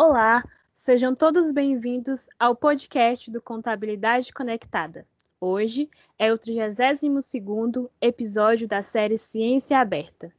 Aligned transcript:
Olá, 0.00 0.44
sejam 0.76 1.12
todos 1.12 1.50
bem-vindos 1.50 2.28
ao 2.38 2.54
podcast 2.54 3.28
do 3.32 3.42
Contabilidade 3.42 4.32
Conectada. 4.32 5.04
Hoje 5.40 5.90
é 6.16 6.32
o 6.32 6.38
32º 6.38 7.90
episódio 8.00 8.68
da 8.68 8.84
série 8.84 9.18
Ciência 9.18 9.76
Aberta. 9.76 10.32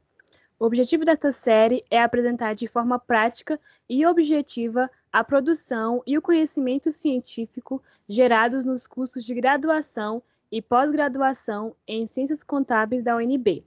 O 0.58 0.64
objetivo 0.64 1.04
desta 1.04 1.30
série 1.30 1.84
é 1.90 2.00
apresentar 2.00 2.54
de 2.54 2.66
forma 2.66 2.98
prática 2.98 3.60
e 3.86 4.06
objetiva 4.06 4.90
a 5.12 5.22
produção 5.22 6.02
e 6.06 6.16
o 6.16 6.22
conhecimento 6.22 6.90
científico 6.90 7.82
gerados 8.08 8.64
nos 8.64 8.86
cursos 8.86 9.22
de 9.26 9.34
graduação 9.34 10.22
e 10.50 10.62
pós-graduação 10.62 11.76
em 11.86 12.06
Ciências 12.06 12.42
Contábeis 12.42 13.04
da 13.04 13.14
UNB, 13.14 13.62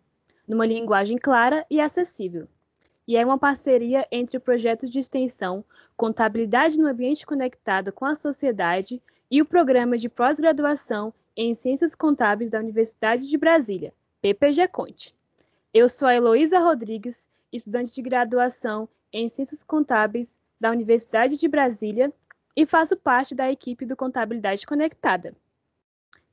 numa 0.48 0.66
linguagem 0.66 1.20
clara 1.20 1.64
e 1.70 1.80
acessível 1.80 2.48
e 3.08 3.18
é 3.18 3.26
uma 3.26 3.38
parceria 3.38 4.08
entre 4.12 4.38
o 4.38 4.42
projeto 4.42 4.90
de 4.90 5.00
extensão 5.00 5.64
Contabilidade 5.96 6.80
no 6.80 6.88
Ambiente 6.88 7.26
Conectado 7.26 7.92
com 7.92 8.06
a 8.06 8.16
Sociedade 8.16 9.02
e 9.30 9.42
o 9.42 9.46
Programa 9.46 9.98
de 9.98 10.10
Pós-Graduação 10.10 11.14
em 11.36 11.54
Ciências 11.54 11.94
Contábeis 11.94 12.50
da 12.50 12.60
Universidade 12.60 13.28
de 13.28 13.38
Brasília, 13.38 13.94
PPG 14.22 14.68
Conte. 14.68 15.16
Eu 15.74 15.90
sou 15.90 16.08
a 16.08 16.16
Heloísa 16.16 16.60
Rodrigues, 16.60 17.28
estudante 17.52 17.94
de 17.94 18.02
graduação 18.02 18.88
em 19.12 19.30
Ciências 19.30 19.64
Contábeis 19.64 20.38
da 20.60 20.72
Universidade 20.72 21.38
de 21.38 21.48
Brasília 21.48 22.12
e 22.56 22.66
faço 22.66 22.96
parte 22.96 23.36
da 23.36 23.52
equipe 23.52 23.86
do 23.86 23.96
Contabilidade 23.96 24.66
Conectada. 24.66 25.36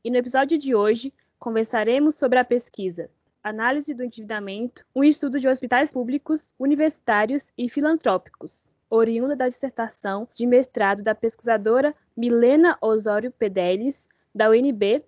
E 0.05 0.11
no 0.11 0.17
episódio 0.17 0.59
de 0.59 0.75
hoje, 0.75 1.13
conversaremos 1.39 2.15
sobre 2.15 2.39
a 2.39 2.45
pesquisa 2.45 3.11
Análise 3.43 3.95
do 3.95 4.05
Endividamento, 4.05 4.85
um 4.95 5.03
estudo 5.03 5.41
de 5.41 5.49
hospitais 5.49 5.95
públicos, 5.95 6.53
universitários 6.59 7.51
e 7.57 7.71
filantrópicos, 7.71 8.69
oriunda 8.91 9.35
da 9.35 9.49
dissertação 9.49 10.29
de 10.35 10.45
mestrado 10.45 11.03
da 11.03 11.15
pesquisadora 11.15 11.95
Milena 12.15 12.77
Osório 12.83 13.31
Pedelis, 13.33 14.11
da 14.35 14.51
UNB, 14.51 15.03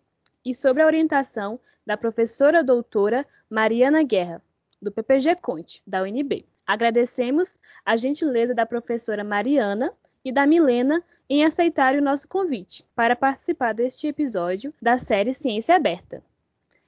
e 0.45 0.55
sobre 0.55 0.83
a 0.83 0.87
orientação 0.87 1.61
da 1.87 1.95
professora 1.95 2.65
doutora 2.65 3.27
Mariana 3.51 4.03
Guerra, 4.03 4.43
do 4.81 4.91
PPG 4.91 5.37
Conte, 5.37 5.83
da 5.87 6.03
UNB. 6.03 6.47
Agradecemos 6.67 7.59
a 7.85 7.97
gentileza 7.97 8.55
da 8.55 8.65
professora 8.65 9.23
Mariana 9.23 9.93
e 10.25 10.33
da 10.33 10.47
Milena 10.47 11.05
em 11.29 11.45
aceitar 11.45 11.95
o 11.97 12.03
nosso 12.03 12.27
convite 12.27 12.83
para 12.95 13.15
participar 13.15 13.75
deste 13.75 14.07
episódio 14.07 14.73
da 14.81 14.97
série 14.97 15.35
Ciência 15.35 15.77
Aberta. 15.77 16.23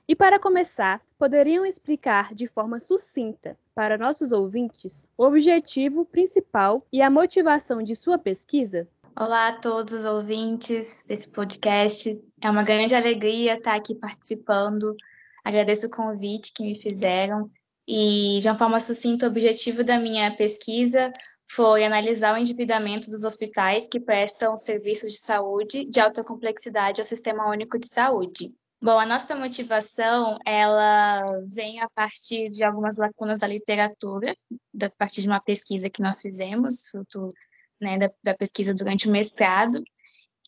E 0.06 0.14
para 0.14 0.38
começar, 0.38 1.00
poderiam 1.18 1.64
explicar 1.64 2.34
de 2.34 2.46
forma 2.46 2.78
sucinta 2.78 3.56
para 3.74 3.96
nossos 3.96 4.32
ouvintes 4.32 5.08
o 5.16 5.24
objetivo 5.24 6.04
principal 6.04 6.86
e 6.92 7.00
a 7.00 7.08
motivação 7.08 7.82
de 7.82 7.96
sua 7.96 8.18
pesquisa? 8.18 8.86
Olá 9.18 9.48
a 9.48 9.58
todos 9.58 9.94
os 9.94 10.04
ouvintes 10.04 11.06
desse 11.08 11.32
podcast. 11.32 12.22
É 12.42 12.50
uma 12.50 12.62
grande 12.62 12.94
alegria 12.94 13.54
estar 13.54 13.74
aqui 13.74 13.94
participando. 13.94 14.94
Agradeço 15.42 15.86
o 15.86 15.90
convite 15.90 16.52
que 16.52 16.64
me 16.64 16.74
fizeram. 16.74 17.48
E, 17.88 18.38
de 18.40 18.48
uma 18.48 18.58
forma 18.58 18.80
sucinta, 18.80 19.24
o 19.24 19.30
objetivo 19.30 19.82
da 19.82 19.98
minha 19.98 20.36
pesquisa 20.36 21.10
foi 21.46 21.82
analisar 21.82 22.34
o 22.34 22.38
endividamento 22.38 23.10
dos 23.10 23.24
hospitais 23.24 23.88
que 23.88 23.98
prestam 23.98 24.54
serviços 24.58 25.12
de 25.12 25.18
saúde 25.18 25.86
de 25.86 25.98
alta 25.98 26.22
complexidade 26.22 27.00
ao 27.00 27.06
Sistema 27.06 27.48
Único 27.48 27.78
de 27.78 27.86
Saúde. 27.86 28.52
Bom, 28.84 28.98
a 28.98 29.06
nossa 29.06 29.34
motivação, 29.34 30.38
ela 30.44 31.24
vem 31.46 31.80
a 31.80 31.88
partir 31.88 32.50
de 32.50 32.62
algumas 32.62 32.98
lacunas 32.98 33.38
da 33.38 33.46
literatura, 33.46 34.36
a 34.78 34.90
partir 34.90 35.22
de 35.22 35.26
uma 35.26 35.40
pesquisa 35.40 35.88
que 35.88 36.02
nós 36.02 36.20
fizemos, 36.20 36.88
fruto 36.90 37.30
né, 37.80 37.96
da, 37.96 38.10
da 38.22 38.34
pesquisa 38.34 38.74
durante 38.74 39.08
o 39.08 39.10
mestrado, 39.10 39.82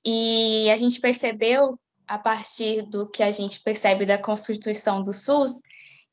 e 0.04 0.68
a 0.70 0.76
gente 0.76 1.00
percebeu, 1.00 1.80
a 2.06 2.18
partir 2.18 2.82
do 2.82 3.08
que 3.08 3.22
a 3.22 3.30
gente 3.30 3.58
percebe 3.62 4.04
da 4.04 4.18
Constituição 4.18 5.02
do 5.02 5.14
SUS, 5.14 5.62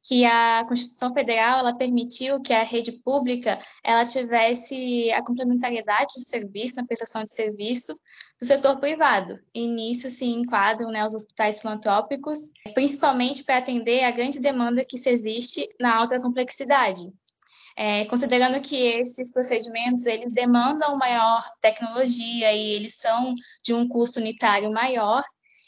que 0.03 0.25
a 0.25 0.64
Constituição 0.68 1.14
Federal 1.14 1.59
ela 1.59 1.75
permitiu 1.75 2.41
que 2.41 2.53
a 2.53 2.64
rede 2.64 2.91
pública 2.91 3.58
ela 3.84 4.03
tivesse 4.03 5.09
a 5.14 5.24
complementariedade 5.24 6.14
do 6.16 6.22
serviço, 6.22 6.75
na 6.75 6.86
prestação 6.86 7.24
de 7.24 7.34
serviço 7.34 7.97
do 8.40 8.46
setor 8.46 8.80
privado. 8.80 9.40
E 9.53 9.66
nisso 9.66 10.09
se 10.09 10.25
enquadram 10.25 10.92
né, 10.92 11.06
os 11.06 11.13
hospitais 11.13 11.62
filantrópicos, 11.62 12.52
principalmente 12.74 13.44
para 13.44 13.58
atender 13.58 14.03
a 14.03 14.12
grande 14.12 14.40
demanda 14.40 14.84
que 14.84 14.97
se 14.97 15.09
existe 15.09 15.68
na 15.80 15.96
alta 15.96 16.19
complexidade. 16.19 17.09
É, 17.75 18.06
considerando 18.06 18.62
que 18.62 18.75
esses 18.75 19.31
procedimentos 19.31 20.06
eles 20.06 20.31
demandam 20.31 20.96
maior 20.96 21.44
tecnologia 21.59 22.53
e 22.53 22.75
eles 22.75 22.96
são 22.96 23.34
de 23.63 23.74
um 23.74 23.88
custo 23.88 24.19
unitário 24.19 24.72
maior, 24.72 25.24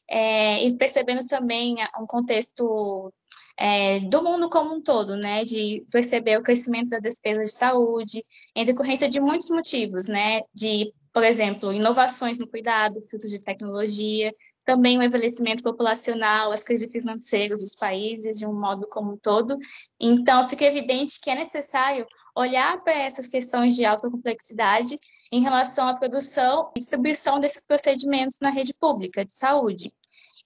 é, 0.09 0.65
e 0.65 0.75
percebendo 0.75 1.25
também 1.25 1.75
um 1.99 2.05
contexto 2.05 3.13
é, 3.57 3.99
do 4.01 4.23
mundo 4.23 4.49
como 4.49 4.75
um 4.75 4.81
todo, 4.81 5.15
né, 5.15 5.43
de 5.43 5.85
perceber 5.91 6.37
o 6.37 6.43
crescimento 6.43 6.89
das 6.89 7.01
despesas 7.01 7.47
de 7.47 7.53
saúde, 7.53 8.25
em 8.55 8.65
decorrência 8.65 9.09
de 9.09 9.19
muitos 9.19 9.49
motivos, 9.49 10.07
né, 10.07 10.41
de, 10.53 10.93
por 11.13 11.23
exemplo, 11.23 11.73
inovações 11.73 12.37
no 12.37 12.47
cuidado, 12.47 13.01
frutos 13.09 13.29
de 13.29 13.39
tecnologia, 13.39 14.33
também 14.65 14.97
o 14.97 15.03
envelhecimento 15.03 15.63
populacional, 15.63 16.51
as 16.51 16.63
crises 16.63 16.91
financeiras 16.91 17.59
dos 17.59 17.75
países 17.75 18.39
de 18.39 18.47
um 18.47 18.59
modo 18.59 18.87
como 18.89 19.13
um 19.13 19.17
todo. 19.17 19.57
Então, 19.99 20.49
fica 20.49 20.65
evidente 20.65 21.19
que 21.21 21.29
é 21.29 21.35
necessário 21.35 22.05
olhar 22.35 22.83
para 22.83 22.93
essas 22.93 23.27
questões 23.27 23.75
de 23.75 23.85
alta 23.85 24.09
complexidade 24.09 24.99
em 25.31 25.41
relação 25.41 25.87
à 25.87 25.95
produção 25.95 26.71
e 26.75 26.79
distribuição 26.79 27.39
desses 27.39 27.65
procedimentos 27.65 28.39
na 28.41 28.49
rede 28.49 28.73
pública 28.73 29.23
de 29.23 29.33
saúde. 29.33 29.91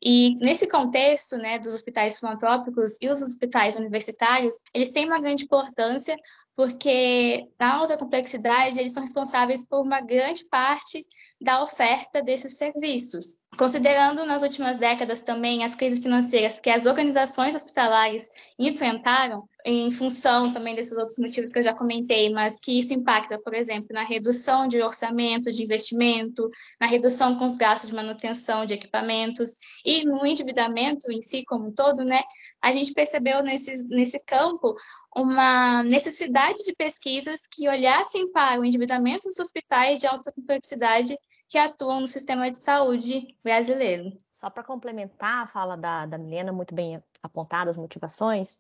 E 0.01 0.35
nesse 0.35 0.67
contexto, 0.67 1.37
né, 1.37 1.59
dos 1.59 1.73
hospitais 1.73 2.19
filantrópicos 2.19 2.97
e 3.01 3.09
os 3.09 3.21
hospitais 3.21 3.75
universitários, 3.75 4.55
eles 4.73 4.91
têm 4.91 5.05
uma 5.05 5.19
grande 5.19 5.43
importância 5.43 6.17
porque 6.55 7.47
na 7.59 7.75
alta 7.75 7.97
complexidade 7.97 8.79
eles 8.79 8.93
são 8.93 9.01
responsáveis 9.01 9.67
por 9.67 9.81
uma 9.81 10.01
grande 10.01 10.45
parte 10.45 11.05
da 11.41 11.63
oferta 11.63 12.21
desses 12.21 12.57
serviços. 12.57 13.47
Considerando 13.57 14.25
nas 14.25 14.43
últimas 14.43 14.77
décadas 14.77 15.21
também 15.21 15.63
as 15.63 15.73
crises 15.73 15.99
financeiras 15.99 16.59
que 16.59 16.69
as 16.69 16.85
organizações 16.85 17.55
hospitalares 17.55 18.27
enfrentaram, 18.57 19.47
em 19.65 19.89
função 19.91 20.51
também 20.53 20.75
desses 20.75 20.97
outros 20.97 21.17
motivos 21.17 21.51
que 21.51 21.59
eu 21.59 21.63
já 21.63 21.73
comentei, 21.73 22.29
mas 22.29 22.59
que 22.59 22.77
isso 22.77 22.93
impacta, 22.93 23.39
por 23.39 23.53
exemplo, 23.53 23.87
na 23.91 24.03
redução 24.03 24.67
de 24.67 24.81
orçamento 24.81 25.51
de 25.51 25.63
investimento, 25.63 26.49
na 26.79 26.87
redução 26.87 27.37
com 27.37 27.45
os 27.45 27.57
gastos 27.57 27.89
de 27.89 27.95
manutenção 27.95 28.65
de 28.65 28.73
equipamentos 28.73 29.55
e 29.85 30.03
no 30.05 30.25
endividamento 30.25 31.11
em 31.11 31.21
si 31.21 31.43
como 31.45 31.67
um 31.67 31.73
todo, 31.73 32.03
né? 32.03 32.21
A 32.61 32.71
gente 32.71 32.93
percebeu 32.93 33.41
nesse, 33.43 33.87
nesse 33.89 34.19
campo 34.19 34.75
uma 35.19 35.83
necessidade 35.83 36.63
de 36.63 36.73
pesquisas 36.73 37.47
que 37.47 37.67
olhassem 37.67 38.31
para 38.31 38.59
o 38.59 38.65
endividamento 38.65 39.23
dos 39.23 39.39
hospitais 39.39 39.99
de 39.99 40.07
alta 40.07 40.31
complexidade 40.31 41.17
que 41.47 41.57
atuam 41.57 42.01
no 42.01 42.07
sistema 42.07 42.49
de 42.49 42.57
saúde 42.57 43.35
brasileiro. 43.43 44.15
Só 44.33 44.49
para 44.49 44.63
complementar 44.63 45.43
a 45.43 45.47
fala 45.47 45.75
da, 45.75 46.05
da 46.05 46.17
Milena, 46.17 46.51
muito 46.51 46.73
bem 46.73 47.03
apontada 47.21 47.69
as 47.69 47.77
motivações, 47.77 48.59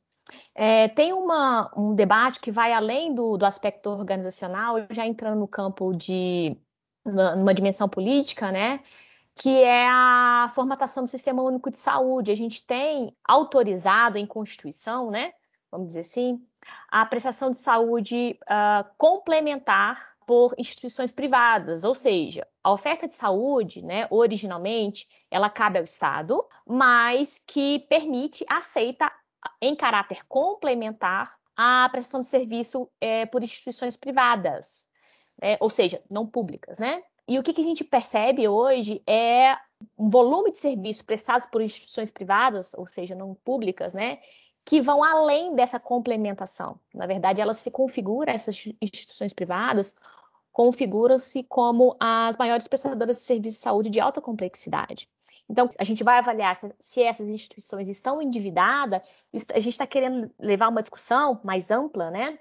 é, 0.53 0.87
tem 0.89 1.13
uma, 1.13 1.71
um 1.75 1.95
debate 1.95 2.39
que 2.39 2.51
vai 2.51 2.73
além 2.73 3.13
do, 3.13 3.37
do 3.37 3.45
aspecto 3.45 3.89
organizacional, 3.89 4.77
já 4.89 5.05
entrando 5.05 5.39
no 5.39 5.47
campo 5.47 5.93
de 5.93 6.57
numa 7.05 7.53
dimensão 7.53 7.87
política, 7.87 8.51
né? 8.51 8.81
Que 9.35 9.63
é 9.63 9.87
a 9.87 10.51
formatação 10.53 11.03
do 11.03 11.09
Sistema 11.09 11.41
Único 11.41 11.71
de 11.71 11.79
Saúde. 11.79 12.31
A 12.31 12.35
gente 12.35 12.65
tem 12.65 13.15
autorizado 13.23 14.17
em 14.17 14.25
Constituição, 14.27 15.09
né? 15.09 15.31
Vamos 15.71 15.87
dizer 15.87 16.01
assim, 16.01 16.45
a 16.87 17.05
prestação 17.05 17.51
de 17.51 17.57
saúde 17.57 18.39
uh, 18.43 18.89
complementar 18.97 20.17
por 20.25 20.53
instituições 20.59 21.11
privadas, 21.11 21.83
ou 21.83 21.95
seja, 21.95 22.47
a 22.63 22.71
oferta 22.71 23.07
de 23.07 23.15
saúde, 23.15 23.81
né, 23.81 24.07
originalmente, 24.11 25.07
ela 25.31 25.49
cabe 25.49 25.79
ao 25.79 25.83
Estado, 25.83 26.45
mas 26.67 27.43
que 27.47 27.79
permite, 27.89 28.45
aceita 28.47 29.11
em 29.59 29.75
caráter 29.75 30.23
complementar 30.27 31.35
a 31.57 31.89
prestação 31.89 32.21
de 32.21 32.27
serviço 32.27 32.87
é, 33.01 33.25
por 33.25 33.41
instituições 33.41 33.97
privadas, 33.97 34.87
né, 35.41 35.57
ou 35.59 35.69
seja, 35.69 35.99
não 36.09 36.27
públicas, 36.27 36.77
né? 36.77 37.01
E 37.27 37.37
o 37.37 37.43
que, 37.43 37.53
que 37.53 37.61
a 37.61 37.63
gente 37.63 37.83
percebe 37.83 38.47
hoje 38.47 39.03
é 39.07 39.55
um 39.97 40.09
volume 40.09 40.51
de 40.51 40.59
serviços 40.59 41.01
prestados 41.03 41.47
por 41.47 41.61
instituições 41.61 42.09
privadas, 42.09 42.73
ou 42.75 42.87
seja, 42.87 43.15
não 43.15 43.33
públicas, 43.33 43.93
né, 43.93 44.19
que 44.69 44.79
vão 44.79 45.03
além 45.03 45.55
dessa 45.55 45.79
complementação. 45.79 46.79
Na 46.93 47.07
verdade, 47.07 47.41
elas 47.41 47.57
se 47.57 47.71
configuram, 47.71 48.31
essas 48.31 48.67
instituições 48.79 49.33
privadas, 49.33 49.97
configuram-se 50.51 51.41
como 51.41 51.97
as 51.99 52.37
maiores 52.37 52.67
prestadoras 52.67 53.17
de 53.17 53.23
serviços 53.23 53.57
de 53.57 53.63
saúde 53.63 53.89
de 53.89 53.99
alta 53.99 54.21
complexidade. 54.21 55.09
Então, 55.49 55.67
a 55.79 55.83
gente 55.83 56.03
vai 56.03 56.19
avaliar 56.19 56.55
se, 56.55 56.71
se 56.77 57.01
essas 57.01 57.25
instituições 57.27 57.87
estão 57.89 58.21
endividadas, 58.21 59.01
a 59.55 59.59
gente 59.59 59.73
está 59.73 59.87
querendo 59.87 60.29
levar 60.37 60.67
uma 60.67 60.83
discussão 60.83 61.41
mais 61.43 61.71
ampla, 61.71 62.11
né? 62.11 62.37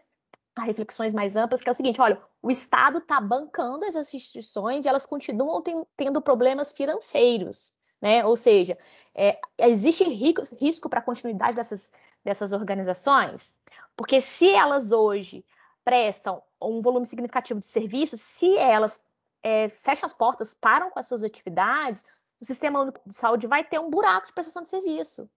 a 0.55 0.65
reflexões 0.65 1.15
mais 1.15 1.35
amplas, 1.35 1.63
que 1.63 1.69
é 1.71 1.73
o 1.73 1.75
seguinte: 1.75 1.99
olha, 1.99 2.21
o 2.43 2.51
Estado 2.51 2.99
está 2.99 3.19
bancando 3.23 3.87
essas 3.87 4.13
instituições 4.13 4.85
e 4.85 4.89
elas 4.89 5.07
continuam 5.07 5.63
ten, 5.63 5.83
tendo 5.97 6.21
problemas 6.21 6.73
financeiros, 6.73 7.73
né? 8.01 8.25
Ou 8.25 8.37
seja, 8.37 8.79
é, 9.15 9.39
existe 9.59 10.05
risco, 10.05 10.89
para 10.89 11.01
a 11.01 11.03
continuidade 11.03 11.57
dessas, 11.57 11.93
dessas 12.25 12.53
organizações, 12.53 13.59
porque 13.97 14.21
se 14.21 14.49
elas 14.49 14.93
hoje 14.93 15.45
prestam 15.85 16.43
um 16.61 16.81
volume 16.81 17.07
significativo 17.07 17.61
de 17.61 17.67
serviços, 17.67 18.21
se 18.21 18.57
elas 18.57 19.05
é, 19.43 19.69
fecham 19.69 20.07
as 20.07 20.13
portas, 20.13 20.55
param 20.55 20.91
com 20.91 20.99
as 20.99 21.07
suas 21.07 21.25
atividades, 21.25 22.05
o 22.41 22.45
sistema 22.45 22.93
de 23.05 23.15
saúde 23.15 23.47
vai 23.47 23.65
ter 23.65 23.81
um 23.81 23.91
buraco 23.91 24.29
de 24.29 24.33
prestação 24.33 24.63
de 24.63 24.69
serviço. 24.69 25.29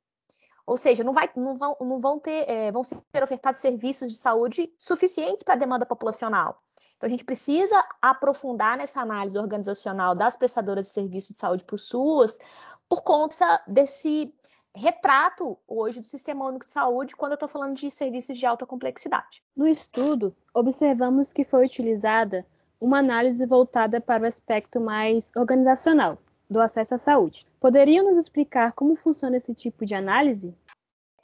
Ou 0.65 0.77
seja, 0.77 1.03
não, 1.03 1.13
vai, 1.13 1.29
não, 1.35 1.55
vão, 1.55 1.75
não 1.81 1.99
vão, 1.99 2.19
ter, 2.19 2.47
é, 2.49 2.71
vão 2.71 2.83
ser 2.83 3.01
ofertados 3.23 3.59
serviços 3.59 4.11
de 4.11 4.17
saúde 4.17 4.71
suficientes 4.77 5.43
para 5.43 5.55
a 5.55 5.57
demanda 5.57 5.85
populacional. 5.85 6.61
Então, 7.01 7.07
a 7.07 7.09
gente 7.09 7.25
precisa 7.25 7.83
aprofundar 8.00 8.77
nessa 8.77 9.01
análise 9.01 9.36
organizacional 9.36 10.13
das 10.13 10.36
prestadoras 10.36 10.86
de 10.86 10.92
serviço 10.92 11.33
de 11.33 11.39
saúde 11.39 11.63
por 11.63 11.80
SUAS, 11.80 12.38
por 12.88 13.01
conta 13.01 13.59
desse 13.65 14.31
retrato 14.75 15.57
hoje 15.68 16.00
do 16.00 16.07
Sistema 16.07 16.45
Único 16.45 16.65
de 16.65 16.71
Saúde 16.71 17.15
quando 17.15 17.31
eu 17.31 17.38
estou 17.38 17.50
falando 17.50 17.75
de 17.75 17.89
serviços 17.89 18.38
de 18.38 18.45
alta 18.45 18.68
complexidade. 18.68 19.42
No 19.57 19.68
estudo, 19.68 20.36
observamos 20.53 21.33
que 21.33 21.44
foi 21.44 21.65
utilizada 21.65 22.45
uma 22.80 23.00
análise 23.00 23.44
voltada 23.48 24.00
para 24.00 24.21
o 24.21 24.27
aspecto 24.27 24.80
mais 24.80 25.31
organizacional, 25.36 26.19
do 26.48 26.62
acesso 26.62 26.94
à 26.94 26.98
saúde. 27.00 27.48
Poderiam 27.59 28.06
nos 28.06 28.18
explicar 28.18 28.74
como 28.74 28.95
funciona 28.95 29.38
esse 29.38 29.56
tipo 29.56 29.88
de 29.88 29.95
análise? 29.95 30.56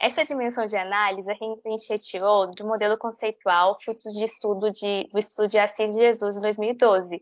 Essa 0.00 0.24
dimensão 0.24 0.66
de 0.66 0.76
análise 0.76 1.30
a 1.30 1.34
gente 1.34 1.88
retirou 1.88 2.48
do 2.50 2.64
modelo 2.64 2.96
conceitual 2.96 3.78
fruto 3.80 4.12
de 4.12 4.22
estudo 4.22 4.70
de, 4.70 5.08
do 5.12 5.18
estudo 5.18 5.48
de 5.48 5.58
Assis 5.58 5.90
de 5.90 5.96
Jesus 5.96 6.36
de 6.36 6.42
2012. 6.42 7.20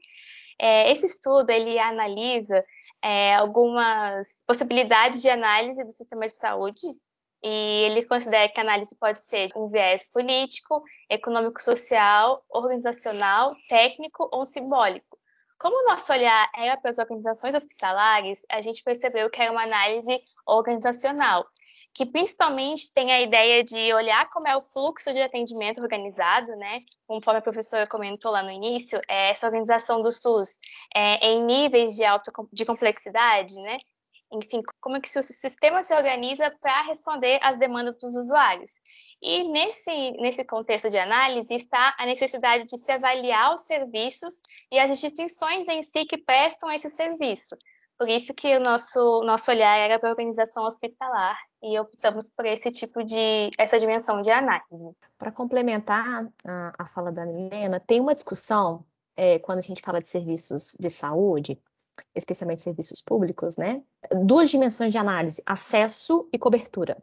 É, 0.59 0.93
esse 0.93 1.07
estudo 1.07 1.51
ele 1.51 1.79
analisa 1.79 2.63
é, 3.03 3.35
algumas 3.35 4.43
possibilidades 4.47 5.23
de 5.23 5.29
análise 5.31 5.83
do 5.85 5.91
sistema 5.91 6.27
de 6.27 6.35
saúde 6.35 6.87
e 7.43 7.85
ele 7.85 8.05
considera 8.05 8.49
que 8.49 8.59
a 8.59 8.63
análise 8.63 8.97
pode 8.99 9.21
ser 9.21 9.51
um 9.57 9.69
viés 9.69 10.11
político, 10.11 10.83
econômico-social, 11.09 12.45
organizacional, 12.49 13.55
técnico 13.69 14.29
ou 14.33 14.45
simbólico. 14.45 15.19
Como 15.59 15.77
o 15.77 15.89
nosso 15.89 16.13
olhar 16.13 16.51
era 16.55 16.77
para 16.77 16.91
as 16.91 16.99
organizações 16.99 17.55
hospitalares, 17.55 18.45
a 18.51 18.61
gente 18.61 18.83
percebeu 18.83 19.31
que 19.31 19.41
era 19.41 19.53
uma 19.53 19.63
análise 19.63 20.19
organizacional, 20.47 21.47
que 21.95 22.05
principalmente 22.05 22.93
tem 22.93 23.13
a 23.13 23.21
ideia 23.21 23.65
de 23.65 23.93
olhar 23.95 24.29
como 24.31 24.47
é 24.47 24.57
o 24.57 24.63
fluxo 24.63 25.13
de 25.13 25.21
atendimento 25.21 25.81
organizado, 25.81 26.55
né? 26.57 26.81
Conforme 27.07 27.39
a 27.39 27.43
professora 27.43 27.87
comentou 27.87 28.33
lá 28.33 28.43
no 28.43 28.51
início, 28.51 29.01
é 29.09 29.31
essa 29.31 29.47
organização 29.47 30.03
do 30.03 30.13
SUS 30.13 30.59
é, 30.95 31.27
em 31.27 31.45
níveis 31.45 31.95
de 31.95 32.05
alta 32.05 32.33
de 32.53 32.65
complexidade, 32.65 33.55
né? 33.57 33.79
enfim, 34.33 34.61
como 34.81 34.97
é 34.97 35.01
que 35.01 35.19
o 35.19 35.23
sistema 35.23 35.83
se 35.83 35.95
organiza 35.95 36.51
para 36.61 36.83
responder 36.83 37.39
às 37.43 37.59
demandas 37.59 37.97
dos 37.99 38.15
usuários. 38.17 38.73
E 39.23 39.45
nesse, 39.45 40.11
nesse 40.13 40.45
contexto 40.45 40.91
de 40.91 40.99
análise 40.99 41.55
está 41.55 41.95
a 41.99 42.07
necessidade 42.07 42.67
de 42.67 42.77
se 42.77 42.91
avaliar 42.91 43.55
os 43.55 43.63
serviços 43.63 44.41
e 44.71 44.79
as 44.79 44.91
instituições 44.91 45.67
em 45.69 45.83
si 45.83 46.05
que 46.05 46.19
prestam 46.19 46.71
esse 46.73 46.91
serviço. 46.91 47.57
Por 47.99 48.09
isso 48.09 48.35
que 48.35 48.55
o 48.55 48.61
nosso, 48.61 49.23
nosso 49.23 49.51
olhar 49.51 49.77
era 49.79 49.99
para 49.99 50.11
a 50.11 50.13
organização 50.13 50.65
hospitalar 50.65 51.39
e 51.63 51.79
optamos 51.79 52.31
por 52.31 52.47
esse 52.47 52.71
tipo 52.71 53.03
de, 53.03 53.51
essa 53.59 53.79
dimensão 53.79 54.21
de 54.23 54.31
análise. 54.31 54.95
Para 55.19 55.33
complementar 55.33 56.29
a, 56.45 56.73
a, 56.79 56.87
fala 56.87 57.11
da 57.11 57.25
Milena, 57.25 57.81
tem 57.81 58.01
uma 58.01 58.15
discussão 58.15 58.85
é, 59.17 59.39
quando 59.39 59.59
a 59.59 59.63
gente 59.63 59.83
fala 59.83 60.01
de 60.01 60.09
serviços 60.09 60.77
de 60.79 60.91
saúde, 60.91 61.61
especialmente 62.15 62.63
serviços 62.63 63.01
públicos, 63.01 63.57
né? 63.57 63.83
Duas 64.25 64.51
dimensões 64.51 64.93
de 64.93 64.99
análise: 64.99 65.43
acesso 65.47 66.29
e 66.33 66.39
cobertura. 66.39 66.97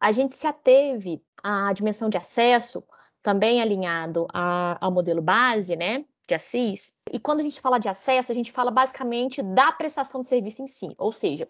A 0.00 0.12
gente 0.12 0.36
se 0.36 0.46
ateve 0.46 1.22
à 1.42 1.72
dimensão 1.72 2.08
de 2.08 2.16
acesso, 2.16 2.84
também 3.22 3.60
alinhado 3.60 4.26
a, 4.32 4.78
ao 4.80 4.92
modelo 4.92 5.20
base, 5.20 5.76
né? 5.76 6.04
De 6.26 6.34
Assis. 6.34 6.92
E 7.10 7.18
quando 7.18 7.40
a 7.40 7.42
gente 7.42 7.60
fala 7.60 7.78
de 7.78 7.88
acesso, 7.88 8.30
a 8.30 8.34
gente 8.34 8.52
fala 8.52 8.70
basicamente 8.70 9.42
da 9.42 9.72
prestação 9.72 10.20
de 10.20 10.28
serviço 10.28 10.62
em 10.62 10.68
si, 10.68 10.94
ou 10.98 11.12
seja, 11.12 11.48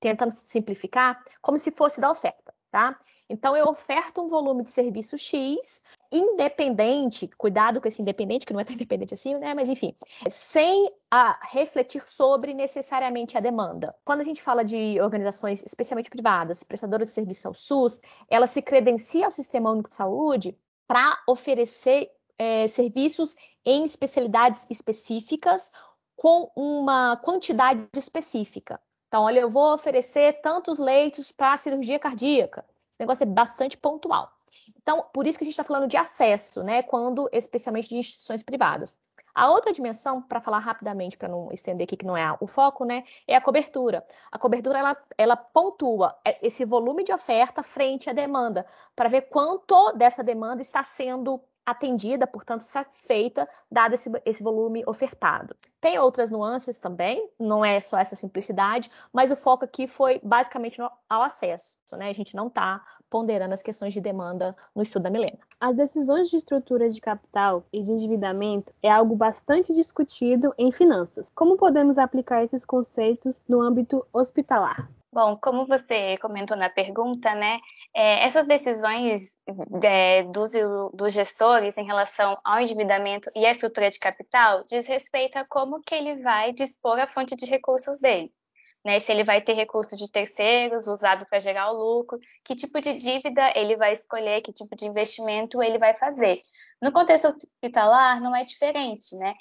tentando 0.00 0.32
simplificar, 0.32 1.22
como 1.42 1.58
se 1.58 1.70
fosse 1.70 2.00
da 2.00 2.10
oferta, 2.10 2.52
tá? 2.70 2.98
Então, 3.28 3.56
eu 3.56 3.66
oferto 3.66 4.20
um 4.20 4.28
volume 4.28 4.64
de 4.64 4.72
serviço 4.72 5.16
X, 5.16 5.82
independente, 6.10 7.28
cuidado 7.38 7.80
com 7.80 7.86
esse 7.86 8.02
independente, 8.02 8.44
que 8.44 8.52
não 8.52 8.58
é 8.58 8.64
tão 8.64 8.74
independente 8.74 9.14
assim, 9.14 9.36
né? 9.36 9.54
Mas 9.54 9.68
enfim, 9.68 9.94
sem 10.28 10.90
a 11.10 11.38
refletir 11.52 12.02
sobre 12.02 12.54
necessariamente 12.54 13.36
a 13.36 13.40
demanda. 13.40 13.94
Quando 14.04 14.20
a 14.20 14.24
gente 14.24 14.42
fala 14.42 14.64
de 14.64 15.00
organizações 15.00 15.62
especialmente 15.64 16.10
privadas, 16.10 16.64
prestadoras 16.64 17.08
de 17.08 17.14
serviço 17.14 17.46
ao 17.46 17.54
SUS, 17.54 18.00
ela 18.28 18.46
se 18.46 18.62
credencia 18.62 19.26
ao 19.26 19.32
Sistema 19.32 19.70
Único 19.70 19.90
de 19.90 19.94
Saúde 19.94 20.58
para 20.88 21.22
oferecer 21.28 22.10
é, 22.36 22.66
serviços 22.66 23.36
em 23.64 23.84
especialidades 23.84 24.66
específicas 24.70 25.70
com 26.16 26.50
uma 26.56 27.16
quantidade 27.18 27.86
específica. 27.96 28.80
Então, 29.10 29.24
olha, 29.24 29.40
eu 29.40 29.50
vou 29.50 29.74
oferecer 29.74 30.40
tantos 30.40 30.78
leitos 30.78 31.30
para 31.30 31.58
cirurgia 31.58 31.98
cardíaca 31.98 32.64
negócio 33.00 33.24
é 33.24 33.26
bastante 33.26 33.76
pontual. 33.76 34.30
Então, 34.76 35.04
por 35.12 35.26
isso 35.26 35.38
que 35.38 35.44
a 35.44 35.46
gente 35.46 35.54
está 35.54 35.64
falando 35.64 35.88
de 35.88 35.96
acesso, 35.96 36.62
né? 36.62 36.82
Quando, 36.82 37.28
especialmente 37.32 37.88
de 37.88 37.96
instituições 37.96 38.42
privadas. 38.42 38.96
A 39.34 39.48
outra 39.48 39.72
dimensão, 39.72 40.20
para 40.20 40.40
falar 40.40 40.58
rapidamente, 40.58 41.16
para 41.16 41.28
não 41.28 41.50
estender 41.52 41.84
aqui 41.84 41.96
que 41.96 42.04
não 42.04 42.16
é 42.16 42.36
o 42.40 42.48
foco, 42.48 42.84
né, 42.84 43.04
é 43.28 43.36
a 43.36 43.40
cobertura. 43.40 44.04
A 44.30 44.36
cobertura 44.36 44.80
ela, 44.80 44.96
ela 45.16 45.36
pontua 45.36 46.18
esse 46.42 46.64
volume 46.64 47.04
de 47.04 47.12
oferta 47.12 47.62
frente 47.62 48.10
à 48.10 48.12
demanda, 48.12 48.66
para 48.94 49.08
ver 49.08 49.22
quanto 49.22 49.92
dessa 49.92 50.24
demanda 50.24 50.60
está 50.60 50.82
sendo 50.82 51.40
atendida, 51.70 52.26
portanto 52.26 52.62
satisfeita, 52.62 53.48
dado 53.70 53.94
esse, 53.94 54.10
esse 54.24 54.42
volume 54.42 54.82
ofertado. 54.86 55.54
Tem 55.80 55.98
outras 55.98 56.30
nuances 56.30 56.78
também, 56.78 57.28
não 57.38 57.64
é 57.64 57.80
só 57.80 57.98
essa 57.98 58.14
simplicidade, 58.14 58.90
mas 59.12 59.30
o 59.30 59.36
foco 59.36 59.64
aqui 59.64 59.86
foi 59.86 60.20
basicamente 60.22 60.78
no, 60.78 60.90
ao 61.08 61.22
acesso, 61.22 61.78
né? 61.92 62.10
A 62.10 62.14
gente 62.14 62.36
não 62.36 62.48
está 62.48 62.84
ponderando 63.08 63.52
as 63.52 63.62
questões 63.62 63.92
de 63.92 64.00
demanda 64.00 64.56
no 64.74 64.82
estudo 64.82 65.02
da 65.02 65.10
Milena. 65.10 65.38
As 65.58 65.76
decisões 65.76 66.30
de 66.30 66.36
estrutura 66.36 66.88
de 66.88 67.00
capital 67.00 67.64
e 67.72 67.82
de 67.82 67.90
endividamento 67.90 68.72
é 68.82 68.90
algo 68.90 69.16
bastante 69.16 69.74
discutido 69.74 70.54
em 70.56 70.70
finanças. 70.70 71.30
Como 71.34 71.56
podemos 71.56 71.98
aplicar 71.98 72.44
esses 72.44 72.64
conceitos 72.64 73.42
no 73.48 73.60
âmbito 73.60 74.06
hospitalar? 74.12 74.88
Bom, 75.12 75.36
como 75.36 75.66
você 75.66 76.16
comentou 76.18 76.56
na 76.56 76.70
pergunta, 76.70 77.34
né, 77.34 77.58
é, 77.92 78.24
essas 78.24 78.46
decisões 78.46 79.42
é, 79.82 80.22
dos, 80.22 80.52
dos 80.94 81.12
gestores 81.12 81.76
em 81.76 81.84
relação 81.84 82.38
ao 82.44 82.60
endividamento 82.60 83.28
e 83.34 83.44
à 83.44 83.50
estrutura 83.50 83.90
de 83.90 83.98
capital 83.98 84.62
diz 84.68 84.86
respeito 84.86 85.36
a 85.36 85.44
como 85.44 85.82
que 85.82 85.96
ele 85.96 86.22
vai 86.22 86.52
dispor 86.52 86.96
a 87.00 87.08
fonte 87.08 87.34
de 87.34 87.44
recursos 87.44 87.98
deles. 87.98 88.48
Né, 88.84 88.98
se 88.98 89.12
ele 89.12 89.24
vai 89.24 89.42
ter 89.42 89.52
recursos 89.52 89.98
de 89.98 90.10
terceiros 90.10 90.86
usado 90.86 91.26
para 91.26 91.40
gerar 91.40 91.70
o 91.70 91.76
lucro, 91.76 92.18
que 92.42 92.54
tipo 92.54 92.80
de 92.80 92.98
dívida 92.98 93.52
ele 93.54 93.76
vai 93.76 93.92
escolher, 93.92 94.40
que 94.40 94.54
tipo 94.54 94.74
de 94.74 94.86
investimento 94.86 95.62
ele 95.62 95.76
vai 95.76 95.94
fazer. 95.94 96.40
No 96.80 96.90
contexto 96.90 97.26
hospitalar 97.26 98.22
não 98.22 98.34
é 98.34 98.42
diferente, 98.42 99.14
né? 99.18 99.34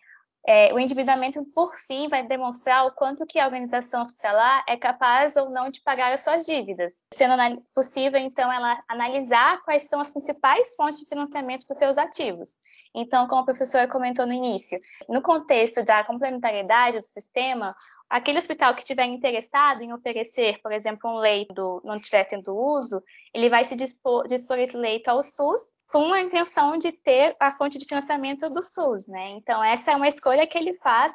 É, 0.51 0.73
o 0.73 0.79
endividamento, 0.79 1.45
por 1.53 1.75
fim, 1.75 2.09
vai 2.09 2.25
demonstrar 2.25 2.83
o 2.87 2.91
quanto 2.91 3.23
que 3.23 3.37
a 3.37 3.45
organização 3.45 4.01
hospitalar 4.01 4.63
é 4.67 4.75
capaz 4.75 5.35
ou 5.35 5.51
não 5.51 5.69
de 5.69 5.79
pagar 5.79 6.11
as 6.11 6.21
suas 6.21 6.43
dívidas, 6.43 7.03
sendo 7.13 7.35
possível, 7.75 8.19
então, 8.19 8.51
ela 8.51 8.83
analisar 8.89 9.61
quais 9.63 9.83
são 9.83 10.01
as 10.01 10.09
principais 10.09 10.73
fontes 10.75 11.01
de 11.01 11.05
financiamento 11.05 11.67
dos 11.67 11.77
seus 11.77 11.99
ativos. 11.99 12.57
Então, 12.95 13.27
como 13.27 13.43
a 13.43 13.45
professora 13.45 13.87
comentou 13.87 14.25
no 14.25 14.33
início, 14.33 14.79
no 15.07 15.21
contexto 15.21 15.85
da 15.85 16.03
complementariedade 16.03 16.97
do 16.97 17.05
sistema, 17.05 17.75
aquele 18.09 18.39
hospital 18.39 18.73
que 18.73 18.81
estiver 18.81 19.05
interessado 19.05 19.81
em 19.81 19.93
oferecer, 19.93 20.59
por 20.61 20.71
exemplo, 20.71 21.09
um 21.11 21.19
leito 21.19 21.81
não 21.83 21.95
estiver 21.95 22.25
tendo 22.25 22.55
uso, 22.55 23.03
ele 23.33 23.49
vai 23.49 23.63
se 23.63 23.75
dispor, 23.75 24.27
dispor 24.27 24.57
esse 24.57 24.75
leito 24.75 25.09
ao 25.09 25.21
SUS 25.21 25.73
com 25.87 26.11
a 26.11 26.21
intenção 26.21 26.77
de 26.77 26.91
ter 26.91 27.35
a 27.39 27.51
fonte 27.51 27.77
de 27.77 27.85
financiamento 27.85 28.49
do 28.49 28.63
SUS, 28.63 29.07
né? 29.07 29.29
Então, 29.29 29.63
essa 29.63 29.91
é 29.91 29.95
uma 29.95 30.07
escolha 30.07 30.47
que 30.47 30.57
ele 30.57 30.75
faz 30.77 31.13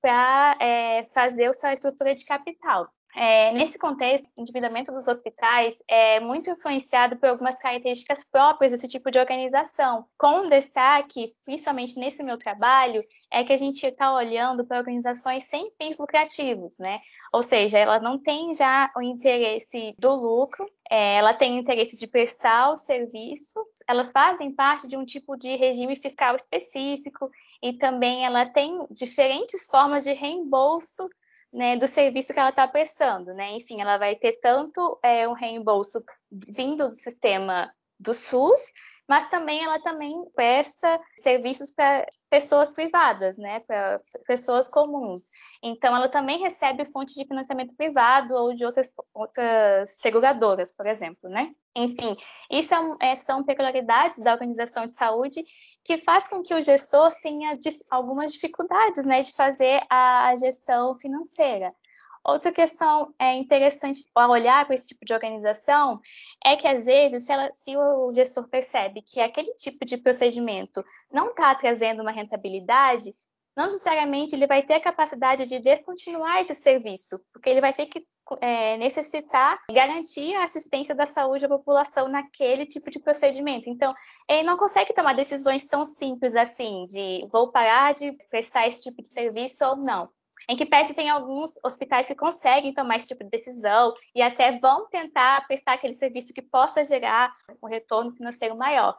para 0.00 0.56
é, 0.60 1.04
fazer 1.14 1.46
a 1.46 1.54
sua 1.54 1.72
estrutura 1.72 2.14
de 2.14 2.24
capital. 2.26 2.88
É, 3.14 3.52
nesse 3.52 3.78
contexto, 3.78 4.28
o 4.36 4.42
endividamento 4.42 4.90
dos 4.90 5.06
hospitais 5.06 5.80
é 5.86 6.18
muito 6.18 6.50
influenciado 6.50 7.16
por 7.16 7.28
algumas 7.28 7.56
características 7.56 8.24
próprias 8.24 8.72
desse 8.72 8.88
tipo 8.88 9.08
de 9.10 9.20
organização. 9.20 10.04
Com 10.18 10.40
um 10.40 10.46
destaque, 10.48 11.32
principalmente 11.44 11.96
nesse 11.96 12.24
meu 12.24 12.36
trabalho, 12.36 13.02
é 13.30 13.44
que 13.44 13.52
a 13.52 13.56
gente 13.56 13.86
está 13.86 14.12
olhando 14.12 14.64
para 14.64 14.78
organizações 14.78 15.44
sem 15.44 15.70
fins 15.78 15.96
lucrativos, 15.96 16.78
né? 16.78 16.98
Ou 17.32 17.42
seja, 17.42 17.78
ela 17.78 18.00
não 18.00 18.18
tem 18.18 18.52
já 18.54 18.90
o 18.96 19.02
interesse 19.02 19.94
do 19.98 20.14
lucro, 20.14 20.66
é, 20.90 21.16
ela 21.16 21.34
tem 21.34 21.56
o 21.56 21.60
interesse 21.60 21.96
de 21.96 22.08
prestar 22.08 22.70
o 22.70 22.76
serviço, 22.76 23.64
elas 23.88 24.10
fazem 24.12 24.52
parte 24.52 24.88
de 24.88 24.96
um 24.96 25.04
tipo 25.04 25.36
de 25.36 25.54
regime 25.56 25.94
fiscal 25.96 26.34
específico 26.34 27.30
e 27.62 27.72
também 27.72 28.24
ela 28.24 28.46
tem 28.46 28.86
diferentes 28.90 29.66
formas 29.66 30.04
de 30.04 30.12
reembolso 30.12 31.08
né, 31.54 31.76
do 31.76 31.86
serviço 31.86 32.34
que 32.34 32.40
ela 32.40 32.48
está 32.50 32.66
prestando, 32.66 33.32
né? 33.32 33.52
Enfim, 33.52 33.80
ela 33.80 33.96
vai 33.96 34.16
ter 34.16 34.32
tanto 34.40 34.98
é, 35.00 35.26
um 35.28 35.32
reembolso 35.32 36.04
vindo 36.30 36.88
do 36.88 36.94
sistema 36.94 37.72
do 37.98 38.12
SUS, 38.12 38.72
mas 39.08 39.28
também 39.28 39.62
ela 39.62 39.80
também 39.80 40.14
presta 40.34 41.00
serviços 41.16 41.70
para 41.70 42.06
pessoas 42.30 42.72
privadas, 42.72 43.36
né, 43.36 43.60
para 43.60 44.00
pessoas 44.26 44.66
comuns. 44.66 45.28
Então, 45.62 45.94
ela 45.94 46.08
também 46.08 46.40
recebe 46.40 46.84
fonte 46.84 47.14
de 47.14 47.26
financiamento 47.26 47.74
privado 47.76 48.34
ou 48.34 48.54
de 48.54 48.64
outras, 48.64 48.92
outras 49.14 49.98
seguradoras, 49.98 50.74
por 50.74 50.86
exemplo, 50.86 51.30
né? 51.30 51.54
Enfim, 51.76 52.16
isso 52.50 52.74
é, 52.74 53.12
é, 53.12 53.16
são 53.16 53.44
peculiaridades 53.44 54.18
da 54.18 54.32
organização 54.32 54.86
de 54.86 54.92
saúde 54.92 55.42
que 55.84 55.98
faz 55.98 56.28
com 56.28 56.42
que 56.42 56.54
o 56.54 56.62
gestor 56.62 57.12
tenha 57.22 57.58
algumas 57.90 58.32
dificuldades, 58.32 59.04
né, 59.04 59.20
de 59.20 59.32
fazer 59.32 59.82
a 59.88 60.34
gestão 60.36 60.98
financeira. 60.98 61.74
Outra 62.24 62.50
questão 62.50 63.12
é 63.18 63.34
interessante 63.34 64.00
ao 64.14 64.30
olhar 64.30 64.64
para 64.64 64.74
esse 64.74 64.88
tipo 64.88 65.04
de 65.04 65.12
organização 65.12 66.00
é 66.42 66.56
que, 66.56 66.66
às 66.66 66.86
vezes, 66.86 67.26
se, 67.26 67.32
ela, 67.32 67.50
se 67.52 67.76
o 67.76 68.12
gestor 68.14 68.48
percebe 68.48 69.02
que 69.02 69.20
aquele 69.20 69.52
tipo 69.54 69.84
de 69.84 69.98
procedimento 69.98 70.82
não 71.12 71.30
está 71.30 71.54
trazendo 71.54 72.00
uma 72.00 72.10
rentabilidade, 72.10 73.12
não 73.54 73.66
necessariamente 73.66 74.34
ele 74.34 74.46
vai 74.46 74.62
ter 74.62 74.74
a 74.74 74.80
capacidade 74.80 75.46
de 75.46 75.58
descontinuar 75.58 76.40
esse 76.40 76.54
serviço, 76.54 77.20
porque 77.30 77.50
ele 77.50 77.60
vai 77.60 77.74
ter 77.74 77.86
que 77.86 78.06
é, 78.40 78.78
necessitar 78.78 79.60
garantir 79.70 80.34
a 80.34 80.44
assistência 80.44 80.94
da 80.94 81.04
saúde 81.04 81.44
à 81.44 81.48
população 81.48 82.08
naquele 82.08 82.64
tipo 82.64 82.90
de 82.90 82.98
procedimento. 82.98 83.68
Então, 83.68 83.94
ele 84.28 84.44
não 84.44 84.56
consegue 84.56 84.94
tomar 84.94 85.14
decisões 85.14 85.64
tão 85.64 85.84
simples 85.84 86.34
assim, 86.34 86.86
de 86.86 87.26
vou 87.30 87.52
parar 87.52 87.92
de 87.92 88.12
prestar 88.30 88.66
esse 88.66 88.82
tipo 88.82 89.02
de 89.02 89.10
serviço 89.10 89.62
ou 89.64 89.76
não. 89.76 90.08
Em 90.48 90.56
que 90.56 90.66
pese 90.66 90.94
tem 90.94 91.08
alguns 91.08 91.54
hospitais 91.64 92.06
que 92.06 92.14
conseguem 92.14 92.74
tomar 92.74 92.96
esse 92.96 93.08
tipo 93.08 93.24
de 93.24 93.30
decisão 93.30 93.94
e 94.14 94.20
até 94.20 94.58
vão 94.58 94.88
tentar 94.88 95.46
prestar 95.46 95.74
aquele 95.74 95.94
serviço 95.94 96.34
que 96.34 96.42
possa 96.42 96.84
gerar 96.84 97.32
um 97.62 97.68
retorno 97.68 98.14
financeiro 98.14 98.56
maior. 98.56 98.96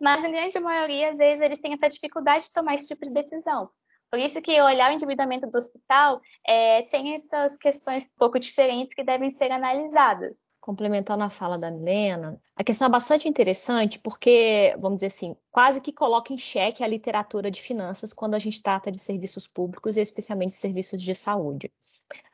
Mas, 0.00 0.24
em 0.24 0.30
grande 0.30 0.58
maioria, 0.60 1.10
às 1.10 1.18
vezes, 1.18 1.40
eles 1.40 1.60
têm 1.60 1.72
essa 1.72 1.88
dificuldade 1.88 2.44
de 2.44 2.52
tomar 2.52 2.74
esse 2.74 2.88
tipo 2.88 3.04
de 3.04 3.12
decisão. 3.12 3.68
Por 4.10 4.18
isso 4.18 4.40
que 4.40 4.60
olhar 4.60 4.90
o 4.90 4.94
endividamento 4.94 5.46
do 5.48 5.58
hospital 5.58 6.20
é, 6.46 6.82
tem 6.82 7.14
essas 7.14 7.58
questões 7.58 8.04
um 8.04 8.18
pouco 8.18 8.38
diferentes 8.38 8.94
que 8.94 9.04
devem 9.04 9.30
ser 9.30 9.52
analisadas 9.52 10.48
complementando 10.68 11.24
a 11.24 11.30
fala 11.30 11.56
da 11.56 11.70
Milena, 11.70 12.38
a 12.54 12.62
questão 12.62 12.88
é 12.88 12.90
bastante 12.90 13.26
interessante 13.26 13.98
porque, 13.98 14.76
vamos 14.78 14.98
dizer 14.98 15.06
assim, 15.06 15.34
quase 15.50 15.80
que 15.80 15.90
coloca 15.90 16.30
em 16.30 16.36
xeque 16.36 16.84
a 16.84 16.86
literatura 16.86 17.50
de 17.50 17.62
finanças 17.62 18.12
quando 18.12 18.34
a 18.34 18.38
gente 18.38 18.62
trata 18.62 18.92
de 18.92 18.98
serviços 18.98 19.46
públicos 19.46 19.96
e 19.96 20.02
especialmente 20.02 20.54
serviços 20.54 21.00
de 21.02 21.14
saúde. 21.14 21.72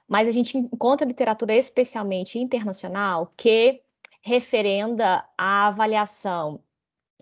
Mas 0.08 0.26
a 0.26 0.32
gente 0.32 0.58
encontra 0.58 1.06
literatura 1.06 1.54
especialmente 1.54 2.36
internacional 2.36 3.30
que 3.36 3.80
referenda 4.20 5.24
a 5.38 5.68
avaliação 5.68 6.58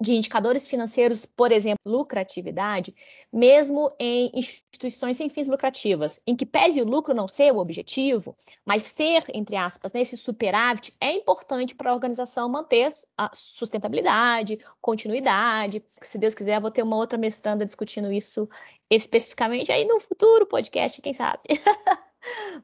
de 0.00 0.14
indicadores 0.14 0.66
financeiros, 0.66 1.24
por 1.24 1.52
exemplo, 1.52 1.78
lucratividade, 1.84 2.94
mesmo 3.32 3.94
em 3.98 4.30
instituições 4.34 5.16
sem 5.16 5.28
fins 5.28 5.48
lucrativas, 5.48 6.20
em 6.26 6.34
que 6.34 6.46
pese 6.46 6.80
o 6.80 6.84
lucro 6.84 7.14
não 7.14 7.28
ser 7.28 7.52
o 7.52 7.58
objetivo, 7.58 8.36
mas 8.64 8.92
ter, 8.92 9.24
entre 9.32 9.56
aspas, 9.56 9.92
nesse 9.92 10.16
né, 10.16 10.22
superávit 10.22 10.94
é 11.00 11.12
importante 11.12 11.74
para 11.74 11.90
a 11.90 11.94
organização 11.94 12.48
manter 12.48 12.88
a 13.16 13.30
sustentabilidade, 13.32 14.58
continuidade. 14.80 15.84
Se 16.00 16.18
Deus 16.18 16.34
quiser, 16.34 16.60
vou 16.60 16.70
ter 16.70 16.82
uma 16.82 16.96
outra 16.96 17.18
mestranda 17.18 17.64
discutindo 17.64 18.12
isso 18.12 18.48
especificamente 18.90 19.72
aí 19.72 19.84
no 19.84 20.00
futuro 20.00 20.46
podcast, 20.46 21.00
quem 21.00 21.12
sabe. 21.12 21.42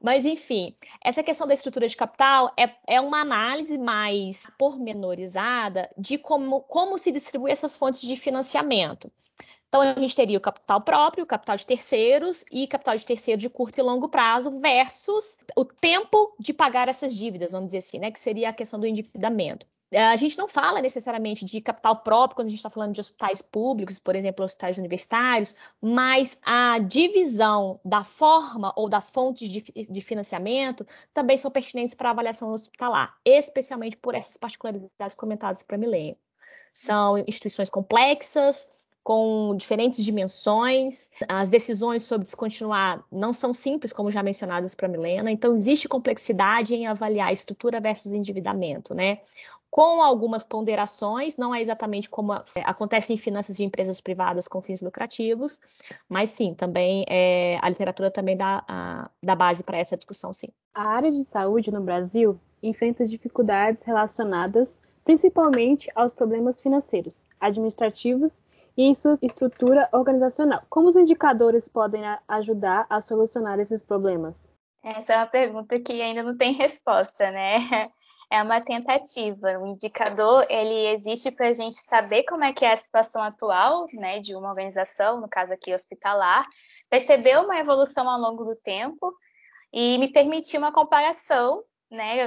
Mas, 0.03 0.25
enfim, 0.25 0.75
essa 1.03 1.23
questão 1.23 1.47
da 1.47 1.55
estrutura 1.55 1.89
de 1.89 1.97
capital 1.97 2.53
é, 2.59 2.71
é 2.87 3.01
uma 3.01 3.21
análise 3.21 3.77
mais 3.77 4.47
pormenorizada 4.59 5.91
de 5.97 6.19
como, 6.19 6.61
como 6.63 6.99
se 6.99 7.11
distribui 7.11 7.51
essas 7.51 7.77
fontes 7.77 8.01
de 8.01 8.17
financiamento. 8.17 9.11
Então, 9.69 9.83
a 9.83 9.93
gente 9.95 10.17
teria 10.17 10.39
o 10.39 10.41
capital 10.41 10.81
próprio, 10.81 11.25
o 11.25 11.27
capital 11.27 11.57
de 11.57 11.67
terceiros 11.67 12.43
e 12.51 12.67
capital 12.67 12.97
de 12.97 13.05
terceiro 13.05 13.41
de 13.41 13.51
curto 13.51 13.79
e 13.79 13.83
longo 13.83 14.09
prazo 14.09 14.59
versus 14.59 15.37
o 15.55 15.65
tempo 15.65 16.35
de 16.39 16.55
pagar 16.55 16.89
essas 16.89 17.15
dívidas, 17.15 17.53
vamos 17.53 17.67
dizer 17.67 17.79
assim, 17.79 17.99
né? 17.99 18.11
Que 18.11 18.19
seria 18.19 18.49
a 18.49 18.53
questão 18.53 18.81
do 18.81 18.87
endividamento. 18.87 19.67
É, 19.91 20.07
a 20.09 20.17
gente 20.17 20.37
não 20.37 20.47
fala 20.47 20.83
necessariamente 20.83 21.45
de 21.45 21.61
capital 21.61 21.97
próprio 21.97 22.37
quando 22.37 22.49
a 22.49 22.51
gente 22.51 22.59
está 22.59 22.69
falando 22.69 22.93
de 22.93 23.01
hospitais 23.01 23.41
públicos, 23.41 23.99
por 23.99 24.15
exemplo, 24.15 24.45
hospitais 24.45 24.77
universitários, 24.77 25.55
mas 25.81 26.39
a 26.45 26.79
divisão 26.79 27.81
da 27.83 28.05
forma 28.05 28.73
ou 28.77 28.89
das 28.89 29.09
fontes 29.09 29.49
de, 29.49 29.63
de 29.63 30.01
financiamento 30.03 30.87
também 31.15 31.39
são 31.39 31.51
pertinentes 31.51 31.95
para 31.95 32.11
a 32.11 32.13
avaliação 32.13 32.53
hospitalar, 32.53 33.17
especialmente 33.25 33.97
por 33.97 34.15
essas 34.15 34.37
particularidades 34.37 35.15
comentadas 35.17 35.63
para 35.63 35.79
Milênio. 35.79 36.17
São 36.75 37.19
instituições 37.19 37.71
complexas, 37.71 38.71
com 39.09 39.57
diferentes 39.57 40.05
dimensões. 40.05 41.11
As 41.27 41.49
decisões 41.49 42.03
sobre 42.03 42.25
descontinuar 42.25 43.03
não 43.11 43.33
são 43.33 43.55
simples, 43.55 43.91
como 43.91 44.11
já 44.11 44.23
mencionadas 44.23 44.75
para 44.75 44.87
a 44.87 44.91
Milena, 44.91 45.31
então 45.31 45.55
existe 45.55 45.89
complexidade 45.89 46.75
em 46.75 46.87
avaliar 46.87 47.33
estrutura 47.33 47.81
versus 47.81 48.13
endividamento, 48.13 48.95
né? 48.95 49.21
Com 49.71 50.03
algumas 50.03 50.45
ponderações, 50.45 51.37
não 51.37 51.55
é 51.55 51.61
exatamente 51.61 52.09
como 52.09 52.33
é, 52.33 52.43
acontece 52.65 53.13
em 53.13 53.19
finanças 53.19 53.57
de 53.57 53.65
empresas 53.65 54.01
privadas 54.01 54.49
com 54.49 54.63
fins 54.63 54.81
lucrativos, 54.81 55.61
mas 56.09 56.31
sim, 56.31 56.55
também 56.55 57.05
é, 57.09 57.59
a 57.61 57.69
literatura 57.69 58.11
também 58.11 58.37
dá, 58.37 58.65
a, 58.67 59.11
dá 59.23 59.35
base 59.35 59.63
para 59.63 59.79
essa 59.79 59.97
discussão, 59.97 60.33
sim. 60.33 60.49
A 60.75 60.83
área 60.83 61.11
de 61.11 61.25
saúde 61.25 61.71
no 61.71 61.81
Brasil 61.81 62.41
enfrenta 62.63 63.05
dificuldades 63.05 63.83
relacionadas 63.85 64.81
principalmente 65.09 65.91
aos 65.95 66.13
problemas 66.13 66.61
financeiros, 66.61 67.27
administrativos 67.41 68.43
e 68.77 68.83
em 68.83 68.95
sua 68.95 69.15
estrutura 69.23 69.89
organizacional. 69.91 70.61
Como 70.69 70.87
os 70.87 70.97
indicadores 70.97 71.67
podem 71.67 72.03
ajudar 72.29 72.85
a 72.91 73.01
solucionar 73.01 73.59
esses 73.59 73.81
problemas? 73.81 74.51
Essa 74.85 75.15
é 75.15 75.17
uma 75.17 75.27
pergunta 75.27 75.81
que 75.81 76.03
ainda 76.03 76.23
não 76.23 76.37
tem 76.37 76.53
resposta, 76.53 77.31
né? 77.31 77.57
É 78.31 78.43
uma 78.43 78.61
tentativa. 78.61 79.59
O 79.59 79.67
indicador 79.67 80.47
ele 80.49 80.95
existe 80.95 81.31
para 81.31 81.49
a 81.49 81.53
gente 81.53 81.77
saber 81.77 82.25
como 82.25 82.45
é 82.45 82.53
que 82.53 82.65
é 82.65 82.73
a 82.73 82.77
situação 82.77 83.23
atual, 83.23 83.87
né, 83.95 84.21
de 84.21 84.35
uma 84.35 84.51
organização, 84.51 85.21
no 85.21 85.29
caso 85.29 85.53
aqui 85.53 85.75
hospitalar, 85.75 86.47
perceber 86.91 87.39
uma 87.39 87.59
evolução 87.59 88.09
ao 88.09 88.21
longo 88.21 88.45
do 88.45 88.57
tempo 88.57 89.15
e 89.73 89.99
me 89.99 90.13
permitir 90.13 90.59
uma 90.59 90.73
comparação, 90.73 91.63
né, 91.91 92.27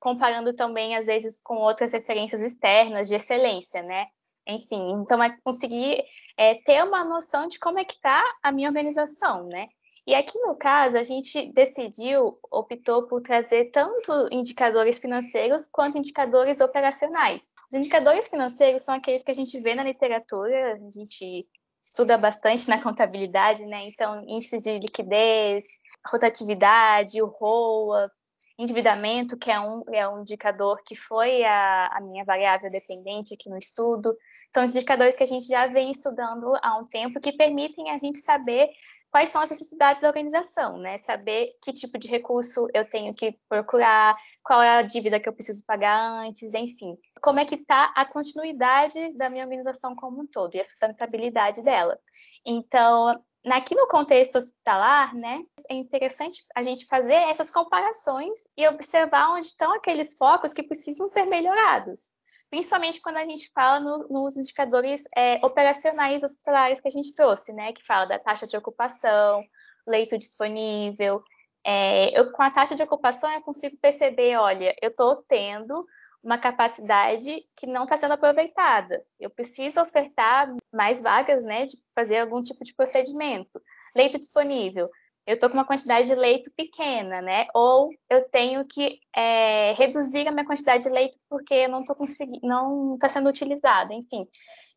comparando 0.00 0.54
também 0.54 0.96
às 0.96 1.06
vezes 1.06 1.40
com 1.42 1.56
outras 1.56 1.92
referências 1.92 2.40
externas 2.40 3.08
de 3.08 3.14
excelência, 3.14 3.82
né. 3.82 4.06
Enfim, 4.46 4.92
então 4.92 5.22
é 5.22 5.36
conseguir 5.44 6.02
é, 6.36 6.54
ter 6.56 6.82
uma 6.82 7.04
noção 7.04 7.46
de 7.46 7.58
como 7.58 7.78
é 7.78 7.84
que 7.84 7.94
está 7.94 8.22
a 8.42 8.50
minha 8.50 8.68
organização, 8.68 9.46
né? 9.46 9.68
E 10.06 10.14
aqui 10.14 10.38
no 10.40 10.56
caso, 10.56 10.98
a 10.98 11.02
gente 11.04 11.52
decidiu, 11.52 12.38
optou 12.50 13.04
por 13.04 13.22
trazer 13.22 13.70
tanto 13.70 14.28
indicadores 14.32 14.98
financeiros 14.98 15.68
quanto 15.68 15.96
indicadores 15.96 16.60
operacionais. 16.60 17.52
Os 17.70 17.76
indicadores 17.76 18.26
financeiros 18.26 18.82
são 18.82 18.94
aqueles 18.94 19.22
que 19.22 19.30
a 19.30 19.34
gente 19.34 19.60
vê 19.60 19.74
na 19.74 19.84
literatura, 19.84 20.74
a 20.74 20.90
gente 20.90 21.46
estuda 21.80 22.18
bastante 22.18 22.68
na 22.68 22.82
contabilidade, 22.82 23.64
né? 23.66 23.88
Então, 23.88 24.22
índice 24.26 24.58
de 24.60 24.78
liquidez, 24.78 25.64
rotatividade, 26.06 27.22
o 27.22 27.26
ROA, 27.26 28.10
endividamento, 28.58 29.36
que 29.36 29.50
é 29.50 29.58
um, 29.58 29.82
é 29.92 30.08
um 30.08 30.20
indicador 30.20 30.78
que 30.84 30.94
foi 30.94 31.44
a, 31.44 31.86
a 31.88 32.00
minha 32.00 32.24
variável 32.24 32.70
dependente 32.70 33.34
aqui 33.34 33.48
no 33.48 33.58
estudo. 33.58 34.16
São 34.52 34.64
indicadores 34.64 35.16
que 35.16 35.22
a 35.22 35.26
gente 35.26 35.46
já 35.46 35.66
vem 35.66 35.90
estudando 35.90 36.54
há 36.62 36.78
um 36.78 36.84
tempo 36.84 37.20
que 37.20 37.32
permitem 37.32 37.90
a 37.90 37.96
gente 37.96 38.18
saber 38.18 38.70
quais 39.12 39.28
são 39.28 39.42
as 39.42 39.50
necessidades 39.50 40.00
da 40.00 40.08
organização, 40.08 40.78
né? 40.78 40.96
Saber 40.96 41.54
que 41.62 41.72
tipo 41.72 41.98
de 41.98 42.08
recurso 42.08 42.66
eu 42.72 42.84
tenho 42.88 43.12
que 43.12 43.38
procurar, 43.46 44.16
qual 44.42 44.62
é 44.62 44.78
a 44.78 44.82
dívida 44.82 45.20
que 45.20 45.28
eu 45.28 45.34
preciso 45.34 45.64
pagar 45.66 46.00
antes, 46.00 46.54
enfim. 46.54 46.96
Como 47.20 47.38
é 47.38 47.44
que 47.44 47.54
está 47.54 47.92
a 47.94 48.06
continuidade 48.06 49.12
da 49.12 49.28
minha 49.28 49.44
organização 49.44 49.94
como 49.94 50.22
um 50.22 50.26
todo 50.26 50.54
e 50.54 50.60
a 50.60 50.64
sustentabilidade 50.64 51.62
dela. 51.62 51.98
Então, 52.44 53.22
Aqui 53.50 53.74
no 53.74 53.88
contexto 53.88 54.36
hospitalar, 54.36 55.14
né, 55.16 55.42
é 55.68 55.74
interessante 55.74 56.44
a 56.54 56.62
gente 56.62 56.86
fazer 56.86 57.14
essas 57.14 57.50
comparações 57.50 58.38
e 58.56 58.66
observar 58.68 59.32
onde 59.32 59.48
estão 59.48 59.74
aqueles 59.74 60.16
focos 60.16 60.52
que 60.52 60.62
precisam 60.62 61.08
ser 61.08 61.26
melhorados. 61.26 62.10
Principalmente 62.48 63.00
quando 63.00 63.16
a 63.16 63.24
gente 63.24 63.50
fala 63.52 63.80
no, 63.80 64.06
nos 64.08 64.36
indicadores 64.36 65.04
é, 65.16 65.44
operacionais 65.44 66.22
hospitalares 66.22 66.80
que 66.80 66.88
a 66.88 66.90
gente 66.90 67.14
trouxe, 67.14 67.52
né, 67.52 67.72
que 67.72 67.82
fala 67.82 68.04
da 68.04 68.18
taxa 68.18 68.46
de 68.46 68.56
ocupação, 68.56 69.42
leito 69.86 70.16
disponível. 70.16 71.22
É, 71.64 72.16
eu, 72.18 72.30
com 72.30 72.42
a 72.42 72.50
taxa 72.50 72.76
de 72.76 72.82
ocupação, 72.82 73.32
eu 73.32 73.42
consigo 73.42 73.76
perceber, 73.78 74.36
olha, 74.36 74.74
eu 74.80 74.90
estou 74.90 75.16
tendo 75.16 75.84
uma 76.22 76.38
capacidade 76.38 77.44
que 77.56 77.66
não 77.66 77.84
está 77.84 77.96
sendo 77.96 78.12
aproveitada. 78.12 79.04
Eu 79.18 79.28
preciso 79.28 79.80
ofertar 79.80 80.54
mais 80.72 81.02
vagas, 81.02 81.42
né, 81.44 81.66
de 81.66 81.76
fazer 81.94 82.18
algum 82.18 82.40
tipo 82.42 82.62
de 82.62 82.74
procedimento. 82.74 83.60
Leito 83.94 84.18
disponível. 84.18 84.88
Eu 85.26 85.34
estou 85.34 85.48
com 85.48 85.56
uma 85.56 85.64
quantidade 85.64 86.08
de 86.08 86.14
leito 86.14 86.50
pequena, 86.56 87.20
né? 87.22 87.46
Ou 87.54 87.90
eu 88.10 88.28
tenho 88.28 88.64
que 88.64 88.98
é, 89.14 89.72
reduzir 89.74 90.26
a 90.26 90.32
minha 90.32 90.44
quantidade 90.44 90.82
de 90.82 90.88
leito 90.88 91.16
porque 91.28 91.54
eu 91.54 91.68
não 91.68 91.80
estou 91.80 91.94
conseguindo, 91.94 92.44
não 92.46 92.94
está 92.94 93.08
sendo 93.08 93.28
utilizada. 93.28 93.94
Enfim, 93.94 94.26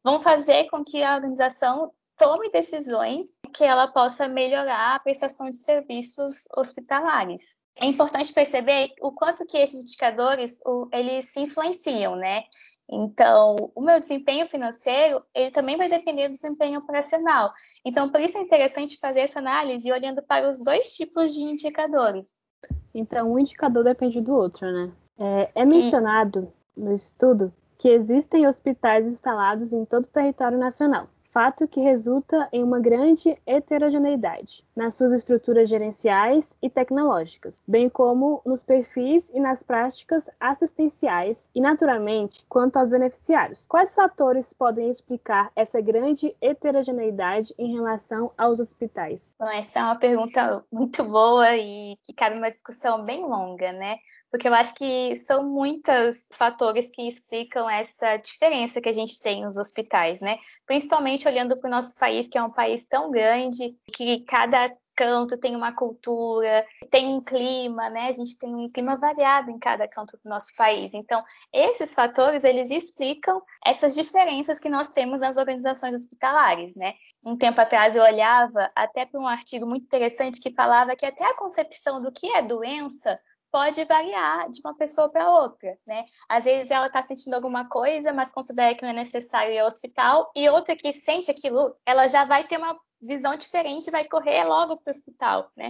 vão 0.04 0.22
fazer 0.22 0.66
com 0.70 0.84
que 0.84 1.02
a 1.02 1.16
organização 1.16 1.92
tome 2.16 2.52
decisões 2.52 3.40
que 3.54 3.64
ela 3.64 3.88
possa 3.88 4.28
melhorar 4.28 4.96
a 4.96 5.00
prestação 5.00 5.50
de 5.50 5.58
serviços 5.58 6.48
hospitalares 6.56 7.60
é 7.78 7.86
importante 7.86 8.34
perceber 8.34 8.94
o 9.02 9.12
quanto 9.12 9.46
que 9.46 9.58
esses 9.58 9.82
indicadores 9.82 10.62
eles 10.92 11.26
se 11.26 11.42
influenciam, 11.42 12.16
né? 12.16 12.44
Então, 12.90 13.56
o 13.76 13.82
meu 13.82 14.00
desempenho 14.00 14.48
financeiro, 14.48 15.24
ele 15.34 15.52
também 15.52 15.76
vai 15.76 15.90
depender 15.90 16.28
do 16.28 16.34
desempenho 16.34 16.80
operacional. 16.80 17.52
Então, 17.84 18.10
por 18.10 18.22
isso 18.22 18.38
é 18.38 18.42
interessante 18.42 19.00
fazer 19.00 19.22
essa 19.22 19.40
análise 19.40 19.92
olhando 19.92 20.22
para 20.22 20.48
os 20.48 20.64
dois 20.64 20.96
tipos 20.96 21.34
de 21.34 21.42
indicadores. 21.42 22.44
Então, 22.94 23.34
um 23.34 23.40
indicador 23.40 23.84
depende 23.84 24.22
do 24.22 24.34
outro, 24.34 24.72
né? 24.72 24.92
É, 25.18 25.62
é 25.62 25.66
mencionado 25.66 26.52
no 26.78 26.94
estudo 26.94 27.52
que 27.80 27.90
existem 27.90 28.48
hospitais 28.48 29.06
instalados 29.06 29.74
em 29.74 29.84
todo 29.84 30.06
o 30.06 30.10
território 30.10 30.58
nacional 30.58 31.10
fato 31.36 31.68
que 31.68 31.82
resulta 31.82 32.48
em 32.54 32.64
uma 32.64 32.80
grande 32.80 33.38
heterogeneidade 33.46 34.64
nas 34.74 34.96
suas 34.96 35.12
estruturas 35.12 35.68
gerenciais 35.68 36.50
e 36.62 36.70
tecnológicas, 36.70 37.62
bem 37.68 37.90
como 37.90 38.42
nos 38.46 38.64
perfis 38.64 39.30
e 39.34 39.40
nas 39.42 39.62
práticas 39.62 40.30
assistenciais 40.40 41.50
e, 41.54 41.60
naturalmente, 41.60 42.46
quanto 42.48 42.78
aos 42.78 42.90
beneficiários. 42.90 43.66
Quais 43.68 43.94
fatores 43.94 44.54
podem 44.54 44.90
explicar 44.90 45.52
essa 45.58 45.82
grande 45.82 46.34
heterogeneidade 46.40 47.54
em 47.60 47.74
relação 47.74 48.32
aos 48.38 48.62
hospitais? 48.62 49.36
Bom, 49.38 49.50
essa 49.50 49.80
é 49.80 49.84
uma 49.84 50.00
pergunta 50.00 50.64
muito 50.72 51.04
boa 51.04 51.54
e 51.58 51.98
que 52.02 52.14
cabe 52.14 52.38
uma 52.38 52.50
discussão 52.50 53.04
bem 53.04 53.26
longa, 53.26 53.74
né? 53.74 53.98
Porque 54.36 54.50
eu 54.50 54.54
acho 54.54 54.76
que 54.76 55.16
são 55.16 55.46
muitos 55.46 56.28
fatores 56.34 56.92
que 56.92 57.08
explicam 57.08 57.70
essa 57.70 58.18
diferença 58.18 58.82
que 58.82 58.90
a 58.90 58.92
gente 58.92 59.18
tem 59.18 59.46
nos 59.46 59.56
hospitais, 59.56 60.20
né? 60.20 60.38
Principalmente 60.66 61.26
olhando 61.26 61.56
para 61.56 61.70
o 61.70 61.72
nosso 61.72 61.98
país, 61.98 62.28
que 62.28 62.38
é 62.38 62.44
um 62.44 62.52
país 62.52 62.86
tão 62.86 63.10
grande, 63.10 63.74
que 63.94 64.26
cada 64.26 64.70
canto 64.94 65.38
tem 65.38 65.56
uma 65.56 65.74
cultura, 65.74 66.66
tem 66.92 67.08
um 67.08 67.22
clima, 67.22 67.90
né? 67.90 68.08
A 68.08 68.12
gente 68.12 68.38
tem 68.38 68.54
um 68.54 68.70
clima 68.70 68.98
variado 68.98 69.52
em 69.52 69.58
cada 69.58 69.88
canto 69.88 70.20
do 70.22 70.30
nosso 70.30 70.54
país. 70.58 70.94
Então, 70.94 71.24
esses 71.54 71.94
fatores, 71.94 72.44
eles 72.44 72.72
explicam 72.72 73.42
essas 73.66 73.96
diferenças 73.96 74.60
que 74.60 74.68
nós 74.68 74.90
temos 74.90 75.22
nas 75.22 75.38
organizações 75.38 75.96
hospitalares, 75.96 76.76
né? 76.76 76.96
Um 77.24 77.38
tempo 77.38 77.62
atrás 77.62 77.96
eu 77.96 78.04
olhava 78.04 78.70
até 78.76 79.06
para 79.06 79.20
um 79.20 79.28
artigo 79.28 79.66
muito 79.66 79.86
interessante 79.86 80.42
que 80.42 80.54
falava 80.54 80.94
que 80.94 81.06
até 81.06 81.24
a 81.24 81.36
concepção 81.36 82.02
do 82.02 82.12
que 82.12 82.28
é 82.28 82.42
doença 82.42 83.18
pode 83.56 83.82
variar 83.86 84.50
de 84.50 84.60
uma 84.60 84.76
pessoa 84.76 85.10
para 85.10 85.32
outra, 85.32 85.78
né? 85.88 86.04
Às 86.28 86.44
vezes 86.44 86.70
ela 86.70 86.88
está 86.88 87.02
sentindo 87.02 87.36
alguma 87.36 87.70
coisa, 87.70 88.12
mas 88.12 88.30
considera 88.30 88.76
que 88.76 88.82
não 88.82 88.90
é 88.90 88.94
necessário 88.94 89.54
ir 89.54 89.60
ao 89.60 89.68
hospital, 89.68 90.30
e 90.36 90.50
outra 90.50 90.76
que 90.76 90.92
sente 90.92 91.32
aquilo, 91.32 91.74
ela 91.86 92.06
já 92.06 92.26
vai 92.26 92.44
ter 92.44 92.58
uma 92.58 92.78
visão 93.02 93.34
diferente, 93.38 93.90
vai 93.90 94.04
correr 94.04 94.44
logo 94.44 94.76
para 94.76 94.92
o 94.92 94.94
hospital, 94.94 95.50
né? 95.56 95.70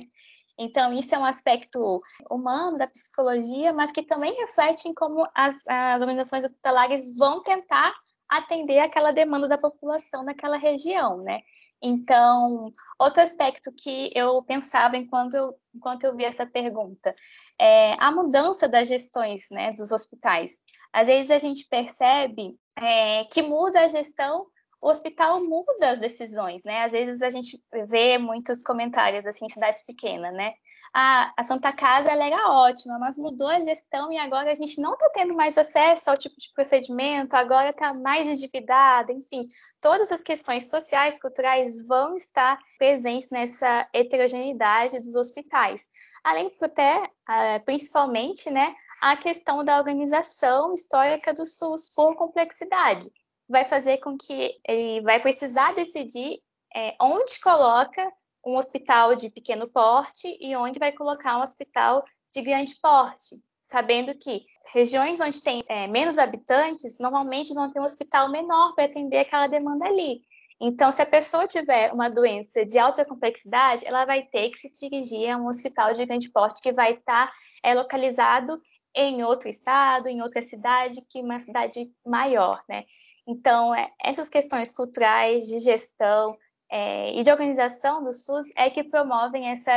Então, 0.58 0.92
isso 0.94 1.14
é 1.14 1.20
um 1.20 1.26
aspecto 1.26 2.02
humano 2.28 2.76
da 2.76 2.88
psicologia, 2.88 3.72
mas 3.72 3.92
que 3.92 4.02
também 4.02 4.34
reflete 4.34 4.88
em 4.88 4.94
como 4.96 5.28
as, 5.36 5.64
as 5.68 6.02
organizações 6.02 6.44
hospitalares 6.44 7.16
vão 7.16 7.44
tentar 7.44 7.94
atender 8.28 8.80
aquela 8.80 9.12
demanda 9.12 9.48
da 9.48 9.60
população 9.60 10.24
naquela 10.24 10.58
região, 10.58 11.22
né? 11.22 11.42
Então, 11.82 12.72
outro 13.00 13.22
aspecto 13.22 13.72
que 13.72 14.12
eu 14.16 14.42
pensava 14.44 14.98
enquanto 14.98 15.36
eu, 15.36 15.56
enquanto 15.74 16.04
eu 16.04 16.16
vi 16.16 16.24
essa 16.24 16.46
pergunta 16.46 17.14
é 17.60 17.94
a 18.00 18.12
mudança 18.12 18.68
das 18.68 18.88
gestões 18.88 19.48
né, 19.52 19.72
dos 19.74 19.92
hospitais. 19.92 20.64
Às 20.92 21.08
vezes 21.08 21.32
a 21.32 21.38
gente 21.38 21.68
percebe 21.68 22.58
é, 22.78 23.26
que 23.26 23.42
muda 23.42 23.82
a 23.82 23.88
gestão 23.88 24.48
o 24.86 24.90
hospital 24.90 25.44
muda 25.44 25.90
as 25.90 26.00
decisões, 26.00 26.64
né? 26.64 26.84
Às 26.84 26.92
vezes 26.92 27.24
a 27.24 27.32
gente 27.32 27.60
vê 27.88 28.20
muitos 28.20 28.62
comentários 28.62 29.26
assim 29.26 29.50
cidades 29.50 29.84
pequenas, 29.84 30.32
né? 30.32 30.54
Ah, 30.94 31.34
a 31.36 31.42
Santa 31.42 31.74
Casa 31.74 32.12
ela 32.12 32.24
era 32.24 32.52
ótima, 32.52 33.00
mas 33.00 33.18
mudou 33.18 33.48
a 33.48 33.60
gestão 33.62 34.14
e 34.14 34.20
agora 34.20 34.52
a 34.52 34.54
gente 34.54 34.80
não 34.80 34.94
está 34.94 35.10
tendo 35.10 35.34
mais 35.34 35.58
acesso 35.58 36.12
ao 36.12 36.16
tipo 36.16 36.36
de 36.38 36.54
procedimento, 36.54 37.36
agora 37.36 37.72
está 37.72 37.96
mais 37.96 38.28
endividada, 38.28 39.12
enfim, 39.12 39.48
todas 39.82 40.12
as 40.12 40.22
questões 40.22 40.70
sociais, 40.70 41.20
culturais 41.20 41.84
vão 41.88 42.16
estar 42.16 42.60
presentes 42.78 43.32
nessa 43.32 43.90
heterogeneidade 43.92 45.00
dos 45.00 45.16
hospitais. 45.16 45.90
Além 46.24 46.52
até, 46.62 47.10
ah, 47.26 47.60
principalmente, 47.66 48.52
né, 48.52 48.72
a 49.02 49.18
questão 49.18 49.64
da 49.64 49.80
organização 49.80 50.76
histórica 50.76 51.34
do 51.34 51.44
SUS 51.44 51.90
por 51.90 52.16
complexidade 52.16 53.12
vai 53.48 53.66
fazer 53.66 53.98
com 53.98 54.18
que 54.18 54.60
ele 54.68 55.02
vai 55.02 55.20
precisar 55.20 55.74
decidir 55.74 56.40
é, 56.76 56.96
onde 57.00 57.40
coloca 57.40 58.12
um 58.46 58.58
hospital 58.58 59.16
de 59.16 59.30
pequeno 59.30 59.68
porte 59.68 60.38
e 60.40 60.56
onde 60.56 60.78
vai 60.80 60.92
colocar 60.92 61.38
um 61.38 61.42
hospital 61.42 62.04
de 62.32 62.42
grande 62.42 62.76
porte, 62.82 63.42
sabendo 63.64 64.14
que 64.14 64.44
regiões 64.74 65.20
onde 65.20 65.42
tem 65.42 65.64
é, 65.68 65.88
menos 65.88 66.18
habitantes 66.18 67.00
normalmente 67.00 67.54
vão 67.54 67.72
ter 67.72 67.80
um 67.80 67.86
hospital 67.86 68.30
menor 68.30 68.76
para 68.76 68.86
atender 68.86 69.20
aquela 69.20 69.48
demanda 69.48 69.86
ali. 69.86 70.22
Então, 70.60 70.92
se 70.92 71.02
a 71.02 71.06
pessoa 71.06 71.48
tiver 71.48 71.92
uma 71.92 72.10
doença 72.10 72.66
de 72.66 72.80
alta 72.80 73.04
complexidade, 73.04 73.86
ela 73.86 74.06
vai 74.06 74.24
ter 74.24 74.50
que 74.50 74.58
se 74.58 74.72
dirigir 74.72 75.30
a 75.30 75.38
um 75.38 75.48
hospital 75.48 75.94
de 75.94 76.06
grande 76.06 76.30
porte 76.32 76.62
que 76.62 76.72
vai 76.72 76.94
estar 76.94 77.32
é, 77.62 77.74
localizado 77.74 78.62
em 78.96 79.24
outro 79.24 79.50
estado, 79.50 80.08
em 80.08 80.22
outra 80.22 80.42
cidade, 80.42 81.02
que 81.10 81.22
uma 81.22 81.40
cidade 81.40 81.92
maior, 82.06 82.64
né? 82.70 82.86
Então, 83.28 83.74
é, 83.74 83.92
essas 84.04 84.30
questões 84.30 84.74
culturais, 84.74 85.48
de 85.48 85.60
gestão 85.60 86.38
é, 86.70 87.18
e 87.18 87.24
de 87.24 87.32
organização 87.32 88.04
do 88.04 88.14
SUS 88.14 88.46
é 88.56 88.70
que 88.70 88.84
promovem 88.84 89.50
essa 89.50 89.72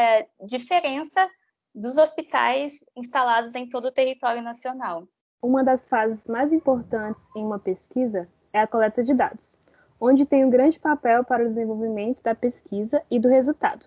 diferença 0.47 1.29
dos 1.75 1.97
hospitais 1.97 2.85
instalados 2.97 3.55
em 3.55 3.69
todo 3.69 3.87
o 3.87 3.93
território 3.93 4.43
nacional. 4.43 5.07
Uma 5.41 5.63
das 5.63 5.87
fases 5.87 6.27
mais 6.27 6.53
importantes 6.53 7.29
em 7.37 7.45
uma 7.45 7.59
pesquisa 7.59 8.29
é 8.53 8.61
a 8.61 8.67
coleta 8.67 9.03
de 9.03 9.15
dados, 9.15 9.57
onde 10.01 10.27
tem 10.27 10.45
um 10.45 10.51
grande 10.51 10.79
papel 10.79 11.25
para 11.25 11.45
o 11.45 11.49
desenvolvimento 11.49 12.23
da 12.23 12.35
pesquisa 12.35 13.03
e 13.11 13.19
do 13.21 13.29
resultado. 13.29 13.87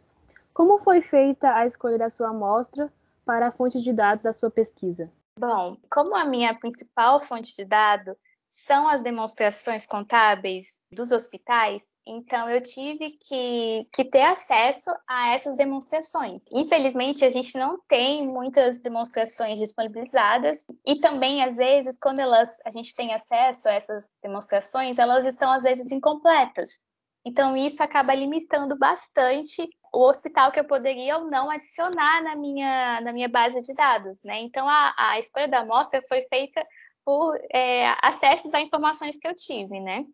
Como 0.53 0.79
foi 0.79 1.01
feita 1.01 1.53
a 1.53 1.65
escolha 1.65 1.97
da 1.97 2.09
sua 2.09 2.29
amostra 2.29 2.91
para 3.25 3.47
a 3.47 3.51
fonte 3.51 3.81
de 3.81 3.91
dados 3.91 4.23
da 4.23 4.33
sua 4.33 4.49
pesquisa? 4.49 5.11
Bom, 5.37 5.77
como 5.89 6.15
a 6.15 6.25
minha 6.25 6.57
principal 6.57 7.19
fonte 7.19 7.55
de 7.55 7.65
dados 7.65 8.15
são 8.51 8.85
as 8.85 9.01
demonstrações 9.01 9.87
contábeis 9.87 10.85
dos 10.91 11.13
hospitais, 11.13 11.95
então 12.05 12.49
eu 12.49 12.61
tive 12.61 13.11
que, 13.11 13.87
que 13.93 14.03
ter 14.03 14.23
acesso 14.23 14.91
a 15.07 15.29
essas 15.33 15.55
demonstrações. 15.55 16.43
Infelizmente, 16.51 17.23
a 17.23 17.29
gente 17.29 17.57
não 17.57 17.79
tem 17.87 18.27
muitas 18.27 18.81
demonstrações 18.81 19.57
disponibilizadas 19.57 20.65
e 20.85 20.99
também, 20.99 21.41
às 21.41 21.55
vezes, 21.55 21.97
quando 21.97 22.19
elas, 22.19 22.59
a 22.65 22.69
gente 22.69 22.93
tem 22.93 23.13
acesso 23.13 23.69
a 23.69 23.73
essas 23.73 24.11
demonstrações, 24.21 24.99
elas 24.99 25.25
estão, 25.25 25.49
às 25.53 25.63
vezes, 25.63 25.89
incompletas. 25.89 26.83
Então, 27.23 27.55
isso 27.55 27.81
acaba 27.81 28.13
limitando 28.13 28.77
bastante 28.77 29.69
o 29.93 30.09
hospital 30.09 30.51
que 30.51 30.59
eu 30.59 30.65
poderia 30.65 31.17
ou 31.17 31.29
não 31.29 31.49
adicionar 31.49 32.21
na 32.21 32.35
minha, 32.35 32.99
na 33.01 33.13
minha 33.13 33.29
base 33.29 33.61
de 33.61 33.73
dados, 33.73 34.23
né? 34.25 34.41
Então, 34.41 34.67
a, 34.67 34.93
a 34.97 35.19
escolha 35.19 35.47
da 35.47 35.59
amostra 35.59 36.03
foi 36.09 36.23
feita 36.23 36.65
por 37.05 37.39
é, 37.51 37.95
acessos 38.01 38.53
a 38.53 38.61
informações 38.61 39.17
que 39.17 39.27
eu 39.27 39.35
tive, 39.35 39.79
né? 39.79 40.05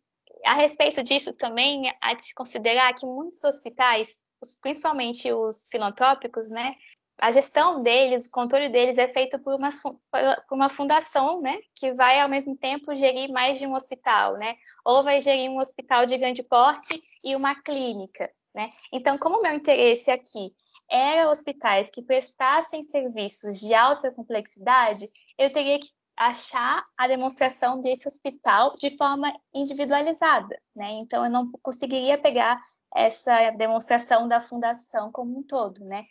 A 0.45 0.53
respeito 0.53 1.03
disso 1.03 1.33
também, 1.33 1.91
há 2.01 2.13
de 2.13 2.25
se 2.25 2.33
considerar 2.33 2.93
que 2.93 3.05
muitos 3.05 3.43
hospitais, 3.43 4.19
principalmente 4.61 5.31
os 5.31 5.67
filantrópicos, 5.69 6.49
né? 6.49 6.75
A 7.19 7.31
gestão 7.31 7.81
deles, 7.81 8.27
o 8.27 8.31
controle 8.31 8.69
deles 8.69 8.97
é 8.99 9.07
feito 9.07 9.39
por 9.39 9.55
uma, 9.55 9.69
por 10.11 10.55
uma 10.55 10.69
fundação, 10.69 11.41
né? 11.41 11.57
Que 11.75 11.91
vai, 11.93 12.19
ao 12.19 12.29
mesmo 12.29 12.55
tempo, 12.55 12.95
gerir 12.95 13.31
mais 13.31 13.57
de 13.57 13.65
um 13.65 13.73
hospital, 13.73 14.37
né? 14.37 14.55
Ou 14.85 15.03
vai 15.03 15.21
gerir 15.21 15.49
um 15.49 15.59
hospital 15.59 16.05
de 16.05 16.17
grande 16.17 16.43
porte 16.43 17.01
e 17.23 17.35
uma 17.35 17.55
clínica. 17.55 18.31
Né? 18.57 18.71
Então, 18.91 19.19
como 19.19 19.37
o 19.37 19.41
meu 19.43 19.53
interesse 19.53 20.09
aqui 20.09 20.51
era 20.89 21.29
hospitais 21.29 21.91
que 21.91 22.01
prestassem 22.01 22.81
serviços 22.81 23.59
de 23.59 23.71
alta 23.75 24.11
complexidade, 24.11 25.07
eu 25.37 25.51
teria 25.51 25.77
que 25.79 25.89
achar 26.17 26.83
a 26.97 27.07
demonstração 27.07 27.79
desse 27.79 28.07
hospital 28.07 28.75
de 28.75 28.97
forma 28.97 29.31
individualizada, 29.53 30.59
né? 30.75 30.97
Então 31.01 31.23
eu 31.23 31.29
não 31.29 31.47
conseguiria 31.61 32.17
pegar 32.17 32.59
essa 32.95 33.51
demonstração 33.51 34.27
da 34.27 34.41
fundação 34.41 35.11
como 35.11 35.37
um 35.37 35.43
todo, 35.43 35.85
né? 35.85 36.03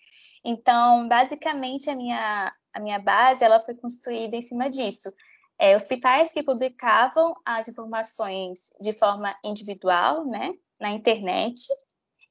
Então, 0.44 1.08
basicamente 1.08 1.90
a 1.90 1.96
minha 1.96 2.54
a 2.72 2.80
minha 2.80 2.98
base 2.98 3.42
ela 3.42 3.58
foi 3.58 3.74
construída 3.74 4.36
em 4.36 4.42
cima 4.42 4.68
disso. 4.68 5.10
É, 5.58 5.74
hospitais 5.74 6.32
que 6.32 6.42
publicavam 6.42 7.34
as 7.42 7.68
informações 7.68 8.68
de 8.78 8.92
forma 8.92 9.34
individual, 9.42 10.26
né, 10.26 10.52
na 10.78 10.90
internet, 10.90 11.62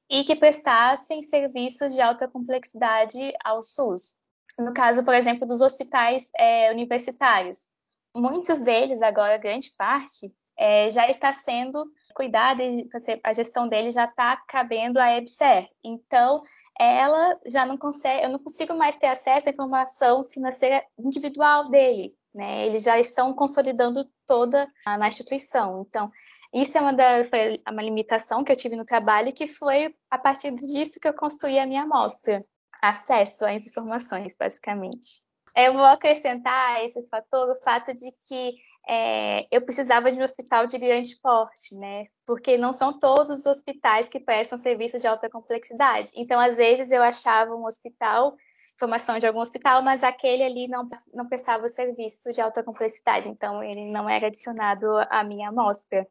e 0.08 0.24
que 0.24 0.36
prestassem 0.36 1.24
serviços 1.24 1.96
de 1.96 2.02
alta 2.02 2.28
complexidade 2.28 3.34
ao 3.44 3.60
SUS. 3.60 4.22
No 4.58 4.74
caso, 4.74 5.04
por 5.04 5.14
exemplo, 5.14 5.48
dos 5.48 5.62
hospitais 5.62 6.30
é, 6.38 6.72
universitários, 6.72 7.68
muitos 8.16 8.62
deles, 8.62 9.02
agora 9.02 9.38
grande 9.38 9.72
parte, 9.78 10.34
é, 10.58 10.90
já 10.90 11.10
está 11.10 11.34
sendo 11.34 11.86
cuidada 12.14 12.64
e 12.64 12.88
a 13.24 13.34
gestão 13.34 13.68
dele 13.68 13.92
já 13.92 14.06
está 14.06 14.38
cabendo 14.48 14.98
à 14.98 15.18
EBSER. 15.18 15.68
Então, 15.84 16.42
ela 16.80 17.38
já 17.46 17.66
não 17.66 17.78
consegue, 17.78 18.26
eu 18.26 18.30
não 18.30 18.40
consigo 18.40 18.74
mais 18.74 18.96
ter 18.96 19.08
acesso 19.08 19.50
à 19.50 19.52
informação 19.52 20.24
financeira 20.24 20.84
individual 20.98 21.70
dele, 21.70 22.16
né? 22.34 22.66
Eles 22.66 22.84
já 22.84 22.98
estão 22.98 23.34
consolidando 23.34 24.10
toda 24.26 24.68
na 24.86 25.08
instituição. 25.08 25.86
Então, 25.88 26.10
isso 26.54 26.78
é 26.78 26.82
uma, 26.82 26.94
da, 26.94 27.24
foi 27.26 27.62
uma 27.70 27.82
limitação 27.82 28.44
que 28.44 28.52
eu 28.52 28.56
tive 28.56 28.78
no 28.78 28.86
trabalho, 28.86 29.34
que 29.34 29.48
foi 29.48 29.94
a 30.10 30.18
partir 30.18 30.54
disso 30.54 31.00
que 31.02 31.08
eu 31.08 31.14
construí 31.14 31.60
a 31.60 31.68
minha 31.68 31.84
amostra. 31.84 32.46
Acesso 32.90 33.46
às 33.46 33.66
informações, 33.66 34.36
basicamente. 34.38 35.24
Eu 35.56 35.74
vou 35.74 35.86
acrescentar 35.86 36.84
esse 36.84 37.02
fator 37.08 37.50
o 37.50 37.56
fato 37.56 37.94
de 37.94 38.12
que 38.28 38.56
é, 38.88 39.48
eu 39.50 39.62
precisava 39.62 40.12
de 40.12 40.20
um 40.20 40.24
hospital 40.24 40.68
de 40.68 40.78
grande 40.78 41.18
porte, 41.22 41.76
né? 41.80 42.08
Porque 42.26 42.58
não 42.58 42.74
são 42.74 42.92
todos 43.00 43.30
os 43.30 43.46
hospitais 43.46 44.10
que 44.10 44.20
prestam 44.20 44.58
serviços 44.58 45.02
de 45.02 45.08
alta 45.08 45.30
complexidade. 45.30 46.12
Então, 46.16 46.40
às 46.40 46.58
vezes, 46.58 46.92
eu 46.92 47.02
achava 47.02 47.56
um 47.56 47.66
hospital, 47.66 48.36
informação 48.76 49.18
de 49.18 49.26
algum 49.26 49.40
hospital, 49.40 49.82
mas 49.82 50.04
aquele 50.04 50.44
ali 50.44 50.68
não, 50.68 50.90
não 51.14 51.26
prestava 51.28 51.66
o 51.66 51.70
serviço 51.70 52.34
de 52.34 52.42
alta 52.42 52.62
complexidade. 52.62 53.30
Então, 53.30 53.64
ele 53.64 53.92
não 53.92 54.10
era 54.10 54.28
adicionado 54.28 54.86
à 55.10 55.24
minha 55.24 55.50
amostra. 55.50 56.06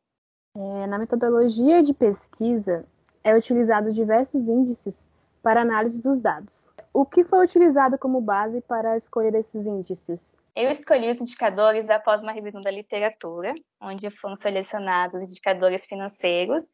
É, 0.57 0.87
na 0.87 0.99
metodologia 0.99 1.83
de 1.83 1.93
pesquisa, 1.93 2.87
é 3.23 3.37
utilizado 3.37 3.93
diversos 3.93 4.49
índices 4.49 5.07
para 5.45 5.61
análise 5.61 6.01
dos 6.01 6.19
dados. 6.19 6.71
O 6.91 7.05
que 7.05 7.23
foi 7.23 7.45
utilizado 7.45 7.99
como 7.99 8.21
base 8.21 8.63
para 8.63 8.93
a 8.93 8.97
escolha 8.97 9.31
desses 9.31 9.67
índices? 9.67 10.39
Eu 10.57 10.71
escolhi 10.71 11.11
os 11.11 11.21
indicadores 11.21 11.91
após 11.91 12.23
uma 12.23 12.33
revisão 12.33 12.63
da 12.63 12.71
literatura, 12.71 13.55
onde 13.81 14.09
foram 14.11 14.37
selecionados 14.37 15.23
os 15.23 15.31
indicadores 15.31 15.85
financeiros 15.85 16.73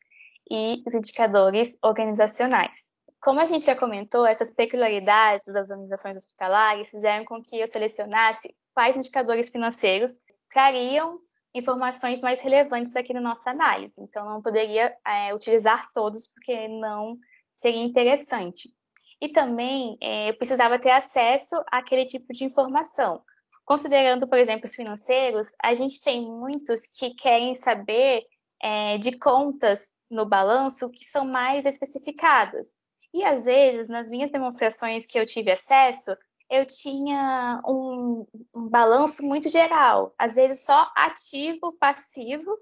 e 0.48 0.82
os 0.86 0.94
indicadores 0.94 1.76
organizacionais. 1.82 2.94
Como 3.20 3.40
a 3.40 3.44
gente 3.44 3.66
já 3.66 3.74
comentou, 3.74 4.24
essas 4.24 4.52
peculiaridades 4.52 5.52
das 5.52 5.70
organizações 5.70 6.16
hospitalares 6.16 6.90
fizeram 6.90 7.24
com 7.24 7.42
que 7.42 7.58
eu 7.58 7.66
selecionasse 7.66 8.54
quais 8.72 8.96
indicadores 8.96 9.48
financeiros 9.48 10.16
trariam 10.48 11.16
informações 11.52 12.20
mais 12.20 12.40
relevantes 12.40 12.94
aqui 12.94 13.12
na 13.12 13.20
nossa 13.20 13.50
análise. 13.50 14.00
Então, 14.00 14.24
não 14.24 14.40
poderia 14.40 14.94
é, 15.04 15.34
utilizar 15.34 15.88
todos, 15.92 16.28
porque 16.28 16.68
não 16.68 17.18
seria 17.60 17.82
interessante. 17.82 18.74
E 19.20 19.28
também 19.28 19.98
é, 20.00 20.30
eu 20.30 20.34
precisava 20.34 20.78
ter 20.78 20.90
acesso 20.90 21.54
àquele 21.70 22.06
tipo 22.06 22.32
de 22.32 22.44
informação. 22.44 23.22
Considerando, 23.66 24.26
por 24.26 24.38
exemplo, 24.38 24.64
os 24.64 24.74
financeiros, 24.74 25.52
a 25.62 25.74
gente 25.74 26.00
tem 26.02 26.22
muitos 26.22 26.86
que 26.86 27.14
querem 27.14 27.54
saber 27.54 28.24
é, 28.62 28.96
de 28.96 29.12
contas 29.18 29.92
no 30.10 30.24
balanço 30.26 30.90
que 30.90 31.04
são 31.04 31.24
mais 31.24 31.66
especificadas. 31.66 32.80
E 33.12 33.24
às 33.24 33.44
vezes, 33.44 33.88
nas 33.88 34.08
minhas 34.08 34.30
demonstrações 34.30 35.04
que 35.04 35.18
eu 35.18 35.26
tive 35.26 35.52
acesso, 35.52 36.16
eu 36.48 36.66
tinha 36.66 37.60
um, 37.66 38.26
um 38.54 38.68
balanço 38.68 39.22
muito 39.22 39.48
geral, 39.48 40.14
às 40.18 40.34
vezes 40.34 40.64
só 40.64 40.90
ativo, 40.96 41.72
passivo, 41.78 42.56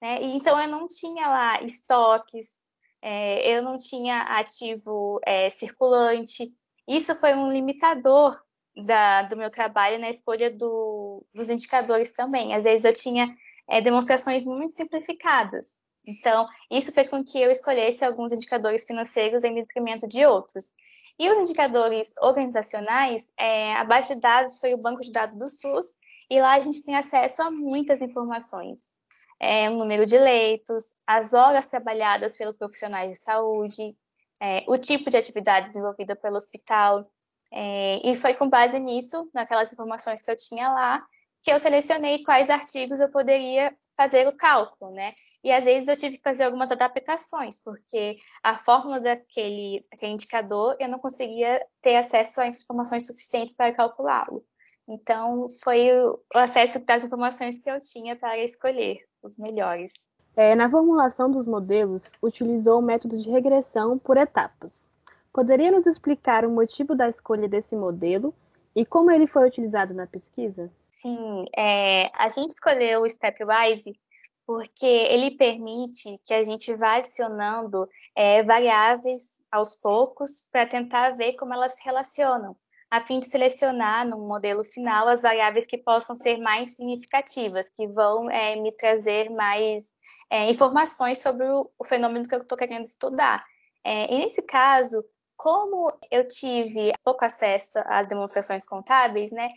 né? 0.00 0.22
E 0.22 0.34
então 0.34 0.60
eu 0.60 0.68
não 0.68 0.88
tinha 0.88 1.28
lá 1.28 1.62
estoques, 1.62 2.60
é, 3.06 3.54
eu 3.54 3.62
não 3.62 3.76
tinha 3.76 4.22
ativo 4.22 5.20
é, 5.26 5.50
circulante. 5.50 6.50
Isso 6.88 7.14
foi 7.14 7.34
um 7.34 7.52
limitador 7.52 8.40
da, 8.74 9.22
do 9.24 9.36
meu 9.36 9.50
trabalho 9.50 9.98
na 9.98 10.08
escolha 10.08 10.50
do, 10.50 11.22
dos 11.34 11.50
indicadores 11.50 12.12
também. 12.12 12.54
Às 12.54 12.64
vezes 12.64 12.82
eu 12.82 12.94
tinha 12.94 13.36
é, 13.68 13.82
demonstrações 13.82 14.46
muito 14.46 14.74
simplificadas. 14.74 15.84
Então, 16.06 16.46
isso 16.70 16.92
fez 16.92 17.10
com 17.10 17.22
que 17.22 17.38
eu 17.38 17.50
escolhesse 17.50 18.02
alguns 18.02 18.32
indicadores 18.32 18.84
financeiros 18.84 19.44
em 19.44 19.54
detrimento 19.54 20.08
de 20.08 20.24
outros. 20.24 20.74
E 21.18 21.30
os 21.30 21.38
indicadores 21.38 22.14
organizacionais, 22.22 23.30
é, 23.38 23.74
a 23.74 23.84
base 23.84 24.14
de 24.14 24.20
dados 24.20 24.58
foi 24.58 24.72
o 24.72 24.78
banco 24.78 25.02
de 25.02 25.12
dados 25.12 25.36
do 25.36 25.46
SUS, 25.46 25.98
e 26.30 26.40
lá 26.40 26.54
a 26.54 26.60
gente 26.60 26.82
tem 26.82 26.96
acesso 26.96 27.42
a 27.42 27.50
muitas 27.50 28.00
informações. 28.00 28.98
É, 29.40 29.68
o 29.68 29.74
número 29.74 30.06
de 30.06 30.18
leitos, 30.18 30.94
as 31.06 31.34
horas 31.34 31.66
trabalhadas 31.66 32.36
pelos 32.36 32.56
profissionais 32.56 33.10
de 33.10 33.18
saúde, 33.18 33.96
é, 34.40 34.64
o 34.66 34.78
tipo 34.78 35.10
de 35.10 35.16
atividade 35.16 35.68
desenvolvida 35.68 36.16
pelo 36.16 36.36
hospital. 36.36 37.10
É, 37.52 38.00
e 38.04 38.14
foi 38.16 38.34
com 38.34 38.48
base 38.48 38.78
nisso, 38.80 39.30
naquelas 39.32 39.72
informações 39.72 40.22
que 40.22 40.30
eu 40.30 40.36
tinha 40.36 40.68
lá, 40.68 41.04
que 41.42 41.52
eu 41.52 41.60
selecionei 41.60 42.22
quais 42.24 42.50
artigos 42.50 43.00
eu 43.00 43.10
poderia 43.10 43.76
fazer 43.96 44.26
o 44.26 44.36
cálculo, 44.36 44.90
né? 44.92 45.14
E 45.42 45.52
às 45.52 45.64
vezes 45.64 45.88
eu 45.88 45.96
tive 45.96 46.16
que 46.16 46.22
fazer 46.22 46.44
algumas 46.44 46.70
adaptações, 46.72 47.60
porque 47.60 48.16
a 48.42 48.58
fórmula 48.58 48.98
daquele, 48.98 49.86
daquele 49.90 50.12
indicador 50.12 50.76
eu 50.80 50.88
não 50.88 50.98
conseguia 50.98 51.64
ter 51.80 51.96
acesso 51.96 52.40
a 52.40 52.46
informações 52.46 53.06
suficientes 53.06 53.54
para 53.54 53.72
calculá-lo. 53.72 54.44
Então, 54.86 55.46
foi 55.62 55.90
o 55.92 56.18
acesso 56.34 56.78
das 56.84 57.04
informações 57.04 57.58
que 57.58 57.70
eu 57.70 57.80
tinha 57.80 58.14
para 58.14 58.38
escolher 58.38 58.98
os 59.22 59.38
melhores. 59.38 60.12
É, 60.36 60.54
na 60.54 60.68
formulação 60.68 61.30
dos 61.30 61.46
modelos, 61.46 62.10
utilizou 62.22 62.80
o 62.80 62.82
método 62.82 63.20
de 63.20 63.30
regressão 63.30 63.98
por 63.98 64.16
etapas. 64.16 64.88
Poderia 65.32 65.70
nos 65.70 65.86
explicar 65.86 66.44
o 66.44 66.50
motivo 66.50 66.94
da 66.94 67.08
escolha 67.08 67.48
desse 67.48 67.74
modelo 67.74 68.34
e 68.74 68.84
como 68.84 69.10
ele 69.10 69.26
foi 69.26 69.46
utilizado 69.46 69.94
na 69.94 70.06
pesquisa? 70.06 70.70
Sim, 70.90 71.44
é, 71.56 72.10
a 72.14 72.28
gente 72.28 72.50
escolheu 72.50 73.02
o 73.02 73.10
Stepwise 73.10 73.98
porque 74.46 74.86
ele 74.86 75.30
permite 75.32 76.20
que 76.24 76.34
a 76.34 76.42
gente 76.42 76.74
vá 76.74 76.96
adicionando 76.96 77.88
é, 78.14 78.42
variáveis 78.42 79.42
aos 79.50 79.74
poucos 79.74 80.48
para 80.52 80.66
tentar 80.66 81.10
ver 81.16 81.34
como 81.34 81.54
elas 81.54 81.76
se 81.76 81.84
relacionam, 81.84 82.54
a 82.90 83.00
fim 83.00 83.18
de 83.18 83.26
selecionar 83.26 84.06
no 84.06 84.18
modelo 84.18 84.64
final 84.64 85.08
as 85.08 85.22
variáveis 85.22 85.66
que 85.66 85.78
possam 85.78 86.14
ser 86.14 86.38
mais 86.38 86.76
significativas, 86.76 87.70
que 87.70 87.86
vão 87.86 88.30
é, 88.30 88.56
me 88.56 88.72
trazer 88.76 89.30
mais 89.30 89.92
é, 90.30 90.50
informações 90.50 91.20
sobre 91.20 91.46
o, 91.46 91.70
o, 91.78 91.84
fenômeno 91.84 92.28
que 92.28 92.34
eu 92.34 92.42
estou 92.42 92.56
querendo 92.56 92.84
estudar. 92.84 93.44
É, 93.84 94.12
e 94.14 94.18
nesse 94.18 94.42
caso, 94.42 95.04
como 95.36 95.92
eu 96.10 96.26
tive 96.26 96.92
pouco 97.04 97.24
acesso 97.24 97.78
às 97.86 98.06
demonstrações 98.06 98.66
contábeis, 98.66 99.32
né, 99.32 99.48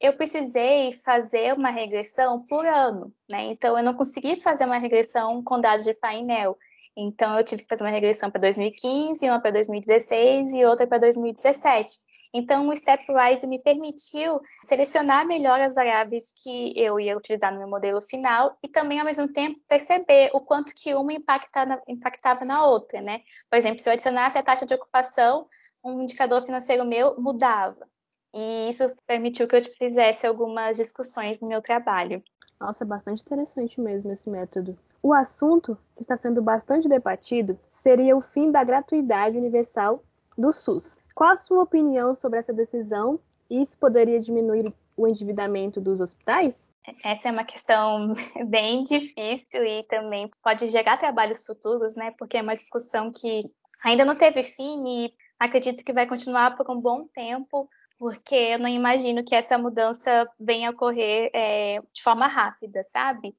eu 0.00 0.16
precisei 0.16 0.92
fazer 0.92 1.54
uma 1.54 1.70
regressão 1.70 2.44
por 2.46 2.66
ano, 2.66 3.12
né? 3.30 3.44
Então 3.44 3.76
eu 3.78 3.84
não 3.84 3.94
consegui 3.94 4.38
fazer 4.38 4.64
uma 4.64 4.78
regressão 4.78 5.42
com 5.42 5.60
dados 5.60 5.84
de 5.84 5.94
painel. 5.94 6.56
Então 6.96 7.36
eu 7.38 7.44
tive 7.44 7.62
que 7.62 7.68
fazer 7.68 7.82
uma 7.82 7.90
regressão 7.90 8.30
para 8.30 8.40
2015, 8.40 9.26
uma 9.28 9.40
para 9.40 9.52
2016 9.52 10.52
e 10.52 10.64
outra 10.64 10.86
para 10.86 10.98
2017. 10.98 11.90
Então, 12.36 12.68
o 12.68 12.76
Stepwise 12.76 13.46
me 13.46 13.58
permitiu 13.58 14.42
selecionar 14.62 15.26
melhor 15.26 15.58
as 15.58 15.72
variáveis 15.72 16.30
que 16.30 16.78
eu 16.78 17.00
ia 17.00 17.16
utilizar 17.16 17.50
no 17.50 17.58
meu 17.58 17.66
modelo 17.66 17.98
final 18.02 18.58
e 18.62 18.68
também, 18.68 18.98
ao 18.98 19.06
mesmo 19.06 19.26
tempo, 19.26 19.58
perceber 19.66 20.28
o 20.34 20.40
quanto 20.40 20.74
que 20.74 20.94
uma 20.94 21.14
impactava, 21.14 21.80
impactava 21.88 22.44
na 22.44 22.66
outra, 22.66 23.00
né? 23.00 23.22
Por 23.48 23.56
exemplo, 23.56 23.78
se 23.78 23.88
eu 23.88 23.94
adicionasse 23.94 24.36
a 24.36 24.42
taxa 24.42 24.66
de 24.66 24.74
ocupação, 24.74 25.48
um 25.82 26.02
indicador 26.02 26.42
financeiro 26.42 26.84
meu 26.84 27.18
mudava. 27.18 27.88
E 28.34 28.68
isso 28.68 28.94
permitiu 29.06 29.48
que 29.48 29.56
eu 29.56 29.62
fizesse 29.62 30.26
algumas 30.26 30.76
discussões 30.76 31.40
no 31.40 31.48
meu 31.48 31.62
trabalho. 31.62 32.22
Nossa, 32.60 32.84
bastante 32.84 33.22
interessante 33.22 33.80
mesmo 33.80 34.12
esse 34.12 34.28
método. 34.28 34.78
O 35.02 35.14
assunto 35.14 35.78
que 35.96 36.02
está 36.02 36.18
sendo 36.18 36.42
bastante 36.42 36.86
debatido 36.86 37.58
seria 37.72 38.14
o 38.14 38.20
fim 38.20 38.50
da 38.50 38.62
gratuidade 38.62 39.38
universal 39.38 40.04
do 40.36 40.52
SUS. 40.52 40.98
Qual 41.16 41.30
a 41.30 41.36
sua 41.38 41.62
opinião 41.62 42.14
sobre 42.14 42.38
essa 42.38 42.52
decisão? 42.52 43.18
Isso 43.48 43.78
poderia 43.78 44.20
diminuir 44.20 44.70
o 44.94 45.08
endividamento 45.08 45.80
dos 45.80 45.98
hospitais? 45.98 46.68
Essa 47.02 47.30
é 47.30 47.32
uma 47.32 47.42
questão 47.42 48.12
bem 48.46 48.84
difícil 48.84 49.64
e 49.64 49.82
também 49.84 50.30
pode 50.42 50.68
gerar 50.68 50.98
trabalhos 50.98 51.42
futuros, 51.42 51.96
né? 51.96 52.12
Porque 52.18 52.36
é 52.36 52.42
uma 52.42 52.54
discussão 52.54 53.10
que 53.10 53.50
ainda 53.82 54.04
não 54.04 54.14
teve 54.14 54.42
fim 54.42 54.84
e 54.86 55.14
acredito 55.38 55.82
que 55.82 55.92
vai 55.94 56.06
continuar 56.06 56.54
por 56.54 56.70
um 56.70 56.78
bom 56.78 57.08
tempo, 57.08 57.66
porque 57.98 58.34
eu 58.34 58.58
não 58.58 58.68
imagino 58.68 59.24
que 59.24 59.34
essa 59.34 59.56
mudança 59.56 60.30
venha 60.38 60.68
a 60.68 60.72
ocorrer 60.72 61.30
é, 61.32 61.80
de 61.94 62.02
forma 62.02 62.26
rápida, 62.26 62.82
sabe? 62.84 63.32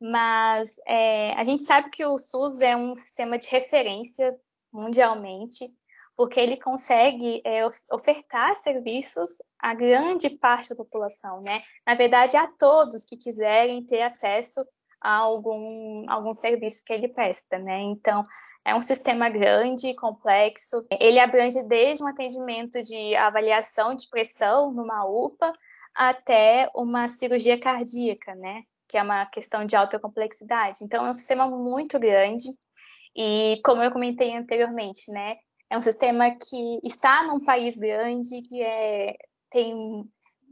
Mas 0.00 0.80
é, 0.84 1.32
a 1.34 1.44
gente 1.44 1.62
sabe 1.62 1.90
que 1.90 2.04
o 2.04 2.18
SUS 2.18 2.60
é 2.60 2.76
um 2.76 2.96
sistema 2.96 3.38
de 3.38 3.46
referência 3.46 4.36
mundialmente, 4.72 5.66
porque 6.20 6.38
ele 6.38 6.58
consegue 6.58 7.40
é, 7.46 7.66
ofertar 7.90 8.54
serviços 8.54 9.40
a 9.58 9.72
grande 9.72 10.28
parte 10.28 10.68
da 10.68 10.76
população, 10.76 11.40
né? 11.40 11.62
Na 11.86 11.94
verdade, 11.94 12.36
a 12.36 12.46
todos 12.46 13.06
que 13.06 13.16
quiserem 13.16 13.82
ter 13.86 14.02
acesso 14.02 14.60
a 15.00 15.14
algum, 15.16 16.04
algum 16.10 16.34
serviço 16.34 16.84
que 16.84 16.92
ele 16.92 17.08
presta, 17.08 17.58
né? 17.58 17.80
Então, 17.84 18.22
é 18.66 18.74
um 18.74 18.82
sistema 18.82 19.30
grande, 19.30 19.94
complexo. 19.94 20.84
Ele 21.00 21.18
abrange 21.18 21.62
desde 21.64 22.04
um 22.04 22.08
atendimento 22.08 22.82
de 22.82 23.16
avaliação 23.16 23.94
de 23.94 24.06
pressão 24.10 24.70
numa 24.74 25.06
UPA 25.06 25.54
até 25.94 26.70
uma 26.74 27.08
cirurgia 27.08 27.58
cardíaca, 27.58 28.34
né? 28.34 28.64
Que 28.86 28.98
é 28.98 29.02
uma 29.02 29.24
questão 29.24 29.64
de 29.64 29.74
alta 29.74 29.98
complexidade. 29.98 30.80
Então, 30.82 31.06
é 31.06 31.08
um 31.08 31.14
sistema 31.14 31.46
muito 31.46 31.98
grande. 31.98 32.44
E, 33.16 33.58
como 33.64 33.82
eu 33.82 33.90
comentei 33.90 34.36
anteriormente, 34.36 35.10
né? 35.10 35.38
É 35.70 35.78
um 35.78 35.82
sistema 35.82 36.30
que 36.32 36.80
está 36.82 37.22
num 37.22 37.38
país 37.38 37.78
grande, 37.78 38.42
que 38.42 38.60
é, 38.60 39.16
tem 39.48 40.04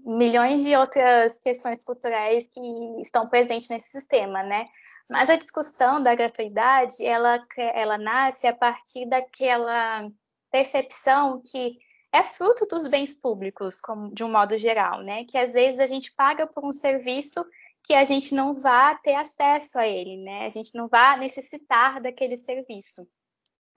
milhões 0.04 0.64
de 0.64 0.76
outras 0.76 1.38
questões 1.40 1.84
culturais 1.84 2.46
que 2.46 2.60
estão 3.00 3.28
presentes 3.28 3.68
nesse 3.68 3.90
sistema, 3.90 4.42
né? 4.42 4.64
Mas 5.10 5.28
a 5.28 5.36
discussão 5.36 6.02
da 6.02 6.14
gratuidade, 6.14 7.04
ela, 7.04 7.44
ela 7.56 7.98
nasce 7.98 8.46
a 8.46 8.54
partir 8.54 9.06
daquela 9.06 10.08
percepção 10.50 11.42
que 11.44 11.78
é 12.12 12.22
fruto 12.22 12.66
dos 12.66 12.86
bens 12.86 13.14
públicos, 13.14 13.80
como, 13.80 14.14
de 14.14 14.24
um 14.24 14.30
modo 14.30 14.56
geral, 14.56 15.02
né? 15.02 15.24
Que 15.24 15.36
às 15.36 15.52
vezes 15.52 15.80
a 15.80 15.86
gente 15.86 16.14
paga 16.14 16.46
por 16.46 16.64
um 16.64 16.72
serviço 16.72 17.44
que 17.84 17.94
a 17.94 18.04
gente 18.04 18.34
não 18.34 18.54
vá 18.54 18.94
ter 18.94 19.14
acesso 19.14 19.78
a 19.78 19.86
ele, 19.86 20.16
né? 20.22 20.44
A 20.44 20.48
gente 20.48 20.74
não 20.74 20.88
vá 20.88 21.16
necessitar 21.16 22.00
daquele 22.00 22.36
serviço. 22.36 23.06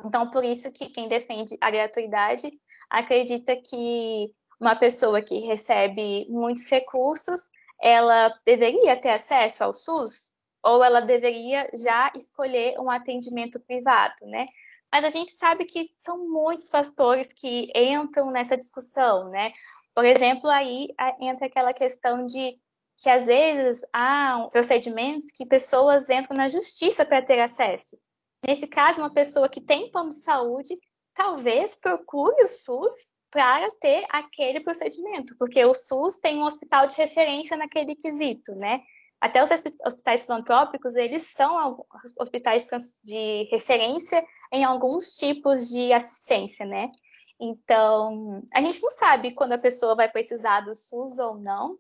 Então, 0.04 0.30
por 0.30 0.44
isso 0.44 0.72
que 0.72 0.90
quem 0.90 1.08
defende 1.08 1.58
a 1.62 1.70
gratuidade 1.70 2.52
acredita 2.90 3.56
que 3.56 4.34
uma 4.60 4.76
pessoa 4.76 5.22
que 5.22 5.40
recebe 5.40 6.28
muitos 6.30 6.70
recursos, 6.70 7.50
ela 7.82 8.34
deveria 8.46 9.00
ter 9.00 9.10
acesso 9.10 9.64
ao 9.64 9.74
SUS 9.74 10.32
ou 10.64 10.84
ela 10.84 11.02
deveria 11.02 11.68
já 11.74 12.12
escolher 12.16 12.80
um 12.80 12.90
atendimento 12.90 13.60
privado, 13.60 14.26
né? 14.28 14.48
Mas 14.92 15.06
a 15.06 15.10
gente 15.10 15.32
sabe 15.32 15.66
que 15.66 15.90
são 15.98 16.20
muitos 16.30 16.70
fatores 16.70 17.34
que 17.34 17.72
entram 17.74 18.30
nessa 18.30 18.58
discussão, 18.58 19.30
né? 19.30 19.52
Por 19.96 20.06
exemplo, 20.06 20.50
aí 20.50 20.90
entra 21.20 21.48
aquela 21.48 21.74
questão 21.74 22.26
de 22.26 22.60
que 23.02 23.10
às 23.10 23.26
vezes 23.26 23.84
há 23.92 24.48
procedimentos 24.52 25.32
que 25.32 25.46
pessoas 25.46 26.10
entram 26.10 26.38
na 26.38 26.48
justiça 26.48 27.04
para 27.04 27.22
ter 27.22 27.40
acesso. 27.40 27.98
Nesse 28.46 28.68
caso, 28.68 29.02
uma 29.02 29.14
pessoa 29.14 29.48
que 29.48 29.62
tem 29.62 29.92
plano 29.92 30.10
de 30.10 30.16
saúde 30.16 30.78
talvez 31.14 31.76
procure 31.76 32.44
o 32.44 32.48
SUS 32.48 32.92
para 33.30 33.70
ter 33.80 34.06
aquele 34.10 34.60
procedimento, 34.60 35.36
porque 35.38 35.64
o 35.64 35.74
SUS 35.74 36.18
tem 36.20 36.38
um 36.40 36.46
hospital 36.46 36.88
de 36.88 36.98
referência 36.98 37.56
naquele 37.56 37.96
quesito, 37.96 38.54
né? 38.56 38.82
Até 39.22 39.44
os 39.44 39.50
hospitais 39.86 40.26
filantrópicos, 40.26 40.96
eles 40.96 41.22
são 41.24 41.86
hospitais 42.20 42.68
de 43.04 43.48
referência 43.52 44.26
em 44.52 44.64
alguns 44.64 45.14
tipos 45.14 45.70
de 45.70 45.94
assistência, 45.94 46.66
né? 46.66 46.92
Então, 47.40 48.44
a 48.54 48.62
gente 48.62 48.82
não 48.82 48.90
sabe 48.90 49.34
quando 49.34 49.54
a 49.54 49.58
pessoa 49.60 49.96
vai 49.96 50.10
precisar 50.10 50.62
do 50.62 50.76
SUS 50.76 51.20
ou 51.20 51.36
não, 51.38 51.78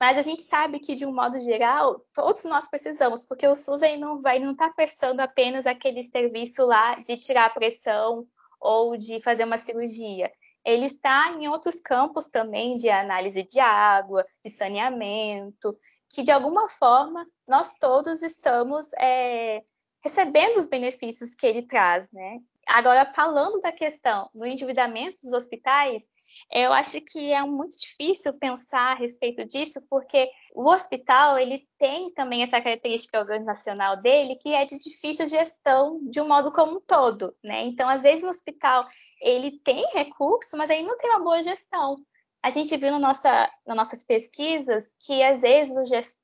mas 0.00 0.18
a 0.18 0.22
gente 0.22 0.42
sabe 0.42 0.78
que, 0.78 0.94
de 0.94 1.06
um 1.06 1.12
modo 1.14 1.40
geral, 1.40 2.04
todos 2.14 2.44
nós 2.44 2.68
precisamos, 2.68 3.24
porque 3.24 3.46
o 3.46 3.54
SUS 3.54 3.82
aí 3.82 3.98
não 3.98 4.20
vai 4.20 4.38
não 4.38 4.52
está 4.52 4.68
prestando 4.70 5.22
apenas 5.22 5.66
aquele 5.66 6.02
serviço 6.04 6.66
lá 6.66 6.94
de 6.96 7.16
tirar 7.16 7.46
a 7.46 7.50
pressão 7.50 8.26
ou 8.60 8.96
de 8.96 9.20
fazer 9.20 9.44
uma 9.44 9.58
cirurgia 9.58 10.30
ele 10.64 10.86
está 10.86 11.32
em 11.32 11.48
outros 11.48 11.80
campos 11.80 12.28
também 12.28 12.76
de 12.76 12.88
análise 12.88 13.42
de 13.42 13.58
água, 13.58 14.24
de 14.44 14.50
saneamento, 14.50 15.76
que 16.08 16.22
de 16.22 16.30
alguma 16.30 16.68
forma 16.68 17.26
nós 17.46 17.72
todos 17.78 18.22
estamos 18.22 18.92
é, 18.94 19.62
recebendo 20.02 20.58
os 20.58 20.66
benefícios 20.66 21.34
que 21.34 21.46
ele 21.46 21.62
traz, 21.62 22.10
né? 22.12 22.38
Agora, 22.66 23.12
falando 23.12 23.60
da 23.60 23.72
questão 23.72 24.30
do 24.32 24.46
endividamento 24.46 25.18
dos 25.20 25.32
hospitais, 25.32 26.04
eu 26.50 26.72
acho 26.72 27.00
que 27.00 27.32
é 27.32 27.42
muito 27.42 27.78
difícil 27.78 28.32
pensar 28.34 28.92
a 28.92 28.98
respeito 28.98 29.44
disso, 29.44 29.80
porque 29.88 30.28
o 30.54 30.68
hospital 30.68 31.38
ele 31.38 31.66
tem 31.78 32.12
também 32.12 32.42
essa 32.42 32.60
característica 32.60 33.18
organizacional 33.18 33.96
dele, 34.00 34.36
que 34.36 34.54
é 34.54 34.64
de 34.64 34.78
difícil 34.78 35.26
gestão 35.26 35.98
de 36.02 36.20
um 36.20 36.28
modo 36.28 36.52
como 36.52 36.76
um 36.76 36.80
todo, 36.80 37.34
né? 37.42 37.62
Então, 37.62 37.88
às 37.88 38.02
vezes 38.02 38.22
no 38.22 38.30
hospital 38.30 38.86
ele 39.20 39.52
tem 39.60 39.84
recurso, 39.92 40.56
mas 40.56 40.70
ele 40.70 40.82
não 40.82 40.96
tem 40.96 41.10
uma 41.10 41.20
boa 41.20 41.42
gestão. 41.42 41.96
A 42.42 42.50
gente 42.50 42.76
viu 42.76 42.90
no 42.90 42.98
nossa, 42.98 43.48
nas 43.64 43.76
nossas 43.76 44.02
pesquisas 44.02 44.96
que 44.98 45.22
às 45.22 45.42
vezes 45.42 45.76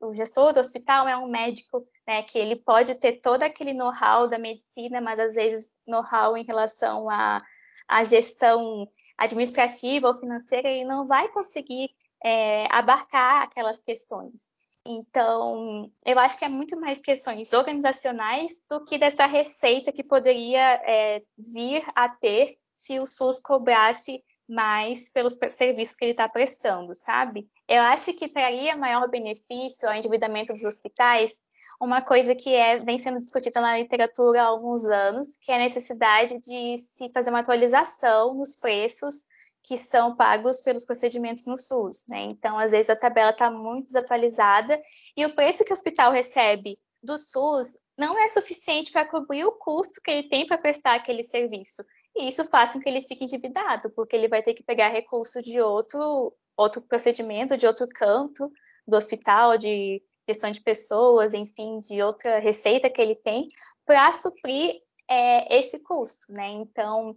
o 0.02 0.12
gestor 0.12 0.52
do 0.52 0.58
hospital 0.58 1.06
é 1.06 1.16
um 1.16 1.28
médico, 1.28 1.86
né, 2.06 2.24
que 2.24 2.36
ele 2.36 2.56
pode 2.56 2.96
ter 2.96 3.20
todo 3.20 3.44
aquele 3.44 3.72
know-how 3.72 4.26
da 4.26 4.36
medicina, 4.36 5.00
mas 5.00 5.20
às 5.20 5.36
vezes 5.36 5.78
know-how 5.86 6.36
em 6.36 6.44
relação 6.44 7.08
à, 7.08 7.40
à 7.86 8.02
gestão 8.02 8.88
administrativa 9.18 10.08
ou 10.08 10.14
financeira, 10.14 10.68
ele 10.68 10.84
não 10.84 11.06
vai 11.06 11.28
conseguir 11.28 11.90
é, 12.24 12.66
abarcar 12.70 13.42
aquelas 13.42 13.82
questões. 13.82 14.52
Então, 14.86 15.90
eu 16.06 16.18
acho 16.18 16.38
que 16.38 16.44
é 16.44 16.48
muito 16.48 16.78
mais 16.80 17.02
questões 17.02 17.52
organizacionais 17.52 18.52
do 18.70 18.82
que 18.84 18.96
dessa 18.96 19.26
receita 19.26 19.92
que 19.92 20.02
poderia 20.02 20.80
é, 20.84 21.22
vir 21.36 21.84
a 21.94 22.08
ter 22.08 22.56
se 22.74 22.98
o 22.98 23.06
SUS 23.06 23.40
cobrasse 23.40 24.24
mais 24.48 25.10
pelos 25.10 25.36
serviços 25.50 25.94
que 25.94 26.06
ele 26.06 26.12
está 26.12 26.26
prestando, 26.26 26.94
sabe? 26.94 27.46
Eu 27.68 27.82
acho 27.82 28.14
que 28.14 28.28
traria 28.28 28.76
maior 28.76 29.06
benefício 29.10 29.86
ao 29.86 29.94
endividamento 29.94 30.54
dos 30.54 30.64
hospitais 30.64 31.42
uma 31.80 32.02
coisa 32.02 32.34
que 32.34 32.54
é, 32.54 32.78
vem 32.78 32.98
sendo 32.98 33.18
discutida 33.18 33.60
na 33.60 33.78
literatura 33.78 34.42
há 34.42 34.46
alguns 34.46 34.84
anos, 34.84 35.36
que 35.36 35.52
é 35.52 35.54
a 35.54 35.58
necessidade 35.58 36.38
de 36.40 36.76
se 36.78 37.10
fazer 37.12 37.30
uma 37.30 37.40
atualização 37.40 38.34
nos 38.34 38.56
preços 38.56 39.26
que 39.62 39.76
são 39.76 40.16
pagos 40.16 40.60
pelos 40.62 40.84
procedimentos 40.84 41.46
no 41.46 41.58
SUS. 41.58 42.04
Né? 42.10 42.28
Então, 42.32 42.58
às 42.58 42.72
vezes, 42.72 42.90
a 42.90 42.96
tabela 42.96 43.30
está 43.30 43.50
muito 43.50 43.86
desatualizada 43.86 44.80
e 45.16 45.24
o 45.24 45.34
preço 45.34 45.64
que 45.64 45.72
o 45.72 45.74
hospital 45.74 46.10
recebe 46.10 46.78
do 47.02 47.16
SUS 47.16 47.76
não 47.96 48.18
é 48.18 48.28
suficiente 48.28 48.90
para 48.90 49.04
cobrir 49.04 49.44
o 49.44 49.52
custo 49.52 50.00
que 50.02 50.10
ele 50.10 50.28
tem 50.28 50.46
para 50.46 50.56
prestar 50.56 50.94
aquele 50.94 51.22
serviço. 51.22 51.84
E 52.16 52.28
isso 52.28 52.44
faz 52.44 52.72
com 52.72 52.80
que 52.80 52.88
ele 52.88 53.02
fique 53.02 53.24
endividado, 53.24 53.90
porque 53.90 54.16
ele 54.16 54.28
vai 54.28 54.42
ter 54.42 54.54
que 54.54 54.62
pegar 54.62 54.88
recurso 54.88 55.42
de 55.42 55.60
outro, 55.60 56.32
outro 56.56 56.80
procedimento, 56.80 57.56
de 57.56 57.66
outro 57.66 57.86
canto 57.88 58.50
do 58.86 58.96
hospital, 58.96 59.58
de 59.58 60.02
gestão 60.28 60.50
de 60.50 60.60
pessoas, 60.60 61.34
enfim, 61.34 61.80
de 61.80 62.02
outra 62.02 62.38
receita 62.38 62.90
que 62.90 63.00
ele 63.00 63.14
tem, 63.14 63.48
para 63.86 64.12
suprir 64.12 64.80
é, 65.08 65.58
esse 65.58 65.82
custo, 65.82 66.30
né? 66.30 66.48
Então, 66.50 67.16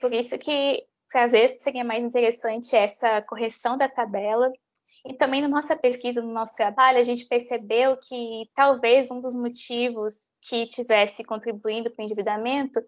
por 0.00 0.12
isso 0.12 0.38
que 0.38 0.86
às 1.14 1.32
vezes 1.32 1.62
seria 1.62 1.84
mais 1.84 2.04
interessante 2.04 2.74
essa 2.76 3.22
correção 3.22 3.76
da 3.76 3.88
tabela. 3.88 4.52
E 5.04 5.14
também 5.14 5.40
na 5.40 5.48
nossa 5.48 5.76
pesquisa, 5.76 6.20
no 6.20 6.32
nosso 6.32 6.54
trabalho, 6.56 6.98
a 6.98 7.02
gente 7.02 7.26
percebeu 7.26 7.96
que 7.96 8.50
talvez 8.54 9.10
um 9.10 9.20
dos 9.20 9.34
motivos 9.34 10.32
que 10.42 10.66
tivesse 10.66 11.22
contribuindo 11.24 11.90
para 11.90 12.02
o 12.02 12.04
endividamento, 12.04 12.80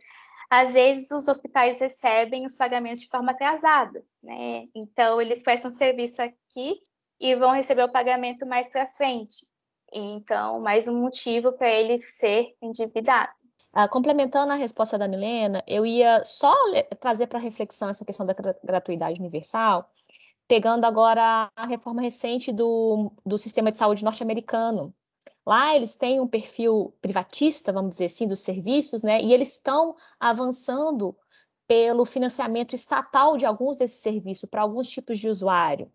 às 0.50 0.72
vezes 0.72 1.10
os 1.10 1.28
hospitais 1.28 1.80
recebem 1.80 2.44
os 2.44 2.56
pagamentos 2.56 3.02
de 3.02 3.08
forma 3.08 3.32
atrasada, 3.32 4.04
né? 4.22 4.66
Então, 4.74 5.20
eles 5.20 5.42
prestam 5.42 5.70
serviço 5.70 6.22
aqui 6.22 6.80
e 7.20 7.34
vão 7.34 7.52
receber 7.52 7.82
o 7.82 7.92
pagamento 7.92 8.46
mais 8.46 8.70
para 8.70 8.86
frente. 8.86 9.46
Então, 9.92 10.60
mais 10.60 10.86
um 10.86 11.00
motivo 11.00 11.56
para 11.56 11.68
ele 11.68 12.00
ser 12.00 12.54
endividado. 12.60 13.32
Ah, 13.72 13.88
complementando 13.88 14.52
a 14.52 14.56
resposta 14.56 14.98
da 14.98 15.08
Milena, 15.08 15.62
eu 15.66 15.84
ia 15.84 16.24
só 16.24 16.54
trazer 17.00 17.26
para 17.26 17.38
reflexão 17.38 17.88
essa 17.88 18.04
questão 18.04 18.26
da 18.26 18.34
gratuidade 18.64 19.20
universal, 19.20 19.90
pegando 20.46 20.84
agora 20.84 21.50
a 21.54 21.66
reforma 21.66 22.02
recente 22.02 22.50
do, 22.52 23.12
do 23.24 23.36
sistema 23.36 23.70
de 23.70 23.78
saúde 23.78 24.04
norte-americano. 24.04 24.94
Lá 25.46 25.74
eles 25.74 25.94
têm 25.94 26.20
um 26.20 26.26
perfil 26.26 26.94
privatista, 27.00 27.72
vamos 27.72 27.90
dizer 27.90 28.06
assim, 28.06 28.26
dos 28.26 28.40
serviços, 28.40 29.02
né? 29.02 29.22
E 29.22 29.32
eles 29.32 29.52
estão 29.52 29.96
avançando 30.18 31.16
pelo 31.66 32.04
financiamento 32.04 32.74
estatal 32.74 33.36
de 33.36 33.46
alguns 33.46 33.76
desses 33.76 34.00
serviços 34.00 34.48
para 34.48 34.62
alguns 34.62 34.88
tipos 34.90 35.18
de 35.18 35.28
usuário. 35.28 35.90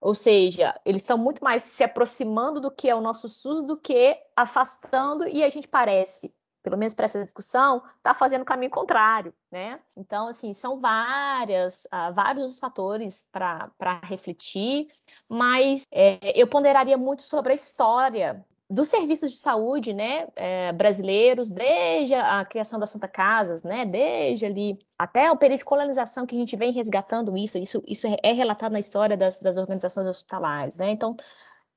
Ou 0.00 0.14
seja, 0.14 0.78
eles 0.84 1.02
estão 1.02 1.16
muito 1.16 1.42
mais 1.42 1.62
se 1.62 1.82
aproximando 1.82 2.60
do 2.60 2.70
que 2.70 2.88
é 2.88 2.94
o 2.94 3.00
nosso 3.00 3.28
SUS 3.28 3.64
do 3.64 3.76
que 3.76 4.16
afastando, 4.34 5.26
e 5.26 5.42
a 5.42 5.48
gente 5.48 5.66
parece, 5.66 6.34
pelo 6.62 6.76
menos 6.76 6.94
para 6.94 7.06
essa 7.06 7.24
discussão, 7.24 7.82
está 7.96 8.12
fazendo 8.12 8.42
o 8.42 8.46
caminho 8.46 8.70
contrário, 8.70 9.32
né? 9.50 9.80
Então, 9.96 10.28
assim, 10.28 10.52
são 10.52 10.80
várias, 10.80 11.84
uh, 11.86 12.12
vários 12.12 12.50
os 12.50 12.58
fatores 12.58 13.28
para 13.32 14.00
refletir, 14.04 14.88
mas 15.28 15.84
é, 15.90 16.38
eu 16.40 16.46
ponderaria 16.46 16.98
muito 16.98 17.22
sobre 17.22 17.52
a 17.52 17.54
história 17.56 18.44
dos 18.68 18.88
serviços 18.88 19.30
de 19.30 19.38
saúde, 19.38 19.92
né, 19.92 20.26
é, 20.34 20.72
brasileiros, 20.72 21.50
desde 21.50 22.14
a 22.14 22.44
criação 22.44 22.80
das 22.80 22.90
Santa 22.90 23.06
Casas, 23.06 23.62
né, 23.62 23.84
desde 23.84 24.44
ali 24.44 24.78
até 24.98 25.30
o 25.30 25.36
período 25.36 25.60
de 25.60 25.64
colonização 25.64 26.26
que 26.26 26.34
a 26.34 26.38
gente 26.38 26.56
vem 26.56 26.72
resgatando 26.72 27.36
isso, 27.36 27.58
isso, 27.58 27.82
isso 27.86 28.06
é 28.22 28.32
relatado 28.32 28.72
na 28.72 28.80
história 28.80 29.16
das, 29.16 29.38
das 29.40 29.56
organizações 29.56 30.08
hospitalares, 30.08 30.76
né, 30.76 30.90
então 30.90 31.16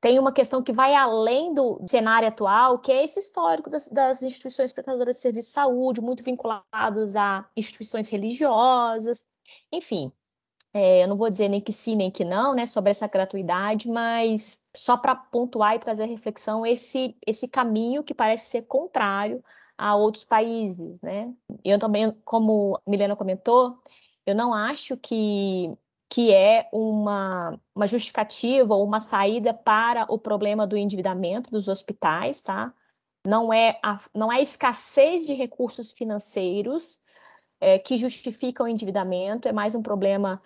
tem 0.01 0.17
uma 0.17 0.31
questão 0.33 0.63
que 0.63 0.71
vai 0.71 0.95
além 0.95 1.53
do 1.53 1.79
cenário 1.87 2.27
atual, 2.27 2.79
que 2.79 2.91
é 2.91 3.03
esse 3.03 3.19
histórico 3.19 3.69
das, 3.69 3.87
das 3.89 4.23
instituições 4.23 4.71
prestadoras 4.71 5.17
de 5.17 5.21
serviço 5.21 5.49
de 5.49 5.53
saúde, 5.53 6.01
muito 6.01 6.23
vinculados 6.23 7.15
a 7.15 7.47
instituições 7.55 8.09
religiosas, 8.09 9.27
enfim, 9.71 10.11
é, 10.73 11.03
eu 11.03 11.07
não 11.07 11.17
vou 11.17 11.29
dizer 11.29 11.49
nem 11.49 11.59
que 11.59 11.73
sim, 11.73 11.95
nem 11.95 12.11
que 12.11 12.23
não, 12.23 12.53
né, 12.53 12.65
sobre 12.65 12.91
essa 12.91 13.07
gratuidade, 13.07 13.89
mas 13.89 14.63
só 14.75 14.95
para 14.95 15.15
pontuar 15.15 15.75
e 15.75 15.79
trazer 15.79 16.05
reflexão 16.05 16.65
esse, 16.65 17.15
esse 17.25 17.47
caminho 17.47 18.03
que 18.03 18.13
parece 18.13 18.49
ser 18.49 18.63
contrário 18.63 19.43
a 19.77 19.95
outros 19.95 20.25
países, 20.25 21.01
né? 21.01 21.33
Eu 21.63 21.79
também, 21.79 22.11
como 22.25 22.75
a 22.85 22.89
Milena 22.89 23.15
comentou, 23.15 23.81
eu 24.25 24.35
não 24.35 24.53
acho 24.53 24.97
que, 24.97 25.73
que 26.09 26.33
é 26.33 26.69
uma, 26.71 27.59
uma 27.73 27.87
justificativa 27.87 28.75
ou 28.75 28.85
uma 28.85 28.99
saída 28.99 29.53
para 29.53 30.05
o 30.11 30.19
problema 30.19 30.67
do 30.67 30.77
endividamento 30.77 31.49
dos 31.49 31.67
hospitais, 31.67 32.41
tá? 32.41 32.73
Não 33.25 33.51
é 33.51 33.79
a, 33.81 33.99
não 34.13 34.31
é 34.31 34.37
a 34.37 34.41
escassez 34.41 35.25
de 35.25 35.33
recursos 35.33 35.91
financeiros 35.91 36.99
é, 37.59 37.79
que 37.79 37.97
justifica 37.97 38.63
o 38.63 38.67
endividamento, 38.67 39.47
é 39.47 39.51
mais 39.51 39.75
um 39.75 39.81
problema 39.81 40.41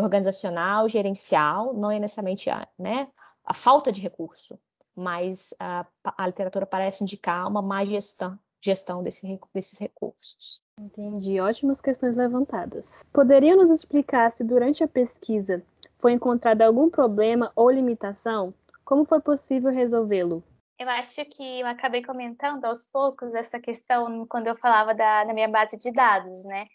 organizacional, 0.00 0.88
gerencial, 0.88 1.72
não 1.74 1.90
é 1.90 1.98
necessariamente 1.98 2.50
a, 2.50 2.66
né, 2.78 3.08
a 3.44 3.54
falta 3.54 3.90
de 3.90 4.00
recurso, 4.00 4.58
mas 4.94 5.54
a, 5.58 5.86
a 6.04 6.26
literatura 6.26 6.66
parece 6.66 7.02
indicar 7.02 7.48
uma 7.48 7.62
má 7.62 7.84
gestão, 7.84 8.38
gestão 8.60 9.02
desse, 9.02 9.40
desses 9.54 9.78
recursos. 9.78 10.60
Entendi, 10.78 11.40
ótimas 11.40 11.80
questões 11.80 12.14
levantadas. 12.14 12.84
Poderia 13.12 13.56
nos 13.56 13.70
explicar 13.70 14.32
se 14.32 14.44
durante 14.44 14.82
a 14.82 14.88
pesquisa 14.88 15.62
foi 15.98 16.12
encontrado 16.12 16.62
algum 16.62 16.90
problema 16.90 17.52
ou 17.54 17.70
limitação? 17.70 18.52
Como 18.84 19.04
foi 19.04 19.20
possível 19.20 19.70
resolvê-lo? 19.70 20.42
Eu 20.78 20.88
acho 20.88 21.24
que 21.26 21.60
eu 21.60 21.66
acabei 21.66 22.02
comentando 22.02 22.64
aos 22.64 22.84
poucos 22.84 23.32
essa 23.34 23.60
questão 23.60 24.26
quando 24.26 24.48
eu 24.48 24.56
falava 24.56 24.92
da, 24.92 25.24
da 25.24 25.32
minha 25.32 25.48
base 25.48 25.78
de 25.78 25.92
dados, 25.92 26.44
né? 26.44 26.66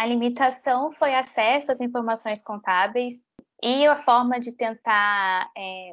A 0.00 0.06
limitação 0.06 0.90
foi 0.90 1.14
acesso 1.14 1.70
às 1.70 1.78
informações 1.78 2.42
contábeis 2.42 3.28
e 3.62 3.84
a 3.84 3.94
forma 3.94 4.40
de 4.40 4.56
tentar 4.56 5.50
é, 5.54 5.92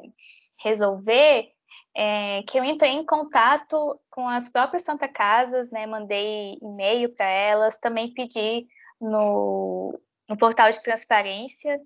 resolver 0.64 1.52
é, 1.94 2.42
que 2.44 2.58
eu 2.58 2.64
entrei 2.64 2.92
em 2.92 3.04
contato 3.04 4.00
com 4.08 4.26
as 4.26 4.48
próprias 4.48 4.82
Santa 4.82 5.06
Casas, 5.06 5.70
né, 5.70 5.86
mandei 5.86 6.56
e-mail 6.62 7.14
para 7.14 7.26
elas, 7.26 7.76
também 7.76 8.14
pedi 8.14 8.66
no, 8.98 10.00
no 10.26 10.38
portal 10.38 10.70
de 10.70 10.82
transparência 10.82 11.78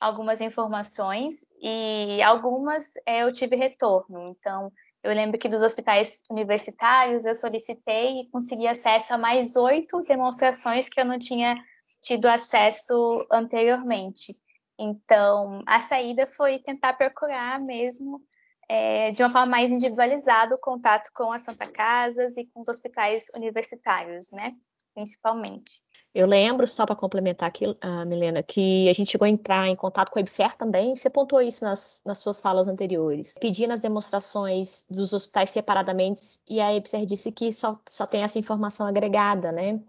algumas 0.00 0.40
informações 0.40 1.46
e 1.62 2.20
algumas 2.20 2.94
é, 3.06 3.22
eu 3.22 3.30
tive 3.30 3.54
retorno. 3.54 4.34
Então, 4.36 4.72
eu 5.02 5.14
lembro 5.14 5.38
que 5.38 5.48
dos 5.48 5.62
hospitais 5.62 6.22
universitários 6.30 7.24
eu 7.24 7.34
solicitei 7.34 8.20
e 8.20 8.30
consegui 8.30 8.66
acesso 8.66 9.14
a 9.14 9.18
mais 9.18 9.56
oito 9.56 10.00
demonstrações 10.04 10.88
que 10.88 11.00
eu 11.00 11.04
não 11.04 11.18
tinha 11.18 11.56
tido 12.02 12.26
acesso 12.26 13.26
anteriormente. 13.30 14.34
Então, 14.78 15.62
a 15.66 15.78
saída 15.78 16.26
foi 16.26 16.58
tentar 16.58 16.94
procurar 16.94 17.60
mesmo, 17.60 18.22
é, 18.68 19.10
de 19.10 19.22
uma 19.22 19.30
forma 19.30 19.46
mais 19.46 19.70
individualizada, 19.70 20.54
o 20.54 20.58
contato 20.58 21.10
com 21.14 21.32
as 21.32 21.42
Santa 21.42 21.66
Casas 21.66 22.36
e 22.36 22.46
com 22.46 22.60
os 22.60 22.68
hospitais 22.68 23.26
universitários, 23.34 24.30
né? 24.32 24.54
Principalmente. 24.94 25.82
Eu 26.12 26.26
lembro, 26.26 26.66
só 26.66 26.84
para 26.84 26.96
complementar 26.96 27.48
aqui, 27.48 27.66
uh, 27.66 28.04
Milena, 28.06 28.42
que 28.42 28.88
a 28.88 28.92
gente 28.92 29.12
chegou 29.12 29.26
a 29.26 29.28
entrar 29.28 29.68
em 29.68 29.76
contato 29.76 30.10
com 30.10 30.18
a 30.18 30.20
EBSER 30.22 30.56
também, 30.56 30.94
você 30.94 31.08
pontuou 31.08 31.40
isso 31.40 31.64
nas, 31.64 32.02
nas 32.04 32.18
suas 32.18 32.40
falas 32.40 32.66
anteriores. 32.66 33.34
Pedindo 33.40 33.72
as 33.72 33.78
demonstrações 33.78 34.84
dos 34.90 35.12
hospitais 35.12 35.50
separadamente, 35.50 36.40
e 36.48 36.60
a 36.60 36.74
EBSER 36.74 37.06
disse 37.06 37.30
que 37.30 37.52
só, 37.52 37.78
só 37.88 38.06
tem 38.06 38.22
essa 38.24 38.38
informação 38.40 38.86
agregada, 38.88 39.52
né? 39.52 39.80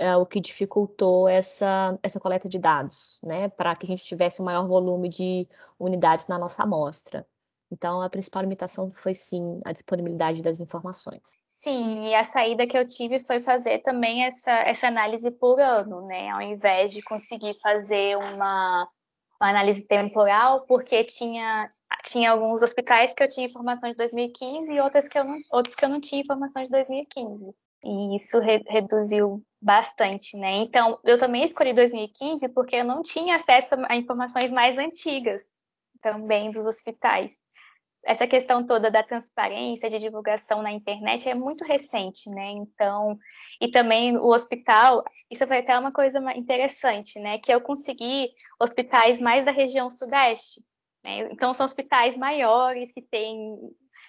Uh, 0.00 0.18
o 0.20 0.26
que 0.26 0.40
dificultou 0.40 1.28
essa, 1.28 1.96
essa 2.02 2.18
coleta 2.18 2.48
de 2.48 2.58
dados, 2.58 3.18
né? 3.22 3.48
Para 3.50 3.76
que 3.76 3.86
a 3.86 3.88
gente 3.88 4.04
tivesse 4.04 4.42
um 4.42 4.44
maior 4.44 4.66
volume 4.66 5.08
de 5.08 5.46
unidades 5.78 6.26
na 6.26 6.38
nossa 6.38 6.64
amostra. 6.64 7.24
Então, 7.72 8.02
a 8.02 8.10
principal 8.10 8.42
limitação 8.42 8.92
foi 8.94 9.14
sim 9.14 9.58
a 9.64 9.72
disponibilidade 9.72 10.42
das 10.42 10.60
informações. 10.60 11.22
Sim, 11.48 12.08
e 12.08 12.14
a 12.14 12.22
saída 12.22 12.66
que 12.66 12.76
eu 12.76 12.86
tive 12.86 13.18
foi 13.18 13.40
fazer 13.40 13.78
também 13.78 14.24
essa, 14.24 14.52
essa 14.66 14.88
análise 14.88 15.30
por 15.30 15.58
ano, 15.58 16.06
né? 16.06 16.28
Ao 16.28 16.42
invés 16.42 16.92
de 16.92 17.00
conseguir 17.00 17.56
fazer 17.62 18.18
uma, 18.18 18.86
uma 19.40 19.48
análise 19.48 19.86
temporal, 19.86 20.66
porque 20.66 21.02
tinha, 21.04 21.66
tinha 22.04 22.32
alguns 22.32 22.62
hospitais 22.62 23.14
que 23.14 23.22
eu 23.22 23.28
tinha 23.28 23.46
informação 23.46 23.88
de 23.88 23.96
2015 23.96 24.70
e 24.70 24.80
outras 24.80 25.08
que 25.08 25.18
eu 25.18 25.24
não, 25.24 25.38
outros 25.50 25.74
que 25.74 25.82
eu 25.82 25.88
não 25.88 26.00
tinha 26.00 26.20
informação 26.20 26.62
de 26.62 26.68
2015. 26.68 27.54
E 27.84 28.16
isso 28.16 28.38
re, 28.38 28.62
reduziu 28.68 29.42
bastante, 29.62 30.36
né? 30.36 30.56
Então, 30.56 30.98
eu 31.04 31.16
também 31.16 31.42
escolhi 31.42 31.72
2015 31.72 32.50
porque 32.50 32.76
eu 32.76 32.84
não 32.84 33.00
tinha 33.00 33.36
acesso 33.36 33.76
a 33.88 33.96
informações 33.96 34.50
mais 34.50 34.76
antigas 34.76 35.56
também 36.02 36.50
dos 36.50 36.66
hospitais 36.66 37.40
essa 38.04 38.26
questão 38.26 38.66
toda 38.66 38.90
da 38.90 39.02
transparência, 39.02 39.88
de 39.88 39.98
divulgação 39.98 40.62
na 40.62 40.72
internet 40.72 41.28
é 41.28 41.34
muito 41.34 41.64
recente, 41.64 42.28
né? 42.30 42.50
Então, 42.50 43.16
e 43.60 43.70
também 43.70 44.16
o 44.16 44.26
hospital, 44.26 45.04
isso 45.30 45.46
foi 45.46 45.58
até 45.58 45.78
uma 45.78 45.92
coisa 45.92 46.18
interessante, 46.34 47.18
né? 47.20 47.38
Que 47.38 47.52
eu 47.52 47.60
consegui 47.60 48.28
hospitais 48.60 49.20
mais 49.20 49.44
da 49.44 49.52
região 49.52 49.90
sudeste, 49.90 50.60
né? 51.04 51.28
Então, 51.30 51.54
são 51.54 51.64
hospitais 51.64 52.16
maiores, 52.16 52.92
que 52.92 53.02
têm 53.02 53.56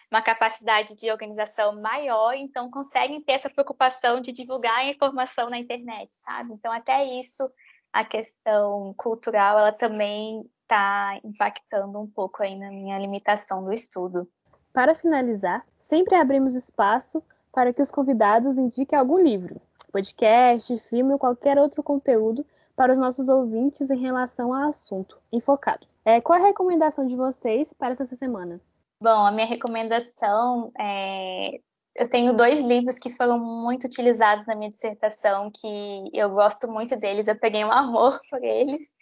uma 0.09 0.21
capacidade 0.21 0.95
de 0.95 1.11
organização 1.11 1.81
maior, 1.81 2.35
então 2.35 2.69
conseguem 2.69 3.21
ter 3.21 3.33
essa 3.33 3.49
preocupação 3.49 4.21
de 4.21 4.31
divulgar 4.31 4.79
a 4.79 4.89
informação 4.89 5.49
na 5.49 5.57
internet, 5.57 6.13
sabe? 6.15 6.53
Então, 6.53 6.71
até 6.71 7.03
isso, 7.05 7.49
a 7.91 8.03
questão 8.03 8.93
cultural, 8.97 9.57
ela 9.57 9.71
também 9.71 10.43
está 10.63 11.19
impactando 11.23 11.99
um 11.99 12.07
pouco 12.07 12.41
aí 12.41 12.57
na 12.57 12.69
minha 12.69 12.97
limitação 12.97 13.63
do 13.63 13.71
estudo. 13.71 14.27
Para 14.73 14.95
finalizar, 14.95 15.63
sempre 15.81 16.15
abrimos 16.15 16.55
espaço 16.55 17.21
para 17.51 17.71
que 17.71 17.81
os 17.81 17.91
convidados 17.91 18.57
indiquem 18.57 18.97
algum 18.97 19.19
livro, 19.19 19.61
podcast, 19.91 20.79
filme 20.89 21.13
ou 21.13 21.19
qualquer 21.19 21.59
outro 21.59 21.83
conteúdo 21.83 22.43
para 22.75 22.91
os 22.91 22.97
nossos 22.97 23.29
ouvintes 23.29 23.91
em 23.91 23.99
relação 23.99 24.53
ao 24.53 24.69
assunto 24.69 25.17
enfocado. 25.31 25.85
É, 26.03 26.19
qual 26.19 26.39
a 26.39 26.47
recomendação 26.47 27.05
de 27.05 27.15
vocês 27.15 27.71
para 27.77 27.93
essa 27.93 28.15
semana? 28.15 28.59
Bom, 28.99 29.25
a 29.25 29.31
minha 29.31 29.45
recomendação 29.45 30.71
é. 30.79 31.59
Eu 31.95 32.09
tenho 32.09 32.35
dois 32.35 32.63
livros 32.63 32.97
que 32.97 33.11
foram 33.11 33.37
muito 33.37 33.85
utilizados 33.85 34.47
na 34.47 34.55
minha 34.55 34.69
dissertação, 34.69 35.51
que 35.51 36.09
eu 36.11 36.31
gosto 36.31 36.67
muito 36.67 36.95
deles, 36.95 37.27
eu 37.27 37.35
peguei 37.35 37.63
um 37.63 37.71
amor 37.71 38.19
por 38.31 38.43
eles. 38.43 38.95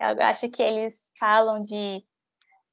Eu 0.00 0.22
acho 0.22 0.50
que 0.50 0.62
eles 0.62 1.12
falam 1.18 1.60
de 1.60 2.04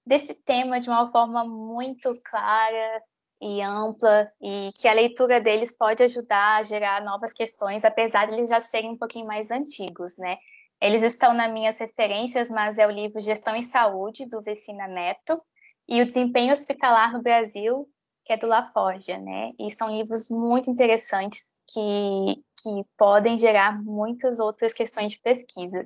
desse 0.06 0.34
tema 0.34 0.80
de 0.80 0.90
uma 0.90 1.08
forma 1.12 1.46
muito 1.46 2.20
clara 2.24 3.04
e 3.42 3.62
ampla 3.62 4.32
e 4.42 4.72
que 4.76 4.88
a 4.88 4.94
leitura 4.94 5.40
deles 5.40 5.72
pode 5.76 6.04
ajudar 6.04 6.58
a 6.58 6.64
gerar 6.64 7.04
novas 7.04 7.32
questões, 7.32 7.86
apesar 7.86 8.26
de 8.26 8.34
eles 8.34 8.50
já 8.50 8.60
serem 8.60 8.92
um 8.92 8.98
pouquinho 8.98 9.28
mais 9.28 9.52
antigos, 9.52 10.18
né? 10.18 10.38
Eles 10.82 11.02
estão 11.04 11.34
nas 11.34 11.52
minhas 11.52 11.78
referências, 11.78 12.50
mas 12.50 12.78
é 12.78 12.88
o 12.88 12.92
livro 12.92 13.22
Gestão 13.22 13.56
em 13.56 13.62
Saúde, 13.62 14.28
do 14.28 14.42
Vecina 14.42 14.88
Neto, 14.88 15.42
e 15.88 16.02
o 16.02 16.06
Desempenho 16.06 16.54
Hospitalar 16.54 17.12
no 17.14 17.22
Brasil, 17.22 17.88
que 18.26 18.34
é 18.34 18.38
do 18.38 18.48
Laforja, 18.48 19.18
né? 19.18 19.52
E 19.60 19.70
são 19.72 19.90
livros 19.90 20.30
muito 20.30 20.70
interessantes 20.70 21.60
que, 21.68 22.44
que 22.62 22.86
podem 22.98 23.38
gerar 23.38 23.84
muitas 23.84 24.40
outras 24.40 24.74
questões 24.74 25.12
de 25.12 25.20
pesquisa. 25.20 25.84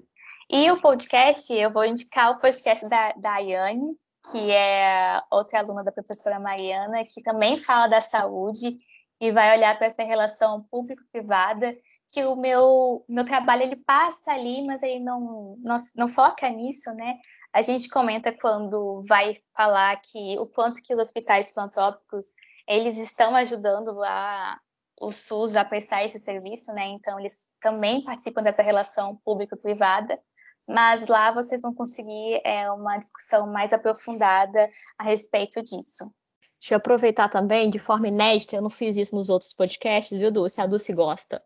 E 0.50 0.70
o 0.72 0.80
podcast, 0.82 1.54
eu 1.54 1.72
vou 1.72 1.86
indicar 1.86 2.32
o 2.32 2.40
podcast 2.40 2.88
da, 2.88 3.14
da 3.14 3.34
Ayane, 3.34 3.98
que 4.32 4.52
é 4.52 5.22
outra 5.32 5.60
aluna 5.60 5.84
da 5.84 5.92
professora 5.92 6.40
Mariana, 6.40 7.04
que 7.04 7.22
também 7.22 7.58
fala 7.58 7.88
da 7.88 8.02
saúde 8.02 8.78
e 9.20 9.32
vai 9.32 9.58
olhar 9.58 9.78
para 9.78 9.88
essa 9.88 10.04
relação 10.04 10.64
público-privada, 10.70 11.76
que 12.10 12.24
o 12.26 12.36
meu, 12.36 13.04
meu 13.10 13.26
trabalho 13.26 13.64
ele 13.64 13.76
passa 13.78 14.32
ali, 14.32 14.66
mas 14.66 14.84
ele 14.84 15.00
não, 15.00 15.58
não, 15.60 15.78
não 15.96 16.08
foca 16.08 16.48
nisso, 16.50 16.94
né? 16.94 17.18
A 17.52 17.62
gente 17.62 17.90
comenta 17.90 18.32
quando 18.32 19.04
vai 19.08 19.38
falar 19.56 20.00
que 20.02 20.38
o 20.38 20.46
quanto 20.46 20.82
que 20.82 20.94
os 20.94 21.00
hospitais 21.00 21.52
filantrópicos 21.52 22.28
eles 22.68 22.98
estão 22.98 23.36
ajudando 23.36 24.02
a 24.04 24.60
o 25.02 25.12
SUS 25.12 25.56
a 25.56 25.66
prestar 25.66 26.06
esse 26.06 26.20
serviço, 26.20 26.72
né? 26.74 26.86
Então, 26.86 27.20
eles 27.20 27.50
também 27.60 28.04
participam 28.04 28.42
dessa 28.42 28.62
relação 28.62 29.18
público-privada, 29.26 30.20
mas 30.68 31.08
lá 31.08 31.32
vocês 31.32 31.62
vão 31.62 31.74
conseguir 31.74 32.42
é, 32.44 32.70
uma 32.72 32.98
discussão 32.98 33.48
mais 33.48 33.74
aprofundada 33.74 34.70
a 34.98 35.04
respeito 35.04 35.62
disso. 35.62 36.12
Deixa 36.60 36.76
eu 36.76 36.78
aproveitar 36.78 37.28
também, 37.30 37.70
de 37.70 37.78
forma 37.78 38.08
inédita, 38.08 38.56
eu 38.56 38.62
não 38.62 38.70
fiz 38.70 38.96
isso 38.96 39.14
nos 39.14 39.28
outros 39.28 39.52
podcasts, 39.52 40.18
viu, 40.18 40.32
Dulce? 40.32 40.62
A 40.62 40.66
Dulce 40.66 40.94
gosta. 40.94 41.44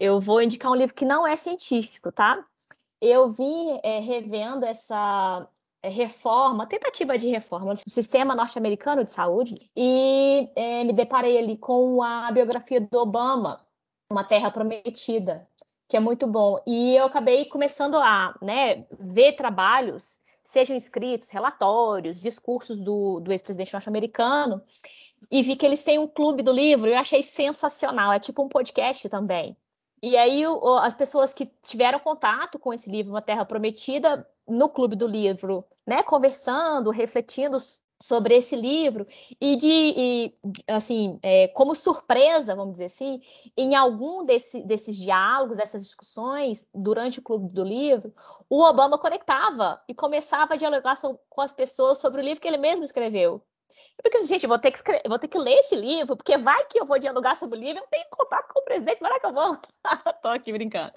Eu 0.00 0.18
vou 0.18 0.40
indicar 0.40 0.72
um 0.72 0.74
livro 0.74 0.94
que 0.94 1.04
não 1.04 1.26
é 1.26 1.36
científico, 1.36 2.10
tá? 2.10 2.42
Eu 2.98 3.30
vim 3.30 3.78
é, 3.82 4.00
revendo 4.00 4.64
essa 4.64 5.46
é, 5.82 5.90
reforma, 5.90 6.66
tentativa 6.66 7.18
de 7.18 7.28
reforma 7.28 7.74
do 7.74 7.90
sistema 7.90 8.34
norte-americano 8.34 9.04
de 9.04 9.12
saúde, 9.12 9.70
e 9.76 10.48
é, 10.56 10.82
me 10.82 10.94
deparei 10.94 11.36
ali 11.36 11.58
com 11.58 12.02
a 12.02 12.32
biografia 12.32 12.80
do 12.80 12.98
Obama, 12.98 13.60
Uma 14.10 14.24
Terra 14.24 14.50
Prometida, 14.50 15.46
que 15.88 15.96
é 15.96 16.00
muito 16.00 16.26
bom. 16.26 16.58
E 16.66 16.96
eu 16.96 17.06
acabei 17.06 17.44
começando 17.44 17.96
a 17.96 18.36
né, 18.40 18.84
ver 18.98 19.34
trabalhos 19.34 20.20
sejam 20.42 20.76
escritos 20.76 21.30
relatórios, 21.30 22.20
discursos 22.20 22.78
do, 22.78 23.18
do 23.20 23.32
ex-presidente 23.32 23.72
norte-americano, 23.72 24.62
e 25.30 25.42
vi 25.42 25.56
que 25.56 25.64
eles 25.64 25.82
têm 25.82 25.98
um 25.98 26.06
clube 26.06 26.42
do 26.42 26.52
livro, 26.52 26.88
e 26.88 26.92
eu 26.92 26.98
achei 26.98 27.22
sensacional, 27.22 28.12
é 28.12 28.20
tipo 28.20 28.42
um 28.42 28.48
podcast 28.48 29.08
também. 29.08 29.56
E 30.02 30.18
aí 30.18 30.42
as 30.82 30.94
pessoas 30.94 31.32
que 31.32 31.50
tiveram 31.62 31.98
contato 31.98 32.58
com 32.58 32.74
esse 32.74 32.90
livro, 32.90 33.10
Uma 33.10 33.22
Terra 33.22 33.46
Prometida, 33.46 34.28
no 34.46 34.68
clube 34.68 34.94
do 34.94 35.06
livro, 35.06 35.64
né, 35.86 36.02
conversando, 36.02 36.90
refletindo 36.90 37.56
sobre 38.04 38.36
esse 38.36 38.54
livro 38.54 39.06
e 39.40 39.56
de 39.56 39.66
e, 39.66 40.34
assim 40.68 41.18
é, 41.22 41.48
como 41.48 41.74
surpresa 41.74 42.54
vamos 42.54 42.74
dizer 42.74 42.86
assim 42.86 43.22
em 43.56 43.74
algum 43.74 44.24
desse, 44.24 44.62
desses 44.62 44.94
diálogos 44.96 45.56
dessas 45.56 45.84
discussões 45.84 46.68
durante 46.74 47.18
o 47.18 47.22
clube 47.22 47.48
do 47.48 47.64
livro 47.64 48.14
o 48.48 48.62
Obama 48.62 48.98
conectava 48.98 49.80
e 49.88 49.94
começava 49.94 50.52
a 50.52 50.56
dialogar 50.56 50.94
com 51.30 51.40
as 51.40 51.52
pessoas 51.52 51.98
sobre 51.98 52.20
o 52.20 52.24
livro 52.24 52.40
que 52.40 52.48
ele 52.48 52.58
mesmo 52.58 52.84
escreveu 52.84 53.42
porque, 54.02 54.24
gente, 54.24 54.46
vou 54.46 54.58
ter, 54.58 54.70
que 54.70 54.76
escrever, 54.76 55.02
vou 55.08 55.18
ter 55.18 55.28
que 55.28 55.38
ler 55.38 55.58
esse 55.58 55.74
livro, 55.74 56.16
porque 56.16 56.36
vai 56.36 56.66
que 56.66 56.78
eu 56.78 56.84
vou 56.84 56.98
dialogar 56.98 57.36
sobre 57.36 57.58
o 57.58 57.60
livro, 57.60 57.82
eu 57.82 57.86
tenho 57.86 58.04
contato 58.10 58.52
com 58.52 58.60
o 58.60 58.64
presidente, 58.64 59.00
vai 59.00 59.18
que 59.20 59.26
eu 59.26 59.32
vou. 59.32 59.56
Tô 60.22 60.28
aqui 60.28 60.52
brincando. 60.52 60.92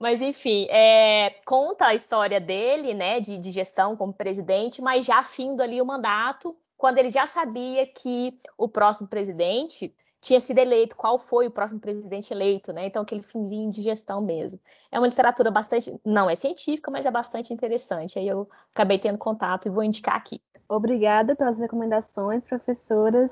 Mas, 0.00 0.22
enfim, 0.22 0.66
é, 0.70 1.28
conta 1.44 1.84
a 1.84 1.94
história 1.94 2.40
dele, 2.40 2.94
né, 2.94 3.20
de, 3.20 3.36
de 3.36 3.50
gestão 3.50 3.94
como 3.94 4.14
presidente, 4.14 4.80
mas 4.80 5.04
já 5.04 5.22
findo 5.22 5.62
ali 5.62 5.80
o 5.80 5.84
mandato, 5.84 6.56
quando 6.78 6.96
ele 6.96 7.10
já 7.10 7.26
sabia 7.26 7.86
que 7.86 8.38
o 8.56 8.66
próximo 8.66 9.06
presidente 9.06 9.94
tinha 10.22 10.40
sido 10.40 10.58
eleito, 10.58 10.96
qual 10.96 11.18
foi 11.18 11.46
o 11.46 11.50
próximo 11.50 11.80
presidente 11.80 12.32
eleito, 12.32 12.72
né? 12.72 12.86
Então, 12.86 13.02
aquele 13.02 13.22
finzinho 13.22 13.70
de 13.70 13.82
gestão 13.82 14.22
mesmo. 14.22 14.58
É 14.90 14.98
uma 14.98 15.06
literatura 15.06 15.50
bastante, 15.50 15.98
não 16.04 16.30
é 16.30 16.34
científica, 16.34 16.90
mas 16.90 17.04
é 17.04 17.10
bastante 17.10 17.52
interessante. 17.52 18.18
Aí 18.18 18.26
eu 18.26 18.48
acabei 18.74 18.98
tendo 18.98 19.18
contato 19.18 19.66
e 19.66 19.70
vou 19.70 19.84
indicar 19.84 20.16
aqui. 20.16 20.40
Obrigada 20.66 21.36
pelas 21.36 21.58
recomendações, 21.58 22.42
professoras. 22.44 23.30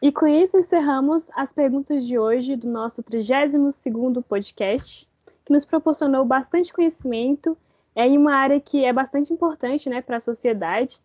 E 0.00 0.12
com 0.12 0.26
isso 0.26 0.56
encerramos 0.56 1.28
as 1.34 1.52
perguntas 1.52 2.06
de 2.06 2.16
hoje 2.16 2.54
do 2.54 2.68
nosso 2.68 3.02
32º 3.02 4.22
podcast, 4.22 5.09
que 5.50 5.52
nos 5.52 5.64
proporcionou 5.64 6.24
bastante 6.24 6.72
conhecimento 6.72 7.58
é, 7.96 8.06
em 8.06 8.16
uma 8.16 8.36
área 8.36 8.60
que 8.60 8.84
é 8.84 8.92
bastante 8.92 9.32
importante 9.32 9.90
né, 9.90 10.00
para 10.00 10.18
a 10.18 10.20
sociedade. 10.20 10.96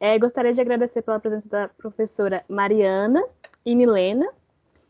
É, 0.00 0.18
gostaria 0.18 0.52
de 0.52 0.60
agradecer 0.60 1.00
pela 1.00 1.20
presença 1.20 1.48
da 1.48 1.68
professora 1.68 2.44
Mariana 2.48 3.24
e 3.64 3.76
Milena. 3.76 4.28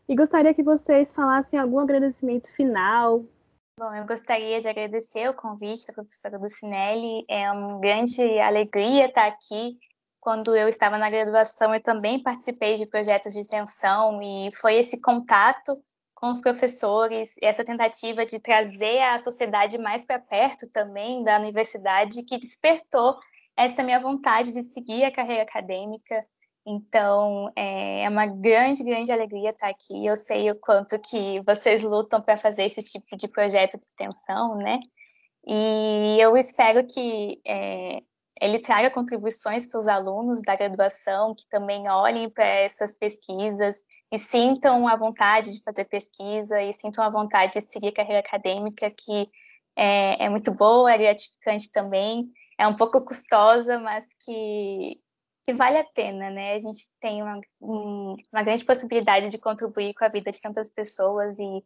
E 0.09 0.15
gostaria 0.15 0.55
que 0.55 0.63
vocês 0.63 1.13
falassem 1.13 1.59
algum 1.59 1.79
agradecimento 1.79 2.51
final. 2.55 3.23
Bom, 3.79 3.93
eu 3.93 4.07
gostaria 4.07 4.59
de 4.59 4.67
agradecer 4.67 5.29
o 5.29 5.35
convite 5.35 5.85
da 5.85 5.93
professora 5.93 6.39
Lucinelli. 6.39 7.25
É 7.29 7.51
uma 7.51 7.79
grande 7.79 8.39
alegria 8.39 9.05
estar 9.05 9.27
aqui 9.27 9.77
quando 10.19 10.55
eu 10.55 10.67
estava 10.67 10.97
na 10.97 11.07
graduação, 11.07 11.75
eu 11.75 11.83
também 11.83 12.23
participei 12.23 12.73
de 12.73 12.87
projetos 12.87 13.33
de 13.33 13.41
extensão 13.41 14.19
e 14.23 14.49
foi 14.55 14.77
esse 14.77 14.99
contato 14.99 15.79
com 16.15 16.31
os 16.31 16.39
professores, 16.39 17.35
essa 17.41 17.63
tentativa 17.63 18.25
de 18.25 18.39
trazer 18.39 18.99
a 19.01 19.19
sociedade 19.19 19.77
mais 19.77 20.05
para 20.05 20.17
perto 20.17 20.67
também 20.71 21.23
da 21.23 21.37
universidade 21.37 22.23
que 22.23 22.39
despertou 22.39 23.17
essa 23.57 23.83
minha 23.83 23.99
vontade 23.99 24.51
de 24.51 24.63
seguir 24.63 25.03
a 25.03 25.11
carreira 25.11 25.43
acadêmica. 25.43 26.25
Então, 26.65 27.51
é, 27.55 28.03
é 28.03 28.09
uma 28.09 28.25
grande, 28.25 28.83
grande 28.83 29.11
alegria 29.11 29.51
estar 29.51 29.69
aqui. 29.69 30.05
Eu 30.05 30.15
sei 30.15 30.49
o 30.49 30.55
quanto 30.55 30.99
que 30.99 31.41
vocês 31.45 31.83
lutam 31.83 32.21
para 32.21 32.37
fazer 32.37 32.63
esse 32.63 32.81
tipo 32.81 33.15
de 33.15 33.27
projeto 33.27 33.77
de 33.77 33.85
extensão, 33.85 34.57
né? 34.57 34.79
E 35.47 36.17
eu 36.19 36.35
espero 36.35 36.83
que 36.87 37.39
é, 37.45 38.01
ele 38.41 38.59
traga 38.59 38.91
contribuições 38.91 39.65
para 39.65 39.79
os 39.79 39.87
alunos 39.87 40.41
da 40.41 40.55
graduação 40.55 41.33
que 41.33 41.47
também 41.47 41.89
olhem 41.89 42.29
para 42.29 42.45
essas 42.45 42.93
pesquisas 42.95 43.85
e 44.11 44.17
sintam 44.17 44.87
a 44.87 44.95
vontade 44.95 45.53
de 45.53 45.63
fazer 45.63 45.85
pesquisa 45.85 46.61
e 46.61 46.73
sintam 46.73 47.03
a 47.03 47.09
vontade 47.09 47.53
de 47.53 47.61
seguir 47.61 47.93
carreira 47.93 48.19
acadêmica, 48.19 48.91
que 48.91 49.29
é, 49.75 50.25
é 50.25 50.29
muito 50.29 50.53
boa, 50.53 50.91
é 50.91 50.97
gratificante 50.97 51.71
também, 51.71 52.29
é 52.57 52.67
um 52.67 52.75
pouco 52.75 53.03
custosa, 53.05 53.79
mas 53.79 54.13
que, 54.25 54.99
que 55.45 55.53
vale 55.53 55.77
a 55.77 55.85
pena, 55.85 56.29
né? 56.29 56.53
A 56.53 56.59
gente 56.59 56.83
tem 56.99 57.21
uma, 57.21 57.39
uma 57.59 58.43
grande 58.43 58.65
possibilidade 58.65 59.29
de 59.29 59.37
contribuir 59.37 59.93
com 59.93 60.03
a 60.03 60.09
vida 60.09 60.31
de 60.31 60.41
tantas 60.41 60.69
pessoas 60.69 61.39
e 61.39 61.63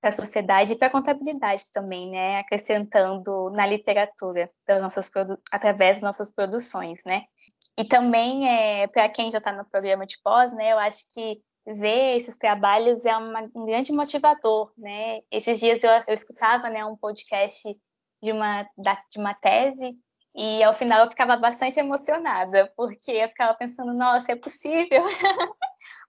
para 0.00 0.10
a 0.10 0.12
sociedade 0.12 0.72
e 0.72 0.76
para 0.76 0.88
a 0.88 0.90
contabilidade 0.90 1.62
também, 1.72 2.10
né? 2.10 2.38
Acrescentando 2.38 3.50
na 3.50 3.66
literatura 3.66 4.50
das 4.66 4.80
nossas 4.80 5.10
através 5.50 5.96
das 5.96 6.02
nossas 6.02 6.32
produções, 6.32 7.02
né? 7.04 7.24
E 7.76 7.84
também 7.84 8.48
é, 8.48 8.86
para 8.86 9.08
quem 9.08 9.30
já 9.30 9.38
está 9.38 9.52
no 9.52 9.64
programa 9.64 10.06
de 10.06 10.20
pós, 10.22 10.52
né? 10.52 10.72
Eu 10.72 10.78
acho 10.78 11.04
que 11.12 11.40
ver 11.66 12.16
esses 12.16 12.36
trabalhos 12.36 13.04
é 13.04 13.16
uma, 13.16 13.48
um 13.54 13.66
grande 13.66 13.92
motivador, 13.92 14.72
né? 14.76 15.20
Esses 15.30 15.60
dias 15.60 15.82
eu, 15.82 15.90
eu 15.90 16.14
escutava, 16.14 16.68
né, 16.70 16.84
um 16.84 16.96
podcast 16.96 17.62
de 18.22 18.32
uma 18.32 18.68
da, 18.76 18.94
de 19.10 19.18
uma 19.18 19.34
tese 19.34 19.96
e 20.34 20.62
ao 20.62 20.74
final 20.74 21.04
eu 21.04 21.10
ficava 21.10 21.36
bastante 21.36 21.78
emocionada 21.78 22.72
porque 22.76 23.10
eu 23.12 23.28
ficava 23.28 23.54
pensando, 23.54 23.92
nossa, 23.92 24.32
é 24.32 24.36
possível? 24.36 25.04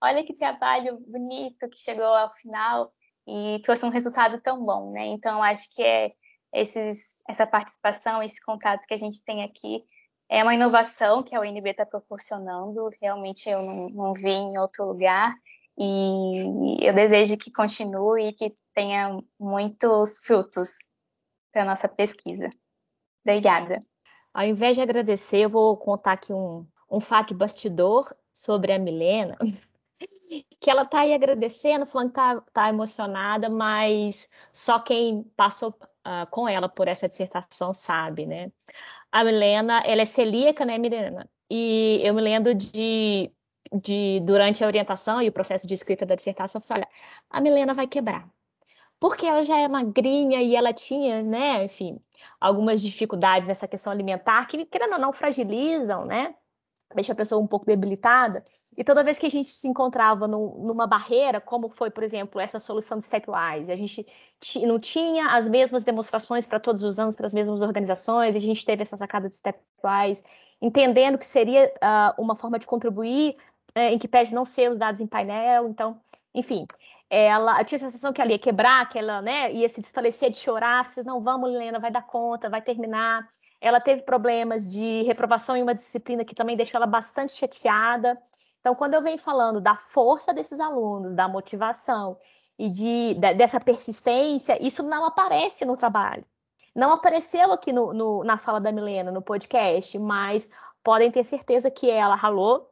Olha 0.02 0.24
que 0.24 0.34
trabalho 0.34 1.00
bonito 1.08 1.70
que 1.70 1.78
chegou 1.78 2.06
ao 2.06 2.32
final 2.32 2.92
e 3.30 3.62
trouxe 3.62 3.86
um 3.86 3.90
resultado 3.90 4.42
tão 4.42 4.64
bom, 4.66 4.92
né? 4.92 5.06
Então, 5.08 5.44
acho 5.44 5.74
que 5.76 5.84
é 5.84 6.12
esses, 6.52 7.22
essa 7.30 7.46
participação, 7.46 8.24
esse 8.24 8.44
contato 8.44 8.86
que 8.88 8.94
a 8.94 8.98
gente 8.98 9.24
tem 9.24 9.44
aqui 9.44 9.84
é 10.28 10.44
uma 10.44 10.54
inovação 10.56 11.24
que 11.24 11.36
a 11.36 11.40
UNB 11.40 11.70
está 11.70 11.86
proporcionando, 11.86 12.90
realmente 13.02 13.50
eu 13.50 13.62
não, 13.62 13.90
não, 13.90 14.14
vi 14.14 14.30
em 14.30 14.58
outro 14.58 14.86
lugar, 14.86 15.36
e 15.78 16.78
eu 16.86 16.94
desejo 16.94 17.38
que 17.38 17.52
continue 17.52 18.30
e 18.30 18.34
que 18.34 18.54
tenha 18.74 19.20
muitos 19.40 20.20
frutos 20.26 20.70
para 21.52 21.66
nossa 21.66 21.88
pesquisa. 21.88 22.50
Obrigada. 23.26 23.80
Ao 24.34 24.46
invés 24.46 24.76
de 24.76 24.82
agradecer, 24.82 25.40
eu 25.40 25.50
vou 25.50 25.76
contar 25.78 26.14
aqui 26.14 26.34
um, 26.34 26.68
um 26.92 27.00
fato 27.00 27.34
bastidor 27.34 28.14
sobre 28.34 28.72
a 28.72 28.80
Milena, 28.80 29.38
que 30.60 30.70
ela 30.70 30.86
tá 30.86 31.02
aí 31.02 31.14
agradecendo, 31.14 31.86
falando 31.86 32.10
que 32.10 32.16
tá, 32.16 32.42
tá 32.54 32.70
emocionada, 32.70 33.50
mas 33.50 34.30
só 34.52 34.80
quem 34.80 35.24
passou 35.36 35.70
uh, 36.08 36.28
com 36.32 36.48
ela 36.48 36.70
por 36.70 36.88
essa 36.88 37.08
dissertação 37.10 37.74
sabe, 37.74 38.26
né? 38.26 38.52
A 39.12 39.24
Milena, 39.24 39.82
ela 39.86 40.02
é 40.02 40.06
celíaca, 40.06 40.66
né, 40.66 40.78
Milena? 40.78 41.30
E 41.50 42.00
eu 42.04 42.14
me 42.14 42.22
lembro 42.22 42.54
de, 42.54 43.32
de 43.74 44.20
durante 44.22 44.64
a 44.64 44.68
orientação 44.68 45.22
e 45.22 45.30
o 45.30 45.32
processo 45.32 45.68
de 45.68 45.74
escrita 45.74 46.06
da 46.06 46.16
dissertação, 46.16 46.62
eu 46.62 46.66
falei, 46.66 46.84
olha, 46.84 46.92
a 47.30 47.42
Milena 47.42 47.74
vai 47.74 47.88
quebrar. 47.88 48.30
Porque 49.00 49.26
ela 49.26 49.46
já 49.46 49.58
é 49.60 49.68
magrinha 49.68 50.42
e 50.42 50.56
ela 50.56 50.74
tinha, 50.74 51.24
né, 51.24 51.64
enfim, 51.66 52.00
algumas 52.40 52.82
dificuldades 52.82 53.48
nessa 53.48 53.68
questão 53.68 53.92
alimentar 53.94 54.46
que, 54.48 54.66
querendo 54.66 54.94
ou 54.94 55.00
não, 55.00 55.14
fragilizam, 55.14 56.06
né? 56.06 56.36
Deixa 56.96 57.14
a 57.14 57.16
pessoa 57.16 57.42
um 57.42 57.48
pouco 57.48 57.66
debilitada. 57.66 58.44
E 58.78 58.84
toda 58.84 59.04
vez 59.04 59.20
que 59.20 59.26
a 59.26 59.30
gente 59.30 59.50
se 59.50 59.68
encontrava 59.68 60.28
no, 60.28 60.58
numa 60.66 60.88
barreira, 60.88 61.40
como 61.42 61.70
foi, 61.70 61.90
por 61.92 62.04
exemplo, 62.04 62.40
essa 62.40 62.60
solução 62.60 62.98
de 62.98 63.06
Stepwise, 63.06 63.72
a 63.72 63.76
gente 63.76 64.06
não 64.66 64.80
tinha 64.80 65.36
as 65.36 65.48
mesmas 65.48 65.84
demonstrações 65.84 66.46
para 66.46 66.60
todos 66.60 66.82
os 66.82 66.98
anos, 66.98 67.16
para 67.16 67.26
as 67.26 67.34
mesmas 67.34 67.62
organizações, 67.62 68.36
a 68.36 68.40
gente 68.40 68.66
teve 68.66 68.82
essa 68.82 68.98
sacada 68.98 69.30
de 69.30 69.36
Stepwise, 69.36 70.24
entendendo 70.62 71.18
que 71.18 71.26
seria 71.26 71.72
uh, 71.78 72.22
uma 72.22 72.36
forma 72.36 72.58
de 72.58 72.66
contribuir, 72.66 73.36
uh, 73.78 73.92
em 73.92 73.98
que 73.98 74.08
pese 74.08 74.34
não 74.34 74.46
ser 74.46 74.72
os 74.72 74.80
dados 74.80 75.02
em 75.02 75.08
painel, 75.08 75.68
então, 75.68 76.00
enfim. 76.34 76.66
Ela, 77.10 77.60
eu 77.60 77.66
tinha 77.66 77.78
a 77.78 77.80
sensação 77.80 78.14
que 78.14 78.22
ela 78.22 78.32
ia 78.32 78.40
quebrar, 78.40 78.88
que 78.88 78.98
ela 78.98 79.20
né, 79.22 79.52
ia 79.52 79.68
se 79.68 79.82
desfalecer 79.82 80.30
de 80.30 80.38
chorar, 80.38 80.86
disse, 80.86 81.04
não, 81.04 81.22
vamos, 81.22 81.50
Helena, 81.50 81.80
vai 81.80 81.92
dar 81.92 82.04
conta, 82.04 82.50
vai 82.50 82.62
terminar. 82.62 83.28
Ela 83.62 83.80
teve 83.80 84.04
problemas 84.04 84.72
de 84.72 85.04
reprovação 85.04 85.56
em 85.56 85.64
uma 85.64 85.76
disciplina 85.76 86.24
que 86.24 86.36
também 86.36 86.56
deixou 86.56 86.78
ela 86.78 86.88
bastante 86.88 87.34
chateada. 87.34 88.18
Então, 88.60 88.76
quando 88.76 88.94
eu 88.94 89.02
venho 89.02 89.18
falando 89.18 89.60
da 89.60 89.76
força 89.76 90.34
desses 90.34 90.60
alunos, 90.60 91.14
da 91.14 91.28
motivação 91.28 92.18
e 92.58 92.70
de, 92.70 93.16
dessa 93.16 93.60
persistência, 93.60 94.62
isso 94.66 94.84
não 94.84 95.06
aparece 95.06 95.66
no 95.66 95.78
trabalho. 95.78 96.26
Não 96.76 96.92
apareceu 96.92 97.52
aqui 97.52 97.74
no, 97.74 97.94
no, 97.94 98.24
na 98.24 98.38
fala 98.38 98.60
da 98.60 98.72
Milena, 98.72 99.12
no 99.12 99.22
podcast, 99.22 99.98
mas 99.98 100.50
podem 100.84 101.12
ter 101.12 101.24
certeza 101.24 101.70
que 101.70 101.90
ela 101.90 102.16
ralou, 102.16 102.70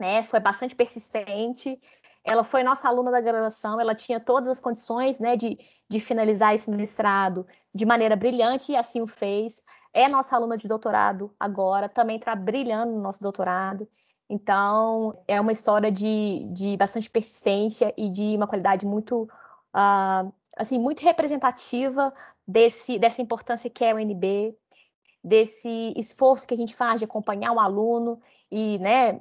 né? 0.00 0.22
Foi 0.22 0.40
bastante 0.40 0.74
persistente. 0.74 1.78
Ela 2.24 2.42
foi 2.42 2.62
nossa 2.62 2.88
aluna 2.88 3.10
da 3.10 3.20
graduação, 3.20 3.78
ela 3.78 3.94
tinha 3.94 4.18
todas 4.18 4.48
as 4.48 4.58
condições 4.58 5.18
né, 5.18 5.36
de, 5.36 5.58
de 5.86 6.00
finalizar 6.00 6.54
esse 6.54 6.70
mestrado 6.70 7.46
de 7.74 7.84
maneira 7.84 8.16
brilhante 8.16 8.72
e 8.72 8.76
assim 8.76 9.02
o 9.02 9.06
fez. 9.06 9.62
É 9.94 10.08
nossa 10.08 10.34
aluna 10.34 10.56
de 10.56 10.66
doutorado 10.66 11.32
agora, 11.38 11.88
também 11.88 12.16
está 12.16 12.34
brilhando 12.34 12.92
no 12.92 13.00
nosso 13.00 13.22
doutorado. 13.22 13.88
Então, 14.28 15.16
é 15.28 15.40
uma 15.40 15.52
história 15.52 15.92
de, 15.92 16.48
de 16.52 16.76
bastante 16.76 17.08
persistência 17.08 17.94
e 17.96 18.10
de 18.10 18.34
uma 18.34 18.48
qualidade 18.48 18.84
muito, 18.84 19.22
uh, 19.22 20.32
assim, 20.56 20.80
muito 20.80 21.00
representativa 21.02 22.12
desse, 22.46 22.98
dessa 22.98 23.22
importância 23.22 23.70
que 23.70 23.84
é 23.84 23.94
o 23.94 23.98
NB, 23.98 24.56
desse 25.22 25.94
esforço 25.96 26.46
que 26.46 26.54
a 26.54 26.56
gente 26.56 26.74
faz 26.74 26.98
de 26.98 27.04
acompanhar 27.04 27.52
o 27.52 27.60
aluno 27.60 28.20
e, 28.50 28.78
né, 28.80 29.20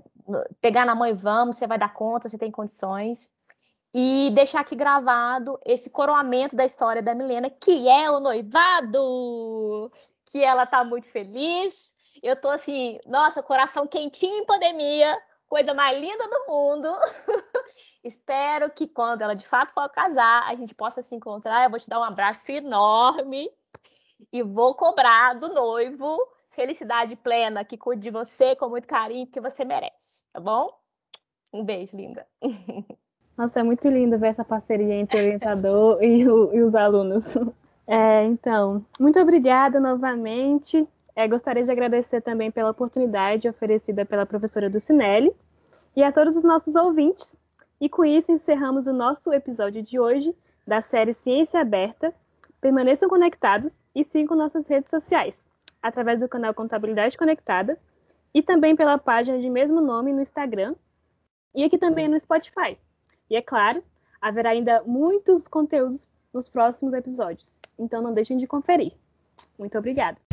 pegar 0.60 0.86
na 0.86 0.96
mão 0.96 1.08
e 1.08 1.14
vamos, 1.14 1.58
você 1.58 1.68
vai 1.68 1.78
dar 1.78 1.94
conta, 1.94 2.28
você 2.28 2.38
tem 2.38 2.52
condições. 2.52 3.32
E 3.94 4.32
deixar 4.34 4.62
aqui 4.62 4.76
gravado 4.76 5.60
esse 5.64 5.90
coroamento 5.92 6.56
da 6.56 6.66
história 6.66 7.02
da 7.02 7.14
Milena, 7.14 7.50
que 7.50 7.88
é 7.88 8.10
o 8.10 8.20
noivado, 8.20 9.92
que 10.34 10.44
ela 10.44 10.66
tá 10.66 10.84
muito 10.84 11.08
feliz, 11.10 11.94
eu 12.24 12.36
tô 12.36 12.50
assim, 12.50 13.00
nossa, 13.06 13.44
coração 13.44 13.86
quentinho 13.86 14.40
em 14.40 14.46
pandemia, 14.48 15.16
coisa 15.48 15.76
mais 15.76 16.02
linda 16.02 16.28
do 16.28 16.46
mundo. 16.48 16.88
Espero 18.04 18.72
que 18.72 18.88
quando 18.88 19.22
ela 19.22 19.36
de 19.36 19.48
fato 19.48 19.72
for 19.76 19.88
casar, 19.90 20.42
a 20.48 20.56
gente 20.56 20.74
possa 20.74 21.04
se 21.04 21.14
encontrar. 21.14 21.64
Eu 21.64 21.70
vou 21.70 21.80
te 21.80 21.88
dar 21.88 22.00
um 22.00 22.04
abraço 22.04 22.52
enorme 22.52 23.48
e 24.32 24.42
vou 24.42 24.74
cobrar 24.74 25.36
do 25.36 25.54
noivo 25.54 26.18
felicidade 26.50 27.16
plena, 27.16 27.64
que 27.64 27.78
cuide 27.78 28.02
de 28.02 28.10
você 28.10 28.56
com 28.56 28.70
muito 28.70 28.88
carinho, 28.88 29.28
que 29.28 29.40
você 29.40 29.64
merece, 29.64 30.24
tá 30.34 30.40
bom? 30.40 30.68
Um 31.54 31.64
beijo, 31.64 31.96
linda. 31.96 32.26
Nossa, 33.38 33.60
é 33.60 33.64
muito 33.64 33.88
lindo 33.88 34.18
ver 34.18 34.30
essa 34.30 34.44
parceria 34.44 34.96
entre 34.96 35.16
o 35.16 35.20
orientador 35.20 36.04
e, 36.04 36.28
o, 36.28 36.54
e, 36.56 36.64
os 36.64 36.74
alunos. 36.74 37.24
É, 37.88 38.24
então, 38.26 38.86
muito 39.00 39.20
obrigada 39.20 39.80
novamente. 39.80 40.88
É, 41.16 41.28
gostaria 41.28 41.64
de 41.64 41.72
agradecer 41.72 42.22
também 42.22 42.50
pela 42.50 42.72
oportunidade 42.72 43.48
oferecida 43.48 44.06
pela 44.06 44.26
professora 44.26 44.70
Ducinelli 44.70 45.34
e 45.96 46.04
a 46.04 46.12
todos 46.12 46.36
os 46.36 46.44
nossos 46.44 46.76
ouvintes. 46.76 47.38
E 47.80 47.90
com 47.90 48.06
isso 48.06 48.32
encerramos 48.32 48.88
o 48.88 48.94
nosso 48.94 49.34
episódio 49.34 49.84
de 49.84 50.00
hoje 50.00 50.36
da 50.66 50.82
série 50.82 51.14
Ciência 51.14 51.60
Aberta. 51.60 52.14
Permaneçam 52.62 53.10
conectados 53.10 53.78
e 53.94 54.04
sigam 54.06 54.38
nossas 54.38 54.66
redes 54.68 54.90
sociais, 54.90 55.50
através 55.82 56.20
do 56.20 56.30
canal 56.30 56.54
Contabilidade 56.54 57.18
Conectada 57.18 57.78
e 58.34 58.42
também 58.42 58.76
pela 58.76 58.98
página 58.98 59.38
de 59.40 59.50
mesmo 59.50 59.82
nome 59.82 60.14
no 60.14 60.22
Instagram 60.22 60.74
e 61.54 61.64
aqui 61.64 61.78
também 61.78 62.08
no 62.08 62.20
Spotify. 62.20 62.78
E 63.30 63.36
é 63.36 63.42
claro, 63.42 63.84
haverá 64.22 64.52
ainda 64.52 64.82
muitos 64.86 65.48
conteúdos 65.48 66.08
nos 66.34 66.48
próximos 66.48 66.94
episódios, 66.94 67.60
então 67.78 68.02
não 68.02 68.14
deixem 68.14 68.38
de 68.38 68.48
conferir. 68.48 68.94
Muito 69.58 69.78
obrigada! 69.78 70.33